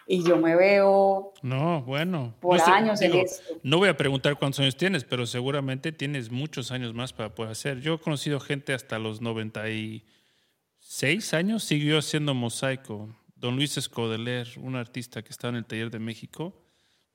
y, 0.06 0.22
yo 0.22 0.36
me 0.36 0.54
veo. 0.54 1.32
No, 1.40 1.80
bueno. 1.80 2.34
Por 2.40 2.58
no 2.58 2.64
sé, 2.66 2.70
años 2.70 3.00
digo, 3.00 3.14
en 3.14 3.20
esto. 3.20 3.42
No 3.62 3.78
voy 3.78 3.88
a 3.88 3.96
preguntar 3.96 4.38
cuántos 4.38 4.60
años 4.60 4.76
tienes, 4.76 5.04
pero 5.04 5.24
seguramente 5.24 5.92
tienes 5.92 6.30
muchos 6.30 6.70
años 6.70 6.92
más 6.92 7.14
para 7.14 7.34
poder 7.34 7.52
hacer. 7.52 7.80
Yo 7.80 7.94
he 7.94 7.98
conocido 7.98 8.38
gente 8.38 8.74
hasta 8.74 8.98
los 8.98 9.22
96 9.22 11.32
años, 11.32 11.64
siguió 11.64 11.96
haciendo 11.96 12.34
mosaico. 12.34 13.08
Don 13.38 13.56
Luis 13.56 13.76
Escodeler, 13.76 14.48
un 14.56 14.76
artista 14.76 15.22
que 15.22 15.30
estaba 15.30 15.50
en 15.50 15.56
el 15.56 15.64
taller 15.64 15.90
de 15.90 15.98
México 15.98 16.62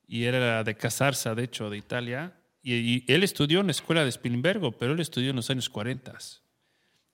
y 0.07 0.23
era 0.23 0.63
de 0.63 0.75
Casarza, 0.75 1.35
de 1.35 1.43
hecho, 1.43 1.69
de 1.69 1.77
Italia 1.77 2.35
y, 2.63 2.73
y, 2.75 3.05
él 3.09 3.23
estudió 3.23 3.59
en 3.59 3.67
la 3.67 3.71
escuela 3.71 4.05
de 4.05 4.11
Spilimbergo, 4.11 4.71
pero 4.71 4.93
él 4.93 4.99
estudió 5.01 5.31
en 5.31 5.35
los 5.35 5.49
años 5.49 5.69
40. 5.69 6.17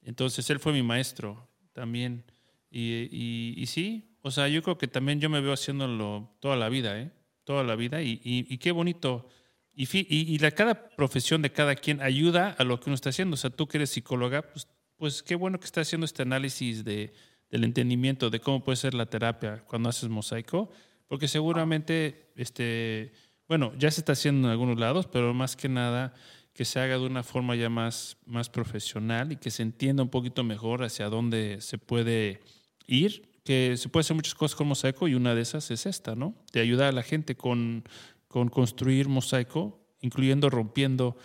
Entonces 0.04 0.48
él 0.52 0.60
fue 0.60 0.72
mi 0.72 0.84
maestro 0.84 1.50
también. 1.74 2.24
Y, 2.70 3.10
y, 3.12 3.56
y, 3.58 3.66
sí, 3.66 4.16
o 4.22 4.30
sea, 4.30 4.48
yo 4.48 4.62
creo 4.62 4.78
que 4.78 4.88
también 4.88 5.20
yo 5.20 5.28
me 5.28 5.42
veo 5.42 5.54
haciéndolo 5.54 6.38
toda 6.40 6.56
la 6.56 6.70
vida, 6.70 7.00
¿eh? 7.00 7.12
Toda 7.46 7.64
la 7.64 7.76
vida. 7.76 8.04
Y, 8.04 8.58
qué 8.60 8.72
bonito. 8.72 9.28
Y, 9.74 9.88
y, 9.92 10.38
la, 10.38 10.52
cada 10.52 10.90
profesión 10.90 11.42
de 11.42 11.52
cada 11.52 11.74
quien 11.74 12.00
ayuda 12.02 12.56
a 12.60 12.64
lo 12.64 12.80
que 12.80 12.92
uno 12.92 12.96
está 12.96 13.10
haciendo. 13.10 13.34
O 13.34 13.38
sea, 13.38 13.50
tú 13.50 13.68
que 13.68 13.80
eres 13.80 13.90
psicóloga, 13.90 14.44
pues, 14.44 14.68
pues 14.98 15.24
qué 15.24 15.34
bueno 15.34 15.60
que 15.60 15.66
estás 15.66 15.88
haciendo 15.88 16.06
este 16.06 16.22
análisis 16.22 16.84
de, 16.84 17.12
del 17.50 17.64
entendimiento 17.64 18.30
de 18.30 18.40
cómo 18.40 18.64
puede 18.64 18.76
ser 18.76 18.94
la 18.94 19.08
terapia 19.08 19.64
cuando 19.68 19.90
haces 19.90 20.10
mosaico, 20.10 20.70
porque 21.08 21.28
seguramente 21.28 22.32
este 22.36 23.12
bueno, 23.50 23.74
ya 23.80 23.90
se 23.90 24.02
está 24.02 24.12
haciendo 24.12 24.48
en 24.48 24.52
algunos 24.52 24.80
lados, 24.80 25.08
pero 25.08 25.34
más 25.34 25.56
que 25.56 25.68
nada 25.68 26.14
que 26.54 26.66
se 26.66 26.80
haga 26.80 27.00
de 27.00 27.06
una 27.06 27.24
forma 27.24 27.56
ya 27.56 27.68
más, 27.68 28.18
más 28.28 28.48
profesional 28.48 29.32
y 29.32 29.38
que 29.38 29.50
se 29.50 29.64
entienda 29.64 30.04
un 30.04 30.10
poquito 30.10 30.44
mejor 30.44 30.84
hacia 30.84 31.10
dónde 31.10 31.58
se 31.62 31.80
puede 31.80 32.42
ir, 32.86 33.28
que 33.44 33.76
se 33.76 33.90
puede 33.90 34.02
hacer 34.02 34.16
muchas 34.16 34.36
cosas 34.36 34.56
con 34.56 34.68
mosaico 34.68 35.08
y 35.08 35.16
una 35.16 35.34
de 35.34 35.42
esas 35.42 35.72
es 35.72 35.88
esta, 35.88 36.14
¿no? 36.16 36.36
De 36.54 36.60
ayudar 36.60 36.90
a 36.90 36.92
la 36.92 37.02
gente 37.02 37.36
con, 37.36 37.86
con 38.28 38.50
construir 38.50 39.10
mosaico, 39.10 39.80
incluyendo 40.00 40.52
rompiendo 40.52 41.18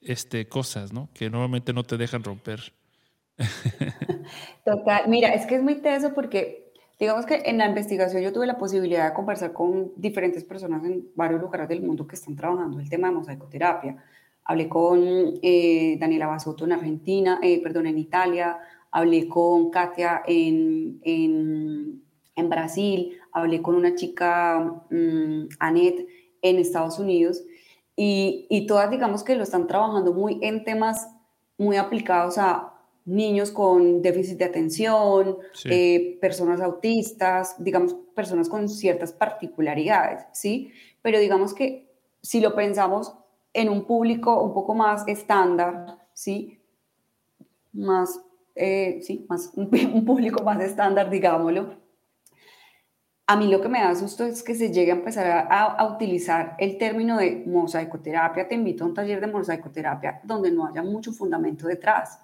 este, 0.00 0.48
cosas, 0.48 0.92
¿no? 0.92 1.10
Que 1.14 1.30
normalmente 1.30 1.72
no 1.72 1.84
te 1.84 1.96
dejan 1.96 2.24
romper. 2.24 2.72
Total, 4.64 5.08
mira, 5.08 5.28
es 5.34 5.46
que 5.46 5.56
es 5.56 5.62
muy 5.62 5.76
teso 5.76 6.12
porque 6.14 6.68
Digamos 6.98 7.26
que 7.26 7.42
en 7.44 7.58
la 7.58 7.66
investigación 7.66 8.22
yo 8.22 8.32
tuve 8.32 8.46
la 8.46 8.58
posibilidad 8.58 9.08
de 9.08 9.14
conversar 9.14 9.52
con 9.52 9.92
diferentes 9.94 10.42
personas 10.42 10.84
en 10.84 11.08
varios 11.14 11.40
lugares 11.40 11.68
del 11.68 11.80
mundo 11.80 12.08
que 12.08 12.16
están 12.16 12.34
trabajando 12.34 12.80
el 12.80 12.88
tema 12.88 13.08
de 13.08 13.14
mosaicoterapia. 13.14 13.96
Hablé 14.44 14.68
con 14.68 15.00
eh, 15.42 15.96
Daniela 16.00 16.26
Basotto 16.26 16.64
en 16.64 16.72
Argentina, 16.72 17.38
eh, 17.40 17.62
perdón, 17.62 17.86
en 17.86 17.98
Italia, 17.98 18.58
hablé 18.90 19.28
con 19.28 19.70
Katia 19.70 20.22
en, 20.26 20.98
en, 21.04 22.02
en 22.34 22.48
Brasil, 22.48 23.16
hablé 23.30 23.62
con 23.62 23.76
una 23.76 23.94
chica, 23.94 24.82
um, 24.90 25.48
Annette, 25.60 26.08
en 26.42 26.58
Estados 26.58 26.98
Unidos, 26.98 27.44
y, 27.94 28.46
y 28.50 28.66
todas 28.66 28.90
digamos 28.90 29.22
que 29.22 29.36
lo 29.36 29.44
están 29.44 29.68
trabajando 29.68 30.12
muy 30.12 30.38
en 30.42 30.64
temas 30.64 31.08
muy 31.58 31.76
aplicados 31.76 32.38
a 32.38 32.77
niños 33.08 33.50
con 33.50 34.02
déficit 34.02 34.38
de 34.38 34.44
atención, 34.44 35.38
sí. 35.54 35.68
eh, 35.72 36.18
personas 36.20 36.60
autistas, 36.60 37.56
digamos, 37.58 37.96
personas 38.14 38.48
con 38.48 38.68
ciertas 38.68 39.12
particularidades, 39.12 40.26
¿sí? 40.32 40.70
Pero 41.00 41.18
digamos 41.18 41.54
que 41.54 41.90
si 42.20 42.40
lo 42.40 42.54
pensamos 42.54 43.14
en 43.54 43.70
un 43.70 43.86
público 43.86 44.42
un 44.42 44.52
poco 44.52 44.74
más 44.74 45.08
estándar, 45.08 45.98
¿sí? 46.12 46.60
Más, 47.72 48.20
eh, 48.54 49.00
sí, 49.02 49.24
más, 49.28 49.52
un, 49.54 49.70
un 49.94 50.04
público 50.04 50.44
más 50.44 50.60
estándar, 50.60 51.08
digámoslo, 51.08 51.76
a 53.26 53.36
mí 53.36 53.48
lo 53.48 53.60
que 53.60 53.68
me 53.68 53.80
da 53.80 53.94
susto 53.94 54.24
es 54.24 54.42
que 54.42 54.54
se 54.54 54.72
llegue 54.72 54.90
a 54.90 54.96
empezar 54.96 55.26
a, 55.26 55.64
a, 55.64 55.92
utilizar 55.94 56.56
el 56.58 56.78
término 56.78 57.18
de 57.18 57.44
mosaicoterapia. 57.46 58.48
Te 58.48 58.54
invito 58.54 58.84
a 58.84 58.86
un 58.86 58.94
taller 58.94 59.20
de 59.20 59.26
mosaicoterapia 59.26 60.22
donde 60.24 60.50
no 60.50 60.66
haya 60.66 60.82
mucho 60.82 61.12
fundamento 61.12 61.66
detrás 61.66 62.18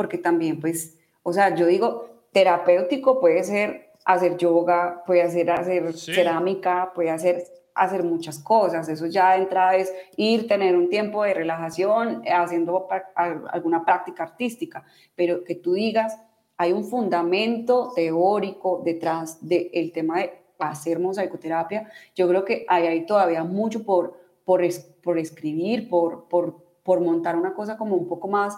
porque 0.00 0.16
también, 0.16 0.58
pues, 0.58 0.96
o 1.22 1.30
sea, 1.30 1.54
yo 1.54 1.66
digo, 1.66 2.08
terapéutico 2.32 3.20
puede 3.20 3.44
ser 3.44 3.90
hacer 4.06 4.38
yoga, 4.38 5.02
puede 5.06 5.20
hacer, 5.20 5.50
hacer 5.50 5.92
sí. 5.92 6.14
cerámica, 6.14 6.92
puede 6.94 7.10
hacer, 7.10 7.44
hacer 7.74 8.02
muchas 8.02 8.38
cosas. 8.38 8.88
Eso 8.88 9.04
ya 9.08 9.32
de 9.32 9.42
entrada 9.42 9.76
es 9.76 9.92
ir, 10.16 10.48
tener 10.48 10.74
un 10.74 10.88
tiempo 10.88 11.22
de 11.22 11.34
relajación, 11.34 12.22
haciendo 12.26 12.88
alguna 13.14 13.84
práctica 13.84 14.22
artística, 14.22 14.86
pero 15.14 15.44
que 15.44 15.56
tú 15.56 15.74
digas, 15.74 16.18
hay 16.56 16.72
un 16.72 16.84
fundamento 16.84 17.92
teórico 17.94 18.80
detrás 18.82 19.46
del 19.46 19.92
tema 19.92 20.20
de 20.20 20.32
hacer 20.58 20.98
mosaicoterapia. 20.98 21.90
Yo 22.14 22.26
creo 22.26 22.46
que 22.46 22.64
hay, 22.70 22.86
hay 22.86 23.04
todavía 23.04 23.44
mucho 23.44 23.84
por, 23.84 24.18
por, 24.46 24.64
es, 24.64 24.78
por 24.78 25.18
escribir, 25.18 25.90
por, 25.90 26.26
por, 26.26 26.56
por 26.82 27.00
montar 27.00 27.36
una 27.36 27.52
cosa 27.52 27.76
como 27.76 27.96
un 27.96 28.08
poco 28.08 28.28
más 28.28 28.56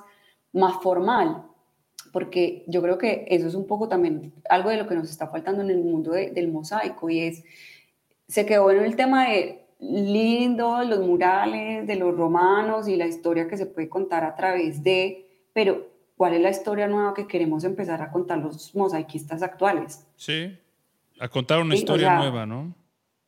más 0.53 0.77
formal, 0.83 1.45
porque 2.13 2.65
yo 2.67 2.83
creo 2.83 2.99
que 2.99 3.27
eso 3.29 3.49
es 3.49 3.55
un 3.55 3.67
poco 3.67 3.89
también 3.89 4.33
algo 4.49 4.71
de 4.71 4.77
lo 4.77 4.87
que 4.87 4.95
nos 4.95 5.11
está 5.11 5.29
faltando 5.29 5.63
en 5.63 5.71
el 5.71 5.83
mundo 5.83 6.13
de, 6.13 6.31
del 6.31 6.49
mosaico 6.49 7.09
y 7.11 7.21
es, 7.21 7.45
se 8.29 8.45
quedó 8.47 8.71
en 8.71 8.85
el 8.85 8.97
tema 8.97 9.29
de 9.29 9.67
lindo, 9.81 10.83
los 10.85 11.01
murales 11.01 11.87
de 11.87 11.97
los 11.97 12.17
romanos 12.17 12.87
y 12.87 12.97
la 12.97 13.07
historia 13.07 13.49
que 13.49 13.57
se 13.57 13.67
puede 13.67 13.89
contar 13.89 14.25
a 14.25 14.37
través 14.37 14.83
de, 14.83 15.49
pero 15.53 15.89
¿cuál 16.17 16.35
es 16.35 16.41
la 16.41 16.51
historia 16.51 16.87
nueva 16.87 17.15
que 17.15 17.27
queremos 17.27 17.65
empezar 17.65 18.01
a 18.01 18.11
contar 18.11 18.39
los 18.39 18.75
mosaicistas 18.75 19.43
actuales? 19.43 20.07
Sí, 20.17 20.57
a 21.19 21.29
contar 21.29 21.61
una 21.61 21.75
sí, 21.75 21.81
historia 21.81 22.09
o 22.09 22.11
sea, 22.11 22.19
nueva, 22.19 22.47
¿no? 22.47 22.75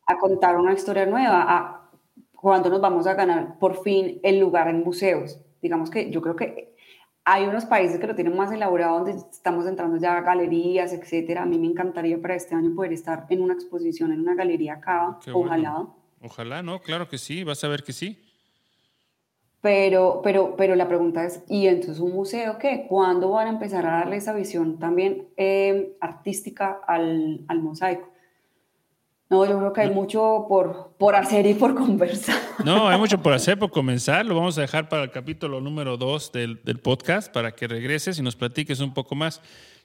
A 0.06 0.18
contar 0.18 0.56
una 0.56 0.72
historia 0.72 1.06
nueva, 1.06 1.44
a 1.48 1.90
cuándo 2.36 2.68
nos 2.68 2.80
vamos 2.80 3.06
a 3.06 3.14
ganar 3.14 3.58
por 3.58 3.82
fin 3.82 4.20
el 4.22 4.38
lugar 4.38 4.68
en 4.68 4.84
museos. 4.84 5.40
Digamos 5.60 5.90
que 5.90 6.10
yo 6.10 6.20
creo 6.20 6.36
que 6.36 6.73
hay 7.24 7.44
unos 7.44 7.64
países 7.64 7.98
que 7.98 8.06
lo 8.06 8.14
tienen 8.14 8.36
más 8.36 8.52
elaborado, 8.52 8.98
donde 8.98 9.12
estamos 9.12 9.66
entrando 9.66 9.96
ya 9.96 10.18
a 10.18 10.20
galerías, 10.20 10.92
etcétera. 10.92 11.42
A 11.42 11.46
mí 11.46 11.58
me 11.58 11.66
encantaría 11.66 12.20
para 12.20 12.34
este 12.34 12.54
año 12.54 12.74
poder 12.74 12.92
estar 12.92 13.26
en 13.30 13.42
una 13.42 13.54
exposición, 13.54 14.12
en 14.12 14.20
una 14.20 14.34
galería 14.34 14.74
acá, 14.74 15.18
Qué 15.24 15.32
ojalá. 15.32 15.70
Bueno. 15.70 15.96
Ojalá, 16.22 16.62
¿no? 16.62 16.80
Claro 16.80 17.08
que 17.08 17.18
sí, 17.18 17.44
vas 17.44 17.62
a 17.64 17.68
ver 17.68 17.82
que 17.82 17.92
sí. 17.92 18.18
Pero, 19.60 20.20
pero, 20.22 20.56
pero 20.56 20.74
la 20.74 20.88
pregunta 20.88 21.24
es, 21.24 21.42
¿y 21.48 21.66
entonces 21.66 21.98
un 22.00 22.12
museo 22.12 22.58
qué? 22.58 22.86
¿Cuándo 22.86 23.30
van 23.30 23.46
a 23.46 23.50
empezar 23.50 23.86
a 23.86 23.92
darle 23.98 24.16
esa 24.16 24.34
visión 24.34 24.78
también 24.78 25.28
eh, 25.38 25.96
artística 26.00 26.80
al, 26.86 27.44
al, 27.48 27.62
mosaico? 27.62 28.08
No, 29.34 29.44
yo 29.44 29.58
creo 29.58 29.72
que 29.72 29.80
hay 29.80 29.90
mucho 29.90 30.46
por, 30.48 30.92
por 30.96 31.16
hacer 31.16 31.44
y 31.46 31.54
por 31.54 31.74
conversar. 31.76 32.36
No, 32.64 32.88
hay 32.88 32.98
mucho 32.98 33.20
por 33.20 33.32
hacer, 33.32 33.58
por 33.58 33.70
comenzar. 33.70 34.24
Lo 34.24 34.36
vamos 34.36 34.56
a 34.58 34.60
dejar 34.60 34.88
para 34.88 35.02
el 35.02 35.10
capítulo 35.10 35.60
número 35.60 35.96
dos 35.96 36.30
del, 36.30 36.60
del 36.62 36.78
podcast, 36.78 37.32
para 37.32 37.52
que 37.52 37.66
regreses 37.66 38.18
y 38.18 38.22
nos 38.22 38.36
platiques 38.36 38.78
un 38.78 38.94
poco 38.94 39.14
más. 39.16 39.40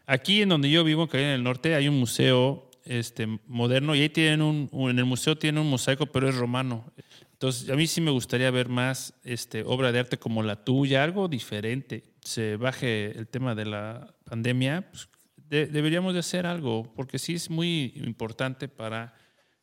Aquí 0.06 0.44
en 0.44 0.50
donde 0.50 0.70
yo 0.70 0.84
vivo, 0.84 1.04
en 1.04 1.08
Carolina 1.08 1.32
del 1.32 1.44
Norte, 1.44 1.74
hay 1.74 1.88
un 1.88 2.00
museo 2.00 2.70
este, 2.86 3.28
moderno 3.48 3.96
y 3.96 4.02
ahí 4.02 4.10
tienen 4.10 4.42
un, 4.42 4.70
en 4.72 5.00
el 5.00 5.06
museo 5.06 5.38
tiene 5.38 5.60
un 5.60 5.70
mosaico, 5.70 6.06
pero 6.08 6.30
es 6.30 6.36
romano. 6.36 6.86
Entonces, 7.34 7.70
a 7.70 7.76
mí 7.76 7.88
sí 7.88 8.02
me 8.02 8.12
gustaría 8.12 8.52
ver 8.52 8.68
más 8.68 9.14
este, 9.24 9.64
obra 9.64 9.92
de 9.92 10.00
arte 10.00 10.18
como 10.18 10.44
la 10.44 10.64
tuya, 10.64 11.04
algo 11.04 11.28
diferente. 11.28 12.04
Se 12.22 12.58
baje 12.58 13.18
el 13.18 13.28
tema 13.28 13.56
de 13.56 13.66
la 13.66 14.14
pandemia, 14.26 14.90
pues, 14.90 15.08
deberíamos 15.50 16.14
de 16.14 16.20
hacer 16.20 16.46
algo, 16.46 16.92
porque 16.96 17.18
sí 17.18 17.36
es 17.36 17.50
muy 17.50 17.94
importante 17.96 18.68
para, 18.68 19.14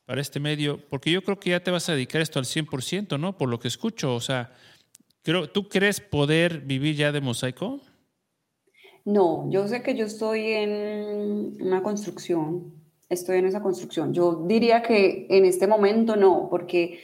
para 0.06 0.20
este 0.20 0.40
medio, 0.40 0.80
porque 0.88 1.10
yo 1.10 1.22
creo 1.22 1.38
que 1.38 1.50
ya 1.50 1.60
te 1.60 1.70
vas 1.70 1.88
a 1.88 1.92
dedicar 1.92 2.22
esto 2.22 2.38
al 2.38 2.44
100%, 2.44 3.18
¿no? 3.18 3.36
Por 3.36 3.48
lo 3.48 3.58
que 3.58 3.68
escucho, 3.68 4.14
o 4.14 4.20
sea, 4.20 4.52
creo, 5.22 5.50
¿tú 5.50 5.68
crees 5.68 6.00
poder 6.00 6.60
vivir 6.60 6.94
ya 6.94 7.10
de 7.12 7.20
mosaico? 7.20 7.80
No, 9.04 9.50
yo 9.50 9.66
sé 9.68 9.82
que 9.82 9.96
yo 9.96 10.06
estoy 10.06 10.52
en 10.52 11.56
una 11.60 11.82
construcción, 11.82 12.72
estoy 13.08 13.38
en 13.38 13.46
esa 13.46 13.62
construcción. 13.62 14.14
Yo 14.14 14.44
diría 14.46 14.82
que 14.82 15.26
en 15.28 15.44
este 15.44 15.66
momento 15.66 16.16
no, 16.16 16.48
porque 16.50 17.00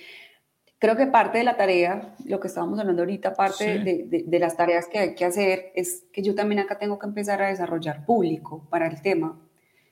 creo 0.78 0.96
que 0.96 1.06
parte 1.06 1.38
de 1.38 1.44
la 1.44 1.56
tarea, 1.56 2.14
lo 2.24 2.40
que 2.40 2.48
estábamos 2.48 2.78
hablando 2.78 3.02
ahorita, 3.02 3.34
parte 3.34 3.78
de, 3.78 4.38
las 4.38 4.56
tareas 4.56 4.86
que 4.88 4.98
hay 4.98 5.14
que 5.14 5.24
hacer 5.24 5.72
es 5.76 6.04
que 6.12 6.22
yo 6.22 6.34
también 6.34 6.60
acá 6.60 6.78
tengo 6.78 6.98
que 6.98 7.06
empezar 7.06 7.40
a 7.40 7.48
desarrollar 7.48 8.04
público 8.04 8.66
para 8.68 8.88
el 8.88 9.00
tema, 9.00 9.40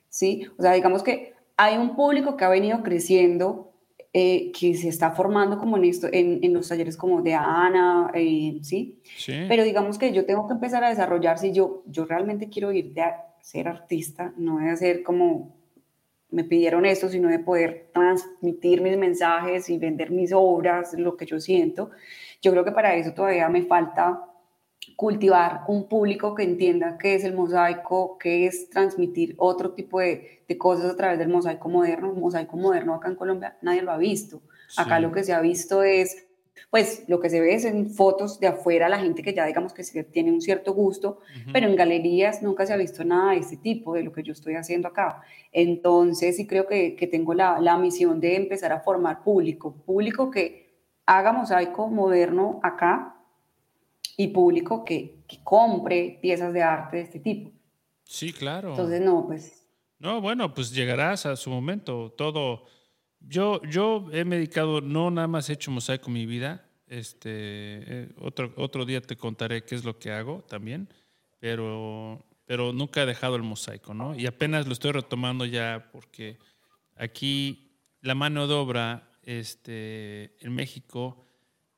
¿sí? 0.08 0.46
O 0.58 0.62
sea, 0.62 0.72
digamos 0.72 1.04
que 1.04 1.34
hay 1.62 1.76
un 1.76 1.94
público 1.94 2.38
que 2.38 2.44
ha 2.46 2.48
venido 2.48 2.82
creciendo, 2.82 3.74
eh, 4.14 4.50
que 4.58 4.74
se 4.74 4.88
está 4.88 5.10
formando 5.10 5.58
como 5.58 5.76
en, 5.76 5.84
esto, 5.84 6.08
en, 6.10 6.54
los 6.54 6.66
talleres 6.68 6.96
como 6.96 7.20
de 7.20 7.34
Ana, 7.34 8.10
eh, 8.14 8.58
¿sí? 8.62 8.98
¿sí? 9.18 9.44
Pero 9.46 9.62
digamos 9.62 9.98
que 9.98 10.10
yo 10.14 10.24
tengo 10.24 10.46
que 10.46 10.54
empezar 10.54 10.82
a 10.84 10.88
desarrollar, 10.88 11.38
si 11.38 11.52
yo, 11.52 11.82
yo 11.86 12.06
realmente 12.06 12.48
quiero 12.48 12.72
ir 12.72 12.94
de 12.94 13.02
ser 13.42 13.68
artista, 13.68 14.32
no 14.38 14.56
de 14.56 14.70
hacer 14.70 15.02
como 15.02 15.54
me 16.30 16.44
pidieron 16.44 16.86
esto, 16.86 17.10
sino 17.10 17.28
de 17.28 17.40
poder 17.40 17.90
transmitir 17.92 18.80
mis 18.80 18.96
mensajes 18.96 19.68
y 19.68 19.76
vender 19.76 20.12
mis 20.12 20.32
obras, 20.32 20.94
lo 20.94 21.14
que 21.14 21.26
yo 21.26 21.40
siento. 21.40 21.90
Yo 22.40 22.52
creo 22.52 22.64
que 22.64 22.72
para 22.72 22.94
eso 22.94 23.12
todavía 23.12 23.50
me 23.50 23.62
falta 23.62 24.29
cultivar 24.96 25.62
un 25.68 25.88
público 25.88 26.34
que 26.34 26.42
entienda 26.42 26.98
qué 26.98 27.14
es 27.14 27.24
el 27.24 27.34
mosaico, 27.34 28.18
qué 28.18 28.46
es 28.46 28.70
transmitir 28.70 29.34
otro 29.38 29.72
tipo 29.72 30.00
de, 30.00 30.44
de 30.46 30.58
cosas 30.58 30.90
a 30.90 30.96
través 30.96 31.18
del 31.18 31.28
mosaico 31.28 31.68
moderno. 31.68 32.12
mosaico 32.12 32.56
moderno 32.56 32.94
acá 32.94 33.08
en 33.08 33.16
Colombia 33.16 33.56
nadie 33.62 33.82
lo 33.82 33.92
ha 33.92 33.98
visto. 33.98 34.42
Acá 34.76 35.00
lo 35.00 35.10
que 35.10 35.24
se 35.24 35.32
ha 35.32 35.40
visto 35.40 35.82
es 35.82 36.26
pues 36.70 37.04
lo 37.08 37.18
que 37.20 37.30
se 37.30 37.40
ve 37.40 37.54
es 37.54 37.64
en 37.64 37.90
fotos 37.90 38.38
de 38.38 38.46
afuera, 38.46 38.88
la 38.88 38.98
gente 38.98 39.22
que 39.22 39.34
ya 39.34 39.46
digamos 39.46 39.72
que 39.72 39.82
tiene 40.04 40.30
un 40.30 40.40
cierto 40.40 40.72
gusto, 40.72 41.20
pero 41.52 41.66
en 41.66 41.74
galerías 41.74 42.42
nunca 42.42 42.66
se 42.66 42.72
ha 42.72 42.76
visto 42.76 43.02
nada 43.04 43.32
de 43.32 43.38
este 43.38 43.56
tipo, 43.56 43.94
de 43.94 44.02
lo 44.02 44.12
que 44.12 44.22
yo 44.22 44.32
estoy 44.32 44.54
haciendo 44.54 44.88
acá. 44.88 45.22
Entonces 45.52 46.36
sí 46.36 46.46
creo 46.46 46.66
que, 46.66 46.94
que 46.94 47.06
tengo 47.06 47.34
la, 47.34 47.58
la, 47.60 47.76
misión 47.78 48.20
de 48.20 48.36
empezar 48.36 48.72
a 48.72 48.80
formar 48.80 49.24
público, 49.24 49.74
público 49.84 50.30
que 50.30 50.70
haga 51.06 51.32
mosaico 51.32 51.88
moderno 51.88 52.60
acá 52.62 53.16
y 54.22 54.28
público 54.28 54.84
que, 54.84 55.22
que 55.26 55.38
compre 55.42 56.18
piezas 56.20 56.52
de 56.52 56.62
arte 56.62 56.98
de 56.98 57.02
este 57.04 57.20
tipo. 57.20 57.50
Sí, 58.04 58.32
claro. 58.32 58.70
Entonces 58.70 59.00
no, 59.00 59.26
pues... 59.26 59.66
No, 59.98 60.20
bueno, 60.20 60.52
pues 60.54 60.72
llegarás 60.72 61.26
a 61.26 61.36
su 61.36 61.50
momento, 61.50 62.12
todo 62.16 62.64
yo, 63.20 63.60
yo 63.62 64.06
he 64.12 64.24
medicado, 64.24 64.80
no 64.80 65.10
nada 65.10 65.28
más 65.28 65.48
he 65.48 65.54
hecho 65.54 65.70
mosaico 65.70 66.06
en 66.08 66.12
mi 66.14 66.26
vida. 66.26 66.66
Este, 66.86 67.30
eh, 67.30 68.08
otro, 68.18 68.52
otro 68.56 68.84
día 68.84 69.00
te 69.00 69.16
contaré 69.16 69.64
qué 69.64 69.74
es 69.74 69.84
lo 69.84 69.98
que 69.98 70.10
hago 70.10 70.42
también, 70.48 70.88
pero, 71.38 72.24
pero 72.46 72.72
nunca 72.72 73.02
he 73.02 73.06
dejado 73.06 73.36
el 73.36 73.42
mosaico, 73.42 73.94
¿no? 73.94 74.14
Y 74.14 74.26
apenas 74.26 74.66
lo 74.66 74.72
estoy 74.72 74.92
retomando 74.92 75.44
ya 75.44 75.88
porque 75.92 76.38
aquí 76.96 77.70
la 78.00 78.14
mano 78.14 78.48
de 78.48 78.54
obra 78.54 79.08
este, 79.22 80.36
en 80.44 80.52
México 80.52 81.24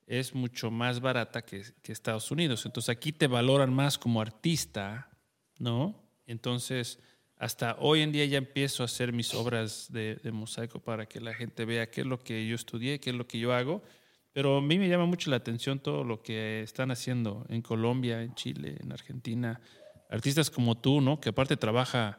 es 0.07 0.34
mucho 0.34 0.70
más 0.70 1.00
barata 1.00 1.42
que, 1.42 1.62
Estados 1.84 2.30
Unidos. 2.30 2.66
Entonces 2.66 2.88
aquí 2.88 3.12
te 3.12 3.26
valoran 3.26 3.72
más 3.72 3.98
como 3.98 4.20
artista, 4.20 5.11
¿no? 5.59 6.03
Entonces 6.26 6.98
hasta 7.36 7.76
hoy 7.80 8.03
en 8.03 8.12
día 8.12 8.24
ya 8.26 8.38
empiezo 8.38 8.82
a 8.82 8.86
hacer 8.86 9.12
mis 9.12 9.34
obras 9.34 9.88
de, 9.90 10.20
mosaico 10.32 10.78
para 10.78 11.07
que 11.07 11.20
la 11.20 11.34
gente 11.34 11.64
vea 11.64 11.90
qué 11.90 12.03
es 12.03 12.07
lo 12.07 12.20
que 12.20 12.46
yo 12.46 12.55
estudié, 12.55 13.00
qué 13.00 13.11
es 13.11 13.16
lo 13.16 13.26
que 13.26 13.38
yo 13.38 13.53
hago. 13.53 13.82
Pero 14.32 14.59
a 14.59 14.62
mí 14.62 14.78
me 14.78 14.88
llama 14.88 15.07
mucho 15.07 15.28
la 15.28 15.36
atención 15.36 15.80
todo 15.80 16.05
lo 16.05 16.22
que 16.22 16.62
están 16.62 16.90
haciendo 16.90 17.44
en 17.48 17.61
Colombia, 17.61 18.22
en 18.22 18.34
Chile, 18.34 18.76
en 18.80 18.92
Argentina. 18.92 19.61
Artistas 20.09 20.50
como 20.50 20.78
tú, 20.78 21.00
¿no? 21.00 21.20
Que 21.20 21.30
aparte 21.30 21.57
trabaja 21.57 22.18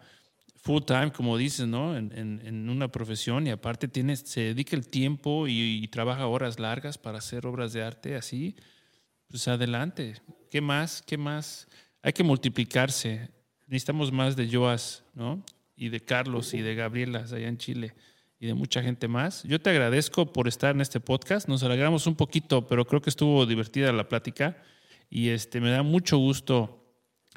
full 0.64 0.82
time, 0.84 1.12
como 1.12 1.38
dices, 1.38 1.68
¿no? 1.68 1.96
En, 1.96 2.12
en, 2.16 2.70
una 2.70 2.88
profesión 2.88 3.46
y 3.46 3.52
aparte 3.52 3.88
tiene, 3.88 4.16
se 4.16 4.42
dedica 4.42 4.76
el 4.76 4.88
tiempo 4.88 5.48
y, 5.48 5.84
y, 5.84 5.88
trabaja 5.90 6.26
horas 6.26 6.58
largas 6.60 6.98
para 6.98 7.20
hacer 7.20 7.46
obras 7.46 7.74
de 7.74 7.84
arte 7.84 8.16
así. 8.16 8.56
Pues 9.28 9.48
adelante. 9.48 10.16
¿Qué 10.50 10.62
más? 10.62 11.02
¿Qué 11.02 11.18
más? 11.18 11.68
Hay 12.02 12.14
que 12.14 12.24
multiplicarse 12.24 13.30
necesitamos 13.68 14.12
más 14.12 14.36
de 14.36 14.48
Joas, 14.52 15.04
¿no? 15.16 15.44
Y 15.76 15.90
de 15.90 16.00
Carlos 16.00 16.54
y 16.54 16.62
de 16.62 16.76
Gabriela 16.76 17.20
allá 17.20 17.48
en 17.48 17.58
Chile 17.58 17.96
y 18.40 18.46
de 18.46 18.54
mucha 18.54 18.84
gente 18.84 19.08
más. 19.08 19.44
Yo 19.44 19.60
te 19.60 19.72
agradezco 19.72 20.32
por 20.32 20.48
estar 20.48 20.76
en 20.76 20.82
este 20.82 21.00
podcast. 21.00 21.48
Nos 21.48 21.64
alegramos 21.64 22.06
un 22.06 22.16
poquito, 22.16 22.68
pero 22.68 22.86
creo 22.86 23.02
que 23.02 23.10
estuvo 23.10 23.46
divertida 23.48 23.92
la 23.92 24.08
plática 24.08 24.58
y 25.10 25.30
este, 25.30 25.60
me 25.60 25.72
da 25.72 25.82
mucho 25.82 26.18
gusto 26.18 26.83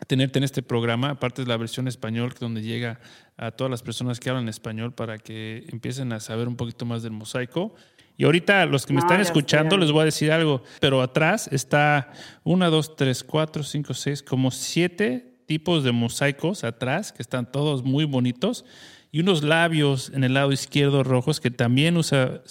tenerte 0.05 0.39
en 0.39 0.45
este 0.45 0.63
programa. 0.63 1.11
Aparte 1.11 1.43
es 1.43 1.49
la 1.49 1.57
versión 1.57 1.89
español 1.89 2.35
donde 2.39 2.63
llega 2.63 3.01
a 3.37 3.51
todas 3.51 3.71
las 3.71 3.83
personas 3.83 4.21
que 4.21 4.31
hablan 4.31 4.49
español 4.49 4.93
para 4.93 5.19
que 5.19 5.65
empiecen 5.69 6.13
a 6.13 6.21
saber 6.21 6.49
un 6.49 6.57
poquito 6.57 6.85
más 6.85 7.03
del 7.03 7.13
mosaico. 7.13 7.75
Y 8.19 8.25
ahorita 8.25 8.65
los 8.67 8.87
que 8.87 8.95
me 8.95 9.01
están 9.01 9.21
escuchando 9.21 9.77
les 9.77 9.93
voy 9.93 10.03
a 10.03 10.05
decir 10.07 10.33
algo, 10.33 10.63
pero 10.81 11.03
atrás 11.03 11.49
está 11.53 12.13
una, 12.45 12.69
dos, 12.69 12.97
tres, 12.97 13.23
cuatro, 13.23 13.63
cinco, 13.63 13.93
seis, 13.93 14.23
como 14.23 14.51
siete 14.51 15.37
tipos 15.47 15.85
de 15.85 15.93
mosaicos 15.93 16.65
atrás, 16.65 17.13
que 17.13 17.23
están 17.23 17.51
todos 17.53 17.85
muy 17.85 18.05
bonitos, 18.05 18.65
y 19.13 19.21
unos 19.21 19.43
labios 19.43 20.11
en 20.15 20.25
el 20.25 20.35
lado 20.35 20.51
izquierdo 20.53 21.05
rojos, 21.05 21.41
que 21.41 21.51
también 21.51 21.97
usa 21.97 22.43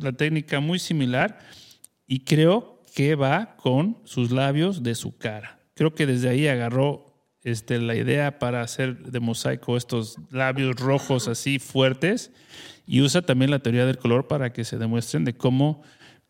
la 0.00 0.12
técnica 0.12 0.60
muy 0.60 0.78
similar, 0.78 1.38
y 2.06 2.20
creo 2.20 2.82
que 2.94 3.14
va 3.14 3.56
con 3.56 3.98
sus 4.04 4.30
labios 4.30 4.82
de 4.82 4.94
su 4.94 5.16
cara. 5.16 5.59
Creo 5.80 5.94
que 5.94 6.04
desde 6.04 6.28
ahí 6.28 6.46
agarró 6.46 7.06
este, 7.42 7.78
la 7.78 7.96
idea 7.96 8.38
para 8.38 8.60
hacer 8.60 8.98
de 8.98 9.18
mosaico 9.18 9.78
estos 9.78 10.16
labios 10.30 10.76
rojos 10.76 11.26
así 11.26 11.58
fuertes, 11.58 12.32
y 12.86 13.00
usa 13.00 13.22
también 13.22 13.50
la 13.50 13.60
teoría 13.60 13.86
del 13.86 13.96
color 13.96 14.28
para 14.28 14.52
que 14.52 14.64
se 14.64 14.76
demuestren 14.76 15.24
de 15.24 15.32
cómo 15.32 15.82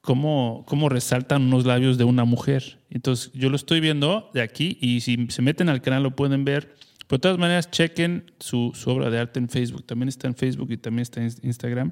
cómo, 0.02 0.62
cómo 0.68 0.88
resaltan 0.88 1.42
unos 1.42 1.66
labios 1.66 1.98
de 1.98 2.04
una 2.04 2.24
mujer. 2.24 2.78
Entonces, 2.90 3.32
yo 3.34 3.50
lo 3.50 3.56
estoy 3.56 3.80
viendo 3.80 4.30
de 4.34 4.42
aquí 4.42 4.78
y 4.80 5.00
si 5.00 5.26
se 5.30 5.42
meten 5.42 5.68
al 5.68 5.82
canal 5.82 6.04
lo 6.04 6.14
pueden 6.14 6.44
ver. 6.44 6.76
Pero 7.08 7.18
de 7.18 7.22
todas 7.22 7.38
maneras, 7.38 7.72
chequen 7.72 8.30
su, 8.38 8.70
su, 8.76 8.88
obra 8.88 9.10
de 9.10 9.18
arte 9.18 9.40
en 9.40 9.48
Facebook. 9.48 9.84
También 9.84 10.10
está 10.10 10.28
en 10.28 10.36
Facebook 10.36 10.70
y 10.70 10.76
también 10.76 11.02
está 11.02 11.20
en 11.20 11.32
Instagram. 11.42 11.90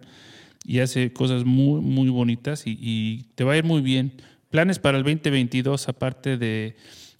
Y 0.64 0.78
hace 0.78 1.12
cosas 1.12 1.44
muy, 1.44 1.80
muy 1.80 2.08
bonitas 2.08 2.68
y, 2.68 2.78
y 2.80 3.24
te 3.34 3.42
va 3.42 3.54
a 3.54 3.56
ir 3.56 3.64
muy 3.64 3.82
bien. 3.82 4.12
Planes 4.48 4.78
para 4.78 4.96
el 4.96 5.02
2022, 5.02 5.88
aparte 5.88 6.38
de, 6.38 6.76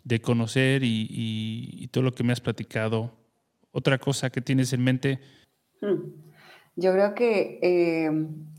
de 0.09 0.21
conocer 0.23 0.83
y, 0.83 1.07
y, 1.11 1.87
todo 1.89 2.03
lo 2.03 2.13
que 2.13 2.25
me 2.25 2.33
has 2.33 2.41
platicado. 2.41 3.13
Otra 3.73 3.99
cosa 3.99 4.31
que 4.31 4.41
tienes 4.41 4.73
en 4.73 4.83
mente. 4.83 5.19
Hmm. 5.83 6.13
Yo 6.77 6.93
creo 6.93 7.15
que 7.15 7.59
eh, 7.61 8.11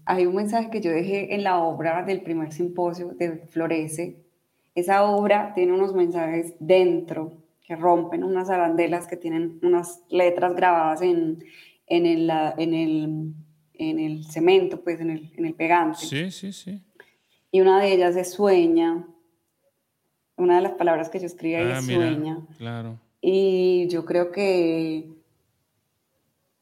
hay 0.05 0.25
un 0.27 0.35
mensaje 0.35 0.69
que 0.69 0.79
yo 0.79 0.91
dejé 0.91 1.33
en 1.33 1.43
la 1.43 1.57
obra 1.57 2.03
del 2.03 2.21
primer 2.21 2.53
simposio 2.53 3.15
de 3.17 3.47
Florece. 3.49 4.23
Esa 4.75 5.03
obra 5.03 5.53
tiene 5.55 5.73
unos 5.73 5.95
mensajes 5.95 6.53
dentro 6.59 7.43
que 7.63 7.75
rompen 7.75 8.23
unas 8.23 8.49
arandelas 8.51 9.07
que 9.07 9.17
tienen 9.17 9.59
unas 9.63 10.03
letras 10.09 10.55
grabadas 10.55 11.01
en, 11.01 11.43
en, 11.87 12.05
el, 12.05 12.29
en, 12.57 12.73
el, 12.75 13.33
en 13.73 13.99
el 13.99 14.25
cemento, 14.25 14.83
pues 14.83 15.01
en 15.01 15.09
el, 15.09 15.31
en 15.35 15.45
el 15.47 15.55
pegante. 15.55 15.97
Sí, 15.97 16.29
sí, 16.29 16.53
sí. 16.53 16.83
Y 17.51 17.61
una 17.61 17.81
de 17.81 17.93
ellas 17.93 18.15
es 18.15 18.33
sueña. 18.33 19.07
Una 20.39 20.55
de 20.55 20.61
las 20.61 20.71
palabras 20.73 21.09
que 21.09 21.19
yo 21.19 21.27
escribí 21.27 21.55
ahí 21.55 21.71
ah, 21.71 21.77
es 21.77 21.85
sueña. 21.85 22.39
Claro. 22.57 22.99
Y 23.21 23.87
yo 23.89 24.05
creo 24.05 24.31
que, 24.31 25.11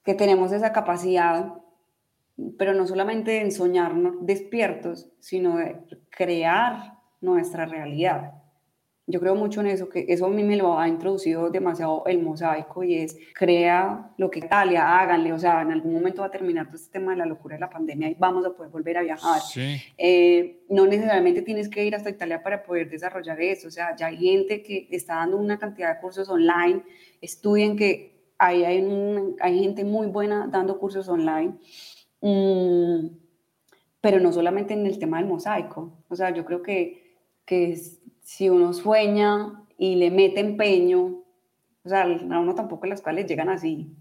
que 0.04 0.14
tenemos 0.14 0.52
esa 0.52 0.74
capacidad 0.74 1.54
pero 2.58 2.74
no 2.74 2.86
solamente 2.86 3.42
en 3.42 3.52
soñarnos 3.52 4.16
despiertos, 4.22 5.10
sino 5.20 5.58
de 5.58 5.82
crear 6.10 7.00
nuestra 7.20 7.66
realidad. 7.66 8.34
Yo 9.10 9.22
creo 9.22 9.36
mucho 9.36 9.62
en 9.62 9.68
eso, 9.68 9.88
que 9.88 10.06
eso 10.10 10.26
a 10.26 10.30
mí 10.30 10.44
me 10.44 10.58
lo 10.58 10.78
ha 10.78 10.86
introducido 10.90 11.50
demasiado 11.50 12.04
el 12.08 12.22
mosaico 12.22 12.84
y 12.84 12.96
es 12.96 13.18
crea 13.34 14.12
lo 14.18 14.30
que 14.30 14.40
Italia, 14.40 15.00
háganle, 15.00 15.32
o 15.32 15.40
sea, 15.40 15.62
en 15.62 15.72
algún 15.72 15.94
momento 15.94 16.22
va 16.22 16.28
a 16.28 16.32
terminar 16.32 16.68
todo 16.68 16.76
este 16.76 16.92
tema 16.92 17.12
de 17.12 17.20
la 17.20 17.26
locura 17.26 17.56
de 17.56 17.62
la 17.62 17.70
pandemia 17.70 18.10
y 18.10 18.16
vamos 18.16 18.46
a 18.46 18.52
poder 18.52 18.70
volver 18.70 18.98
a 18.98 19.04
viajar. 19.04 19.42
Eh, 19.98 20.66
no 20.70 20.86
necesariamente 20.86 21.42
tienes 21.42 21.70
que 21.70 21.86
ir 21.86 21.96
hasta 21.96 22.10
Italia 22.10 22.44
para 22.44 22.64
poder 22.64 22.90
desarrollar 22.90 23.40
eso, 23.40 23.70
o 23.70 23.72
sea, 23.72 23.96
ya 23.96 24.08
hay 24.08 24.18
gente 24.18 24.62
que 24.62 24.90
está 24.92 25.16
dando 25.16 25.38
una 25.38 25.58
cantidad 25.58 25.96
de 25.96 26.02
cursos 26.02 26.28
online, 26.28 26.84
estudien 27.22 27.78
que 27.78 28.34
ahí 28.38 28.66
hay, 28.66 28.86
hay 29.40 29.60
gente 29.60 29.86
muy 29.86 30.08
buena 30.08 30.50
dando 30.52 30.78
cursos 30.78 31.08
online. 31.08 31.54
Mm, 32.20 33.08
pero 34.02 34.20
no 34.20 34.32
solamente 34.32 34.74
en 34.74 34.86
el 34.86 35.00
tema 35.00 35.18
del 35.18 35.28
mosaico. 35.28 36.04
O 36.08 36.16
sea, 36.16 36.30
yo 36.30 36.46
creo 36.46 36.62
que, 36.62 37.18
que 37.46 37.76
si 38.28 38.50
uno 38.50 38.74
sueña 38.74 39.54
y 39.78 39.96
le 39.96 40.12
mete 40.12 40.42
empeño, 40.42 41.24
o 41.86 41.90
sea, 41.90 42.04
a 42.04 42.40
uno 42.40 42.56
tampoco 42.56 42.86
las 42.86 43.02
cuales 43.02 43.26
llegan 43.26 43.48
así, 43.48 43.96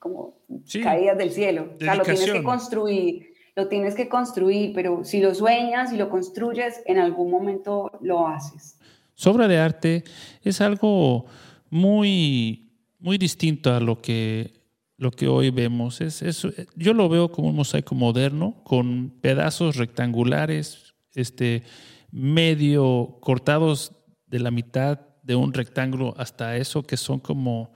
como 0.00 0.40
caídas 0.82 1.16
del 1.16 1.30
cielo. 1.30 1.70
O 1.76 1.78
sea, 1.78 1.94
lo 1.94 2.02
tienes 2.02 2.32
que 2.32 2.42
construir, 2.42 3.34
lo 3.54 3.68
tienes 3.68 3.94
que 3.94 4.08
construir, 4.08 4.72
pero 4.74 5.04
si 5.04 5.20
lo 5.20 5.36
sueñas 5.36 5.92
y 5.92 5.96
lo 5.96 6.10
construyes, 6.10 6.82
en 6.84 6.98
algún 6.98 7.30
momento 7.30 7.92
lo 8.00 8.26
haces. 8.26 8.76
Su 9.14 9.30
obra 9.30 9.46
de 9.46 9.58
arte 9.58 10.02
es 10.42 10.60
algo 10.60 11.26
muy, 11.70 12.72
muy 12.98 13.18
distinto 13.18 13.72
a 13.72 13.78
lo 13.78 14.02
que 14.02 14.52
lo 14.96 15.12
que 15.12 15.28
hoy 15.28 15.50
vemos. 15.50 16.00
Es, 16.00 16.22
es, 16.22 16.44
yo 16.74 16.92
lo 16.92 17.08
veo 17.08 17.30
como 17.30 17.50
un 17.50 17.54
mosaico 17.54 17.94
moderno, 17.94 18.56
con 18.64 19.10
pedazos 19.20 19.76
rectangulares, 19.76 20.96
este, 21.14 21.62
medio 22.10 23.18
cortados 23.20 23.92
de 24.26 24.40
la 24.40 24.50
mitad 24.50 25.00
de 25.22 25.36
un 25.36 25.52
rectángulo 25.52 26.14
hasta 26.16 26.56
eso, 26.56 26.82
que 26.82 26.96
son 26.96 27.20
como 27.20 27.72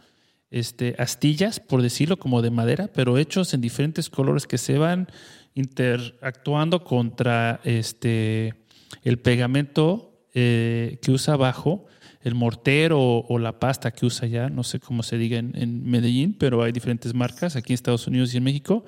este, 0.51 0.95
astillas, 0.99 1.61
por 1.61 1.83
decirlo, 1.83 2.19
como 2.19 2.43
de 2.43 2.51
madera, 2.51 2.89
pero 2.93 3.19
hechos 3.19 3.55
en 3.55 3.61
diferentes 3.61 4.11
colores 4.11 4.47
que 4.47 4.59
se 4.59 4.79
van 4.79 5.09
interactuando 5.55 6.85
contra 6.85 7.61
este, 7.65 8.55
el 9.03 9.19
pegamento 9.19 10.27
eh, 10.35 10.99
que 11.03 11.11
usa 11.11 11.35
abajo 11.35 11.87
el 12.23 12.35
mortero 12.35 13.01
o, 13.01 13.39
la 13.39 13.59
pasta 13.59 13.91
que 13.91 14.07
usa 14.07 14.29
ya, 14.29 14.49
no 14.49 14.63
sé 14.63 14.79
cómo 14.79 15.03
se 15.03 15.19
diga 15.19 15.39
en, 15.39 15.85
Medellín, 15.85 16.35
pero 16.39 16.63
hay 16.63 16.71
diferentes 16.71 17.15
marcas 17.15 17.57
aquí 17.57 17.73
en 17.73 17.75
Estados 17.75 18.07
Unidos 18.07 18.33
y 18.33 18.37
en 18.37 18.45
México. 18.45 18.85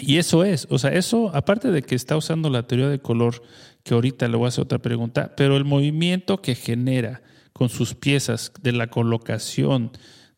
Y 0.00 0.16
eso 0.16 0.42
es, 0.42 0.66
o 0.70 0.78
sea, 0.78 0.92
eso, 0.92 1.30
aparte 1.34 1.70
de 1.70 1.82
que 1.82 1.94
está 1.94 2.16
usando 2.16 2.48
la 2.48 2.66
teoría 2.66 2.88
de 2.88 2.98
color, 2.98 3.42
que 3.84 3.94
ahorita 3.94 4.26
le 4.26 4.36
voy 4.36 4.46
a 4.46 4.48
hacer 4.48 4.64
otra 4.64 4.80
pregunta, 4.80 5.34
pero 5.36 5.56
el 5.56 5.64
movimiento 5.64 6.42
que 6.42 6.54
genera 6.54 7.22
con 7.52 7.68
sus 7.68 7.94
piezas, 7.94 8.52
de 8.60 8.72
la 8.72 8.88
colocación 8.88 9.92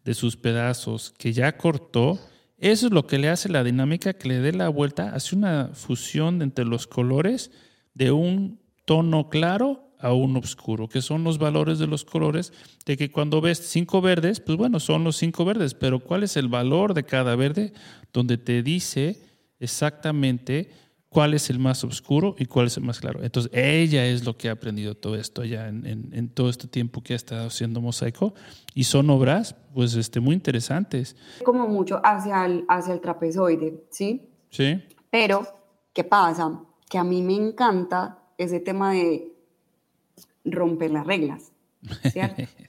de 0.05 0.13
sus 0.13 0.37
pedazos 0.37 1.15
que 1.17 1.33
ya 1.33 1.57
cortó, 1.57 2.19
eso 2.59 2.87
es 2.87 2.93
lo 2.93 3.07
que 3.07 3.19
le 3.19 3.29
hace 3.29 3.49
la 3.49 3.65
dinámica, 3.65 4.15
que 4.15 4.29
le 4.29 4.41
dé 4.41 4.53
la 4.53 4.69
vuelta, 4.69 5.15
hace 5.15 5.37
una 5.37 5.71
fusión 5.73 6.43
entre 6.43 6.65
los 6.65 6.87
colores 6.87 7.51
de 7.95 8.13
un 8.13 8.61
tono 8.85 9.29
claro 9.31 9.95
a 9.99 10.13
un 10.13 10.37
oscuro, 10.37 10.89
que 10.89 11.01
son 11.01 11.25
los 11.25 11.39
valores 11.39 11.79
de 11.79 11.87
los 11.87 12.05
colores, 12.05 12.53
de 12.85 12.97
que 12.97 13.11
cuando 13.11 13.41
ves 13.41 13.59
cinco 13.59 14.01
verdes, 14.01 14.41
pues 14.41 14.59
bueno, 14.59 14.81
son 14.81 15.05
los 15.05 15.17
cinco 15.17 15.45
verdes, 15.45 15.75
pero 15.75 16.01
¿cuál 16.01 16.23
es 16.23 16.37
el 16.37 16.49
valor 16.49 16.95
de 16.95 17.05
cada 17.05 17.37
verde? 17.37 17.73
Donde 18.13 18.39
te 18.39 18.63
dice 18.63 19.23
exactamente 19.59 20.71
cuál 21.17 21.33
es 21.33 21.49
el 21.49 21.59
más 21.59 21.83
oscuro 21.83 22.35
y 22.39 22.45
cuál 22.45 22.67
es 22.67 22.77
el 22.77 22.83
más 22.83 23.01
claro. 23.01 23.23
Entonces, 23.23 23.51
ella 23.55 24.05
es 24.05 24.27
lo 24.27 24.37
que 24.37 24.51
ha 24.51 24.53
aprendido 24.53 24.95
todo 24.95 25.17
esto 25.17 25.45
ya 25.45 25.67
en, 25.67 26.29
todo 26.29 26.51
este 26.51 26.69
tiempo 26.69 27.03
que 27.03 27.15
ha 27.15 27.17
estado 27.17 27.47
haciendo 27.47 27.81
mosaico 27.81 28.35
y 28.75 28.85
son 28.85 29.09
obras, 29.09 29.57
pues, 29.73 29.95
este, 29.95 30.21
muy 30.21 30.35
interesantes. 30.35 31.17
Como 31.43 31.67
mucho 31.69 32.03
hacia 32.05 32.45
el, 32.45 32.67
hacia 32.69 32.93
el 32.93 33.01
trapezoide, 33.01 33.83
¿sí? 33.89 34.29
Sí. 34.51 34.85
Pero, 35.09 35.47
¿qué 35.95 36.05
pasa? 36.05 36.61
Que 36.87 36.99
a 36.99 37.05
mí 37.05 37.23
me 37.23 37.35
encanta 37.35 38.19
ese 38.37 38.61
tema 38.61 38.93
de 38.93 39.33
romper 40.45 40.91
las 40.91 41.07
reglas. 41.07 41.51
¿cierto? 42.13 42.43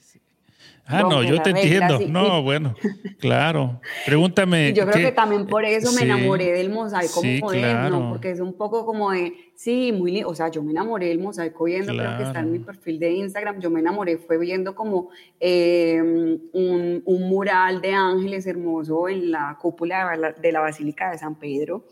Ah, 0.90 1.02
no, 1.02 1.22
yo 1.22 1.42
te 1.42 1.50
entiendo. 1.50 2.00
no, 2.08 2.42
bueno, 2.44 2.74
claro. 3.20 3.82
Pregúntame. 4.06 4.72
Yo 4.74 4.86
creo 4.88 5.10
que 5.10 5.12
también 5.12 5.46
por 5.46 5.66
eso 5.66 5.92
me 5.92 6.04
enamoré 6.04 6.54
del 6.54 6.70
mosaico 6.70 7.22
moderno, 7.42 8.10
porque 8.10 8.32
es 8.32 8.40
un 8.40 8.54
poco 8.54 8.86
como 8.86 9.12
de, 9.12 9.34
sí, 9.56 9.92
muy 9.92 10.14
lindo. 10.14 10.30
O 10.30 10.36
sea, 10.36 10.50
yo 10.50 10.64
me 10.64 10.72
enamoré 10.72 11.08
del 11.08 11.20
mosaico 11.20 11.66
viendo, 11.66 11.94
creo 11.94 12.18
que 12.18 12.24
está 12.24 12.40
en 12.40 12.52
mi 12.54 12.60
perfil 12.60 13.00
de 13.00 13.12
Instagram. 13.12 13.60
Yo 13.60 13.70
me 13.70 13.82
enamoré, 13.82 14.18
fue 14.18 14.38
viendo 14.38 14.76
como 14.76 15.10
em, 15.40 16.40
un, 16.54 17.02
un, 17.04 17.30
mural 17.30 17.82
de 17.82 17.94
ángeles 17.94 18.48
hermoso 18.48 19.10
en 19.10 19.32
la 19.32 19.58
cúpula 19.62 20.34
de 20.40 20.52
la 20.52 20.62
Basílica 20.62 21.12
de 21.12 21.18
San 21.18 21.36
Pedro. 21.36 21.86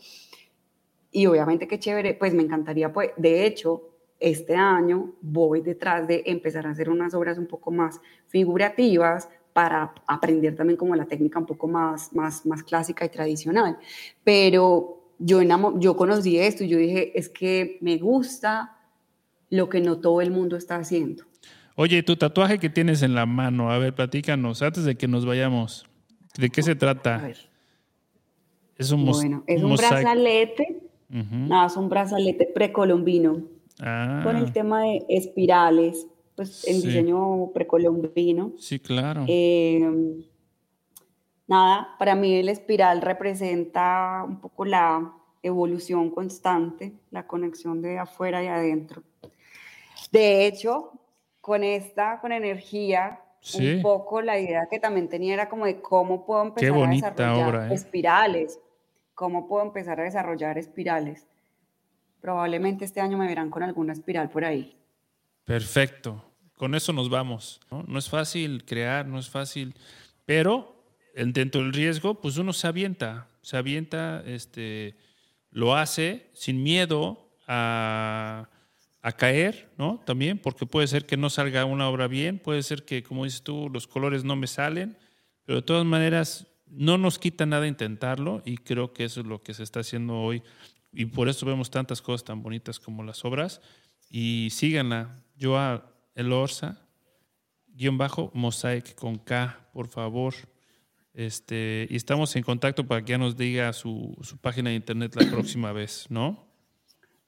Y 1.12 1.26
obviamente 1.26 1.68
qué 1.68 1.78
chévere, 1.78 2.14
pues 2.14 2.32
me 2.32 2.42
encantaría, 2.42 2.92
pues, 2.92 3.10
de 3.16 3.46
hecho, 3.46 3.95
este 4.20 4.54
año 4.54 5.12
voy 5.20 5.60
detrás 5.60 6.08
de 6.08 6.22
empezar 6.26 6.66
a 6.66 6.70
hacer 6.70 6.88
unas 6.88 7.14
obras 7.14 7.38
un 7.38 7.46
poco 7.46 7.70
más 7.70 8.00
figurativas 8.28 9.28
para 9.52 9.94
aprender 10.06 10.54
también 10.54 10.76
como 10.76 10.94
la 10.96 11.06
técnica 11.06 11.38
un 11.38 11.46
poco 11.46 11.66
más, 11.66 12.12
más, 12.12 12.44
más 12.44 12.62
clásica 12.62 13.04
y 13.04 13.08
tradicional. 13.08 13.78
Pero 14.22 15.12
yo, 15.18 15.40
yo 15.78 15.96
conocí 15.96 16.38
esto 16.38 16.64
y 16.64 16.68
yo 16.68 16.78
dije, 16.78 17.18
es 17.18 17.28
que 17.28 17.78
me 17.80 17.96
gusta 17.96 18.76
lo 19.48 19.68
que 19.68 19.80
no 19.80 19.98
todo 19.98 20.20
el 20.20 20.30
mundo 20.30 20.56
está 20.56 20.76
haciendo. 20.76 21.24
Oye, 21.74 22.02
tu 22.02 22.16
tatuaje 22.16 22.58
que 22.58 22.70
tienes 22.70 23.02
en 23.02 23.14
la 23.14 23.26
mano, 23.26 23.70
a 23.70 23.78
ver, 23.78 23.94
platícanos, 23.94 24.62
antes 24.62 24.84
de 24.84 24.96
que 24.96 25.08
nos 25.08 25.26
vayamos, 25.26 25.86
¿de 26.38 26.50
qué 26.50 26.62
se 26.62 26.74
trata? 26.74 27.30
Es 28.76 28.90
un, 28.90 29.06
bueno, 29.06 29.44
es 29.46 29.62
un, 29.62 29.76
brazalete, 29.76 30.82
es 31.10 31.76
un 31.76 31.88
brazalete 31.88 32.46
precolombino 32.54 33.55
con 33.78 34.36
el 34.36 34.46
ah. 34.46 34.52
tema 34.52 34.82
de 34.82 35.04
espirales, 35.08 36.06
pues 36.34 36.66
en 36.66 36.80
diseño 36.80 37.50
precolombino. 37.52 38.52
Sí, 38.58 38.78
claro. 38.78 39.24
Em, 39.26 40.22
nada, 41.46 41.94
para 41.98 42.14
mí 42.14 42.34
el 42.36 42.48
espiral 42.48 43.02
representa 43.02 44.24
un 44.26 44.40
poco 44.40 44.64
la 44.64 45.12
evolución 45.42 46.10
constante, 46.10 46.94
la 47.10 47.26
conexión 47.26 47.82
de 47.82 47.98
afuera 47.98 48.42
y 48.42 48.46
adentro. 48.46 49.02
De 50.10 50.46
hecho, 50.46 50.92
con 51.40 51.62
esta, 51.62 52.20
con 52.20 52.32
energía, 52.32 53.20
un 53.54 53.82
poco 53.82 54.22
la 54.22 54.38
idea 54.38 54.66
que 54.68 54.80
también 54.80 55.08
tenía 55.08 55.34
era 55.34 55.48
como 55.48 55.66
de 55.66 55.80
cómo 55.80 56.26
puedo 56.26 56.42
empezar 56.42 56.76
a 56.76 56.88
desarrollar 56.88 57.70
¿eh? 57.70 57.74
espirales, 57.74 58.58
cómo 59.14 59.46
puedo 59.46 59.64
empezar 59.64 60.00
a 60.00 60.04
desarrollar 60.04 60.58
espirales 60.58 61.26
probablemente 62.26 62.84
este 62.84 63.00
año 63.00 63.16
me 63.16 63.28
verán 63.28 63.50
con 63.50 63.62
alguna 63.62 63.92
espiral 63.92 64.30
por 64.30 64.44
ahí. 64.44 64.76
Perfecto. 65.44 66.24
Con 66.56 66.74
eso 66.74 66.92
nos 66.92 67.08
vamos. 67.08 67.60
No, 67.70 67.96
es 67.96 68.08
fácil 68.08 68.64
crear, 68.64 69.06
no 69.06 69.20
es 69.20 69.30
fácil, 69.30 69.76
pero 70.24 70.74
dentro 71.14 71.62
del 71.62 71.72
riesgo, 71.72 72.20
pues 72.20 72.36
uno 72.36 72.52
se 72.52 72.66
avienta, 72.66 73.28
se 73.42 73.56
avienta, 73.56 74.24
este, 74.26 74.96
lo 75.52 75.76
hace 75.76 76.28
sin 76.32 76.64
miedo 76.64 77.30
a, 77.46 78.48
a 79.02 79.12
caer, 79.12 79.70
¿no? 79.78 80.02
También, 80.04 80.40
porque 80.40 80.66
puede 80.66 80.88
ser 80.88 81.06
que 81.06 81.16
no 81.16 81.30
salga 81.30 81.64
una 81.64 81.88
obra 81.88 82.08
bien, 82.08 82.40
puede 82.40 82.64
ser 82.64 82.84
que, 82.84 83.04
como 83.04 83.22
dices 83.22 83.42
tú, 83.42 83.70
los 83.72 83.86
colores 83.86 84.24
no 84.24 84.34
me 84.34 84.48
salen, 84.48 84.98
pero 85.44 85.60
de 85.60 85.62
todas 85.62 85.86
maneras 85.86 86.48
no 86.66 86.98
nos 86.98 87.20
quita 87.20 87.46
nada 87.46 87.68
intentarlo 87.68 88.42
y 88.44 88.56
creo 88.56 88.92
que 88.92 89.04
eso 89.04 89.20
es 89.20 89.26
lo 89.26 89.44
que 89.44 89.54
se 89.54 89.62
está 89.62 89.78
haciendo 89.78 90.14
hoy 90.14 90.42
y 90.96 91.04
por 91.04 91.28
eso 91.28 91.44
vemos 91.44 91.70
tantas 91.70 92.00
cosas 92.00 92.24
tan 92.24 92.42
bonitas 92.42 92.80
como 92.80 93.02
las 93.02 93.22
obras. 93.26 93.60
Y 94.08 94.48
síganla, 94.50 95.22
Joa 95.38 95.92
Elorza, 96.14 96.78
guion 97.66 97.98
bajo, 97.98 98.30
Mosaic 98.32 98.94
con 98.94 99.18
K, 99.18 99.68
por 99.74 99.88
favor. 99.88 100.32
Este, 101.12 101.86
y 101.90 101.96
estamos 101.96 102.34
en 102.36 102.42
contacto 102.42 102.86
para 102.86 103.04
que 103.04 103.10
ya 103.10 103.18
nos 103.18 103.36
diga 103.36 103.74
su, 103.74 104.16
su 104.22 104.38
página 104.38 104.70
de 104.70 104.76
internet 104.76 105.14
la 105.16 105.30
próxima 105.30 105.70
vez, 105.72 106.06
¿no? 106.08 106.46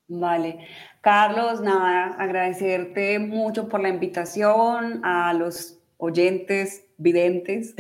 Vale. 0.09 0.67
Carlos, 1.03 1.61
nada, 1.61 2.17
agradecerte 2.19 3.19
mucho 3.19 3.69
por 3.69 3.81
la 3.81 3.91
invitación, 3.91 5.05
a 5.05 5.35
los 5.35 5.79
oyentes 5.99 6.88
videntes. 6.99 7.75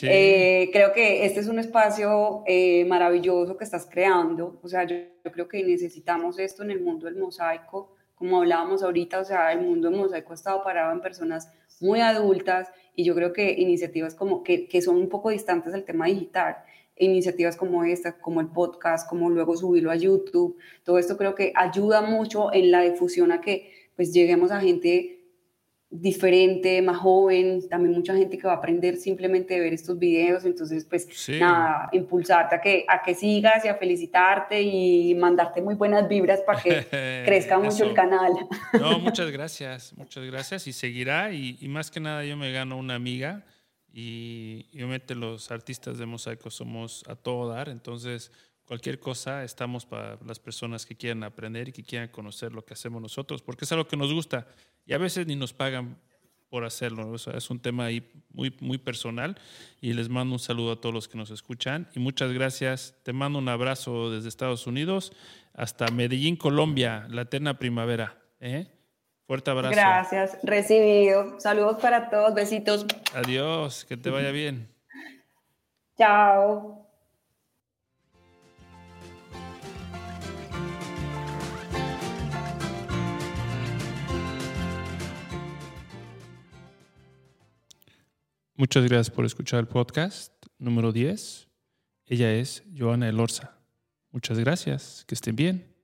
Eh, 0.00 0.70
creo 0.72 0.92
que 0.92 1.26
este 1.26 1.40
es 1.40 1.48
un 1.48 1.58
espacio 1.58 2.44
eh, 2.46 2.84
maravilloso 2.84 3.56
que 3.56 3.64
estás 3.64 3.88
creando. 3.90 4.60
O 4.62 4.68
sea, 4.68 4.84
yo, 4.84 4.96
creo 5.32 5.48
que 5.48 5.64
necesitamos 5.64 6.38
esto 6.38 6.62
en 6.62 6.70
el 6.70 6.80
mundo 6.80 7.06
del 7.06 7.16
mosaico. 7.16 7.96
Como 8.14 8.38
hablábamos 8.38 8.84
ahorita, 8.84 9.18
o 9.18 9.24
sea, 9.24 9.52
el 9.52 9.62
mundo 9.62 9.90
del 9.90 9.98
mosaico 9.98 10.30
ha 10.30 10.34
estado 10.36 10.62
parado 10.62 10.92
en 10.92 11.00
personas 11.00 11.52
muy 11.80 12.00
adultas 12.00 12.70
y 12.94 13.02
yo 13.02 13.16
creo 13.16 13.32
que 13.32 13.50
iniciativas 13.50 14.14
como 14.14 14.44
que, 14.44 14.68
que 14.68 14.80
son 14.80 14.96
un 14.96 15.08
poco 15.08 15.30
distantes 15.30 15.72
del 15.72 15.84
tema 15.84 16.06
digital 16.06 16.58
iniciativas 17.00 17.56
como 17.56 17.84
esta, 17.84 18.18
como 18.18 18.40
el 18.40 18.48
podcast, 18.48 19.08
como 19.08 19.30
luego 19.30 19.56
subirlo 19.56 19.90
a 19.90 19.96
YouTube, 19.96 20.56
todo 20.82 20.98
esto 20.98 21.16
creo 21.16 21.34
que 21.34 21.52
ayuda 21.54 22.00
mucho 22.00 22.52
en 22.52 22.70
la 22.70 22.82
difusión 22.82 23.32
a 23.32 23.40
que 23.40 23.72
pues 23.94 24.12
lleguemos 24.12 24.50
a 24.50 24.60
gente 24.60 25.17
diferente, 25.90 26.82
más 26.82 26.98
joven, 26.98 27.66
también 27.68 27.94
mucha 27.94 28.14
gente 28.14 28.36
que 28.36 28.46
va 28.46 28.54
a 28.54 28.56
aprender 28.56 28.96
simplemente 28.96 29.54
de 29.54 29.60
ver 29.60 29.72
estos 29.72 29.98
videos, 29.98 30.44
entonces 30.44 30.84
pues 30.84 31.08
nada, 31.40 31.88
impulsarte 31.92 32.56
a 32.56 32.60
que, 32.60 32.84
a 32.86 33.02
que 33.02 33.14
sigas 33.14 33.64
y 33.64 33.68
a 33.68 33.74
felicitarte 33.74 34.60
y 34.60 35.14
mandarte 35.14 35.62
muy 35.62 35.76
buenas 35.76 36.06
vibras 36.06 36.40
para 36.42 36.60
que 36.60 36.86
crezca 37.24 37.58
mucho 37.58 37.84
el 37.84 37.94
canal. 37.94 38.32
No, 38.78 38.98
muchas 38.98 39.30
gracias, 39.30 39.96
muchas 39.96 40.24
gracias 40.26 40.66
y 40.66 40.74
seguirá 40.74 41.32
y, 41.32 41.56
y, 41.58 41.68
más 41.68 41.90
que 41.90 42.00
nada 42.00 42.22
yo 42.22 42.36
me 42.36 42.52
gano 42.52 42.76
una 42.76 42.94
amiga 42.94 43.46
y 43.90 44.66
obviamente 44.74 45.14
los 45.14 45.50
artistas 45.50 45.96
de 45.96 46.04
Mosaico 46.04 46.50
somos 46.50 47.02
a 47.08 47.16
todo 47.16 47.48
dar, 47.48 47.70
entonces 47.70 48.30
cualquier 48.66 49.00
cosa 49.00 49.42
estamos 49.42 49.86
para 49.86 50.18
las 50.26 50.38
personas 50.38 50.84
que 50.84 50.94
quieran 50.94 51.24
aprender 51.24 51.70
y 51.70 51.72
que 51.72 51.82
quieran 51.82 52.08
conocer 52.08 52.52
lo 52.52 52.66
que 52.66 52.74
hacemos 52.74 53.00
nosotros, 53.00 53.40
porque 53.40 53.64
es 53.64 53.72
algo 53.72 53.88
que 53.88 53.96
nos 53.96 54.12
gusta 54.12 54.46
y 54.88 54.94
a 54.94 54.98
veces 54.98 55.26
ni 55.26 55.36
nos 55.36 55.52
pagan 55.52 55.98
por 56.48 56.64
hacerlo. 56.64 57.14
es 57.14 57.50
un 57.50 57.60
tema 57.60 57.84
ahí 57.84 58.10
muy, 58.30 58.56
muy 58.60 58.78
personal 58.78 59.38
y 59.82 59.92
les 59.92 60.08
mando 60.08 60.34
un 60.34 60.38
saludo 60.38 60.72
a 60.72 60.80
todos 60.80 60.94
los 60.94 61.08
que 61.08 61.18
nos 61.18 61.30
escuchan 61.30 61.88
y 61.94 62.00
muchas 62.00 62.32
gracias. 62.32 62.94
Te 63.02 63.12
mando 63.12 63.38
un 63.38 63.50
abrazo 63.50 64.10
desde 64.10 64.30
Estados 64.30 64.66
Unidos 64.66 65.12
hasta 65.52 65.88
Medellín, 65.88 66.36
Colombia, 66.36 67.06
la 67.10 67.22
eterna 67.22 67.58
primavera. 67.58 68.16
¿eh? 68.40 68.66
Fuerte 69.26 69.50
abrazo. 69.50 69.74
Gracias, 69.74 70.38
recibido. 70.42 71.38
Saludos 71.38 71.76
para 71.82 72.08
todos, 72.08 72.34
besitos. 72.34 72.86
Adiós, 73.14 73.84
que 73.84 73.98
te 73.98 74.08
vaya 74.08 74.30
bien. 74.30 74.68
Chao. 75.98 76.87
Muchas 88.58 88.82
gracias 88.82 89.14
por 89.14 89.24
escuchar 89.24 89.60
el 89.60 89.68
podcast 89.68 90.32
número 90.58 90.90
10. 90.90 91.48
Ella 92.06 92.32
es 92.34 92.64
Joana 92.76 93.08
Elorza. 93.08 93.56
Muchas 94.10 94.36
gracias. 94.36 95.04
Que 95.06 95.14
estén 95.14 95.36
bien. 95.36 95.77